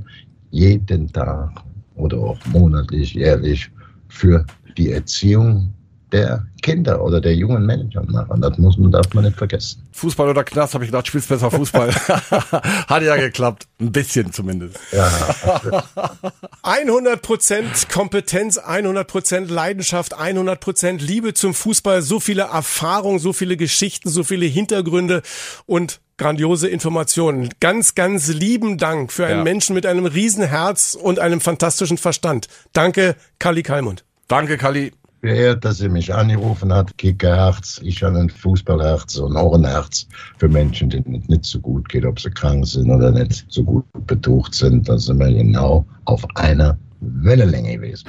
jeden 0.51 1.11
Tag 1.11 1.51
oder 1.95 2.17
auch 2.17 2.45
monatlich, 2.47 3.13
jährlich 3.13 3.69
für 4.07 4.45
die 4.77 4.91
Erziehung 4.91 5.73
der 6.11 6.45
Kinder 6.61 7.01
oder 7.01 7.19
der 7.19 7.35
jungen 7.35 7.65
Menschen 7.65 8.11
machen. 8.11 8.41
Das 8.41 8.57
muss 8.57 8.77
man, 8.77 8.91
darf 8.91 9.13
man 9.13 9.25
nicht 9.25 9.37
vergessen. 9.37 9.83
Fußball 9.91 10.29
oder 10.29 10.43
Knast, 10.43 10.73
habe 10.73 10.83
ich 10.85 10.91
gedacht, 10.91 11.07
spielst 11.07 11.29
besser 11.29 11.51
Fußball. 11.51 11.93
Hat 12.87 13.03
ja 13.03 13.15
geklappt. 13.17 13.67
Ein 13.79 13.91
bisschen 13.91 14.31
zumindest. 14.31 14.77
Ja. 14.91 15.09
100% 16.63 17.91
Kompetenz, 17.91 18.59
100% 18.59 19.51
Leidenschaft, 19.51 20.17
100% 20.17 20.99
Liebe 20.99 21.33
zum 21.33 21.53
Fußball, 21.53 22.01
so 22.01 22.19
viele 22.19 22.43
Erfahrungen, 22.43 23.19
so 23.19 23.33
viele 23.33 23.57
Geschichten, 23.57 24.09
so 24.09 24.23
viele 24.23 24.45
Hintergründe 24.45 25.21
und 25.65 25.99
grandiose 26.17 26.67
Informationen. 26.67 27.49
Ganz, 27.59 27.95
ganz 27.95 28.27
lieben 28.29 28.77
Dank 28.77 29.11
für 29.11 29.25
einen 29.25 29.39
Ja. 29.39 29.43
Menschen 29.43 29.75
mit 29.75 29.85
einem 29.85 30.05
Riesenherz 30.05 30.97
und 30.99 31.19
einem 31.19 31.41
fantastischen 31.41 31.97
Verstand. 31.97 32.47
Danke, 32.73 33.15
Kali 33.39 33.63
Kalmund. 33.63 34.03
Danke, 34.27 34.57
Kalli. 34.57 34.91
Geehrt, 35.21 35.65
dass 35.65 35.79
sie 35.79 35.89
mich 35.89 36.13
angerufen 36.13 36.71
hat. 36.71 36.95
Kickerherz. 36.97 37.79
Ich 37.83 38.03
habe 38.03 38.19
ein 38.19 38.29
Fußballherz 38.29 39.17
und 39.17 39.35
auch 39.35 39.53
ein 39.53 39.65
Herz 39.65 40.07
für 40.37 40.47
Menschen, 40.47 40.89
denen 40.89 41.15
es 41.15 41.27
nicht 41.27 41.45
so 41.45 41.59
gut 41.59 41.89
geht, 41.89 42.05
ob 42.05 42.19
sie 42.19 42.29
krank 42.29 42.67
sind 42.67 42.91
oder 42.91 43.11
nicht 43.11 43.45
so 43.49 43.63
gut 43.63 43.85
betucht 44.05 44.53
sind. 44.53 44.87
Da 44.87 44.97
sind 44.97 45.19
wir 45.19 45.33
genau 45.33 45.85
auf 46.05 46.23
einer 46.35 46.77
Wellenlänge 46.99 47.77
gewesen. 47.77 48.07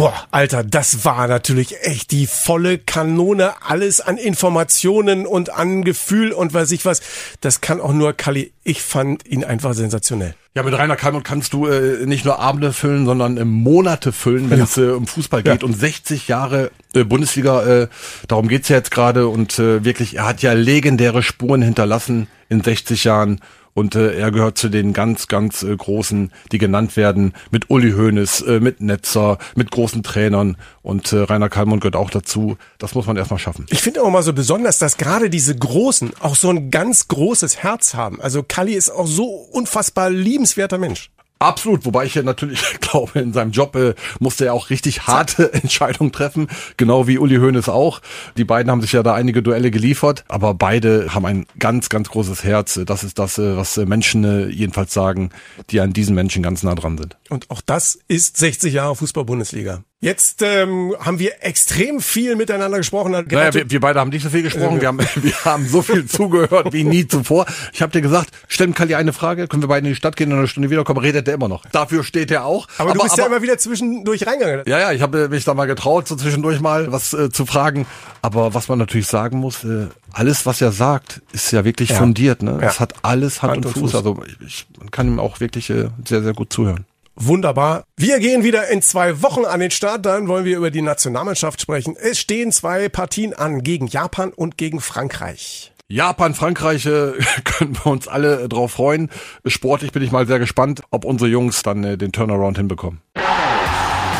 Boah, 0.00 0.14
Alter, 0.30 0.64
das 0.64 1.04
war 1.04 1.28
natürlich 1.28 1.76
echt 1.82 2.10
die 2.10 2.26
volle 2.26 2.78
Kanone. 2.78 3.52
Alles 3.60 4.00
an 4.00 4.16
Informationen 4.16 5.26
und 5.26 5.50
an 5.52 5.84
Gefühl 5.84 6.32
und 6.32 6.54
weiß 6.54 6.72
ich 6.72 6.86
was. 6.86 7.02
Das 7.42 7.60
kann 7.60 7.82
auch 7.82 7.92
nur 7.92 8.14
Kali. 8.14 8.50
Ich 8.64 8.80
fand 8.80 9.26
ihn 9.26 9.44
einfach 9.44 9.74
sensationell. 9.74 10.34
Ja, 10.54 10.62
mit 10.62 10.72
Rainer 10.72 10.96
Kalmund 10.96 11.24
kannst 11.24 11.52
du 11.52 11.66
äh, 11.66 12.06
nicht 12.06 12.24
nur 12.24 12.38
Abende 12.38 12.72
füllen, 12.72 13.04
sondern 13.04 13.36
äh, 13.36 13.44
Monate 13.44 14.12
füllen, 14.12 14.48
wenn 14.48 14.60
Ja. 14.60 14.64
es 14.64 14.78
äh, 14.78 14.88
um 14.88 15.06
Fußball 15.06 15.42
geht. 15.42 15.60
Ja. 15.60 15.68
Und 15.68 15.78
60 15.78 16.28
Jahre 16.28 16.70
äh, 16.94 17.04
Bundesliga, 17.04 17.62
äh, 17.82 17.88
darum 18.26 18.48
geht's 18.48 18.70
ja 18.70 18.76
jetzt 18.76 18.90
gerade. 18.90 19.28
Und 19.28 19.58
äh, 19.58 19.84
wirklich, 19.84 20.16
er 20.16 20.24
hat 20.26 20.40
ja 20.40 20.54
legendäre 20.54 21.22
Spuren 21.22 21.60
hinterlassen 21.60 22.26
in 22.48 22.62
60 22.64 23.04
Jahren. 23.04 23.42
Und 23.74 23.94
äh, 23.94 24.18
er 24.18 24.30
gehört 24.30 24.58
zu 24.58 24.68
den 24.68 24.92
ganz, 24.92 25.28
ganz 25.28 25.62
äh, 25.62 25.76
Großen, 25.76 26.32
die 26.52 26.58
genannt 26.58 26.96
werden, 26.96 27.34
mit 27.50 27.70
Uli 27.70 27.92
Hoeneß, 27.92 28.42
äh, 28.42 28.60
mit 28.60 28.80
Netzer, 28.80 29.38
mit 29.54 29.70
großen 29.70 30.02
Trainern. 30.02 30.56
Und 30.82 31.12
äh, 31.12 31.18
Rainer 31.18 31.48
Kalmund 31.48 31.82
gehört 31.82 31.96
auch 31.96 32.10
dazu. 32.10 32.56
Das 32.78 32.94
muss 32.94 33.06
man 33.06 33.16
erstmal 33.16 33.38
schaffen. 33.38 33.66
Ich 33.70 33.82
finde 33.82 34.02
auch 34.02 34.10
mal 34.10 34.22
so 34.22 34.32
besonders, 34.32 34.78
dass 34.78 34.96
gerade 34.96 35.30
diese 35.30 35.54
Großen 35.54 36.12
auch 36.20 36.36
so 36.36 36.50
ein 36.50 36.70
ganz 36.70 37.08
großes 37.08 37.58
Herz 37.58 37.94
haben. 37.94 38.20
Also 38.20 38.42
Kali 38.42 38.74
ist 38.74 38.90
auch 38.90 39.06
so 39.06 39.26
unfassbar 39.26 40.10
liebenswerter 40.10 40.78
Mensch. 40.78 41.10
Absolut, 41.40 41.86
wobei 41.86 42.04
ich 42.04 42.14
ja 42.14 42.22
natürlich 42.22 42.62
glaube, 42.80 43.18
in 43.18 43.32
seinem 43.32 43.50
Job 43.50 43.74
äh, 43.74 43.94
musste 44.18 44.44
er 44.44 44.54
auch 44.54 44.68
richtig 44.68 45.06
harte 45.06 45.52
Entscheidungen 45.54 46.12
treffen, 46.12 46.48
genau 46.76 47.06
wie 47.06 47.18
Uli 47.18 47.36
Hoeneß 47.36 47.70
auch. 47.70 48.02
Die 48.36 48.44
beiden 48.44 48.70
haben 48.70 48.82
sich 48.82 48.92
ja 48.92 49.02
da 49.02 49.14
einige 49.14 49.42
Duelle 49.42 49.70
geliefert, 49.70 50.24
aber 50.28 50.52
beide 50.52 51.14
haben 51.14 51.24
ein 51.24 51.46
ganz, 51.58 51.88
ganz 51.88 52.10
großes 52.10 52.44
Herz. 52.44 52.78
Das 52.84 53.04
ist 53.04 53.18
das, 53.18 53.38
äh, 53.38 53.56
was 53.56 53.78
äh, 53.78 53.86
Menschen 53.86 54.22
äh, 54.24 54.48
jedenfalls 54.48 54.92
sagen, 54.92 55.30
die 55.70 55.80
an 55.80 55.94
diesen 55.94 56.14
Menschen 56.14 56.42
ganz 56.42 56.62
nah 56.62 56.74
dran 56.74 56.98
sind. 56.98 57.16
Und 57.30 57.50
auch 57.50 57.62
das 57.62 57.98
ist 58.06 58.36
60 58.36 58.74
Jahre 58.74 58.94
Fußball-Bundesliga. 58.96 59.82
Jetzt 60.02 60.40
ähm, 60.40 60.94
haben 60.98 61.18
wir 61.18 61.44
extrem 61.44 62.00
viel 62.00 62.34
miteinander 62.34 62.78
gesprochen. 62.78 63.12
Naja, 63.12 63.52
wir, 63.52 63.70
wir 63.70 63.80
beide 63.80 64.00
haben 64.00 64.08
nicht 64.08 64.22
so 64.22 64.30
viel 64.30 64.42
gesprochen. 64.42 64.80
Wir 64.80 64.88
haben, 64.88 64.98
wir 65.14 65.44
haben 65.44 65.66
so 65.68 65.82
viel 65.82 66.06
zugehört 66.06 66.72
wie 66.72 66.84
nie 66.84 67.06
zuvor. 67.06 67.44
Ich 67.74 67.82
habe 67.82 67.92
dir 67.92 68.00
gesagt, 68.00 68.30
stell 68.48 68.68
dem 68.68 68.74
Kali 68.74 68.94
eine 68.94 69.12
Frage, 69.12 69.46
können 69.46 69.62
wir 69.62 69.68
beide 69.68 69.86
in 69.86 69.92
die 69.92 69.96
Stadt 69.96 70.16
gehen 70.16 70.32
und 70.32 70.38
eine 70.38 70.48
Stunde 70.48 70.70
wiederkommen, 70.70 71.00
redet 71.00 71.28
er 71.28 71.34
immer 71.34 71.48
noch. 71.48 71.66
Dafür 71.72 72.02
steht 72.02 72.30
er 72.30 72.46
auch. 72.46 72.66
aber, 72.78 72.94
du 72.94 73.02
bist 73.02 73.18
ja 73.18 73.26
immer 73.26 73.42
wieder 73.42 73.58
zwischendurch 73.58 74.26
reingegangen. 74.26 74.62
Ja, 74.66 74.78
ja, 74.78 74.92
ich 74.92 75.02
habe 75.02 75.28
mich 75.28 75.44
da 75.44 75.52
mal 75.52 75.66
getraut, 75.66 76.08
so 76.08 76.16
zwischendurch 76.16 76.60
mal 76.60 76.90
was 76.90 77.12
äh, 77.12 77.28
zu 77.28 77.44
fragen. 77.44 77.86
Aber 78.22 78.54
was 78.54 78.68
man 78.68 78.78
natürlich 78.78 79.06
sagen 79.06 79.36
muss, 79.38 79.64
äh, 79.64 79.88
alles, 80.12 80.46
was 80.46 80.62
er 80.62 80.72
sagt, 80.72 81.20
ist 81.32 81.50
ja 81.52 81.66
wirklich 81.66 81.90
Ja. 81.90 81.96
fundiert. 81.96 82.42
Ne? 82.42 82.58
Ja. 82.62 82.68
Es 82.68 82.80
hat 82.80 82.94
alles 83.02 83.42
Hand, 83.42 83.52
Hand 83.52 83.66
und 83.66 83.76
und 83.76 83.80
Fuß. 83.82 83.90
Fuß. 83.92 83.94
Also 83.96 84.22
ich, 84.46 84.66
man 84.78 84.90
kann 84.90 85.08
ihm 85.08 85.20
auch 85.20 85.40
wirklich 85.40 85.68
äh, 85.68 85.90
sehr, 86.08 86.22
sehr 86.22 86.32
gut 86.32 86.50
zuhören. 86.50 86.86
Wunderbar. 87.22 87.84
Wir 87.96 88.18
gehen 88.18 88.44
wieder 88.44 88.68
in 88.68 88.80
zwei 88.80 89.22
Wochen 89.22 89.44
an 89.44 89.60
den 89.60 89.70
Start. 89.70 90.06
Dann 90.06 90.26
wollen 90.26 90.46
wir 90.46 90.56
über 90.56 90.70
die 90.70 90.80
Nationalmannschaft 90.80 91.60
sprechen. 91.60 91.94
Es 92.00 92.18
stehen 92.18 92.50
zwei 92.50 92.88
Partien 92.88 93.34
an 93.34 93.62
gegen 93.62 93.86
Japan 93.86 94.32
und 94.32 94.56
gegen 94.56 94.80
Frankreich. 94.80 95.72
Japan, 95.88 96.34
Frankreich 96.34 96.86
äh, 96.86 97.12
können 97.44 97.76
wir 97.76 97.86
uns 97.86 98.08
alle 98.08 98.42
äh, 98.42 98.48
drauf 98.48 98.72
freuen. 98.72 99.10
Sportlich 99.44 99.92
bin 99.92 100.02
ich 100.02 100.12
mal 100.12 100.26
sehr 100.26 100.38
gespannt, 100.38 100.82
ob 100.90 101.04
unsere 101.04 101.28
Jungs 101.28 101.62
dann 101.62 101.84
äh, 101.84 101.98
den 101.98 102.12
Turnaround 102.12 102.56
hinbekommen. 102.56 103.02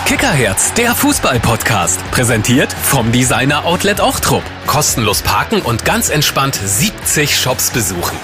Kickerherz, 0.05 0.75
der 0.75 0.95
Fußball-Podcast. 0.95 2.01
Präsentiert 2.11 2.73
vom 2.73 3.13
Designer 3.13 3.65
Outlet 3.65 4.01
Ochtrup. 4.01 4.43
Kostenlos 4.67 5.23
parken 5.23 5.63
und 5.63 5.85
ganz 5.85 6.11
entspannt 6.11 6.61
70 6.63 7.39
Shops 7.39 7.71
besuchen. 7.71 8.19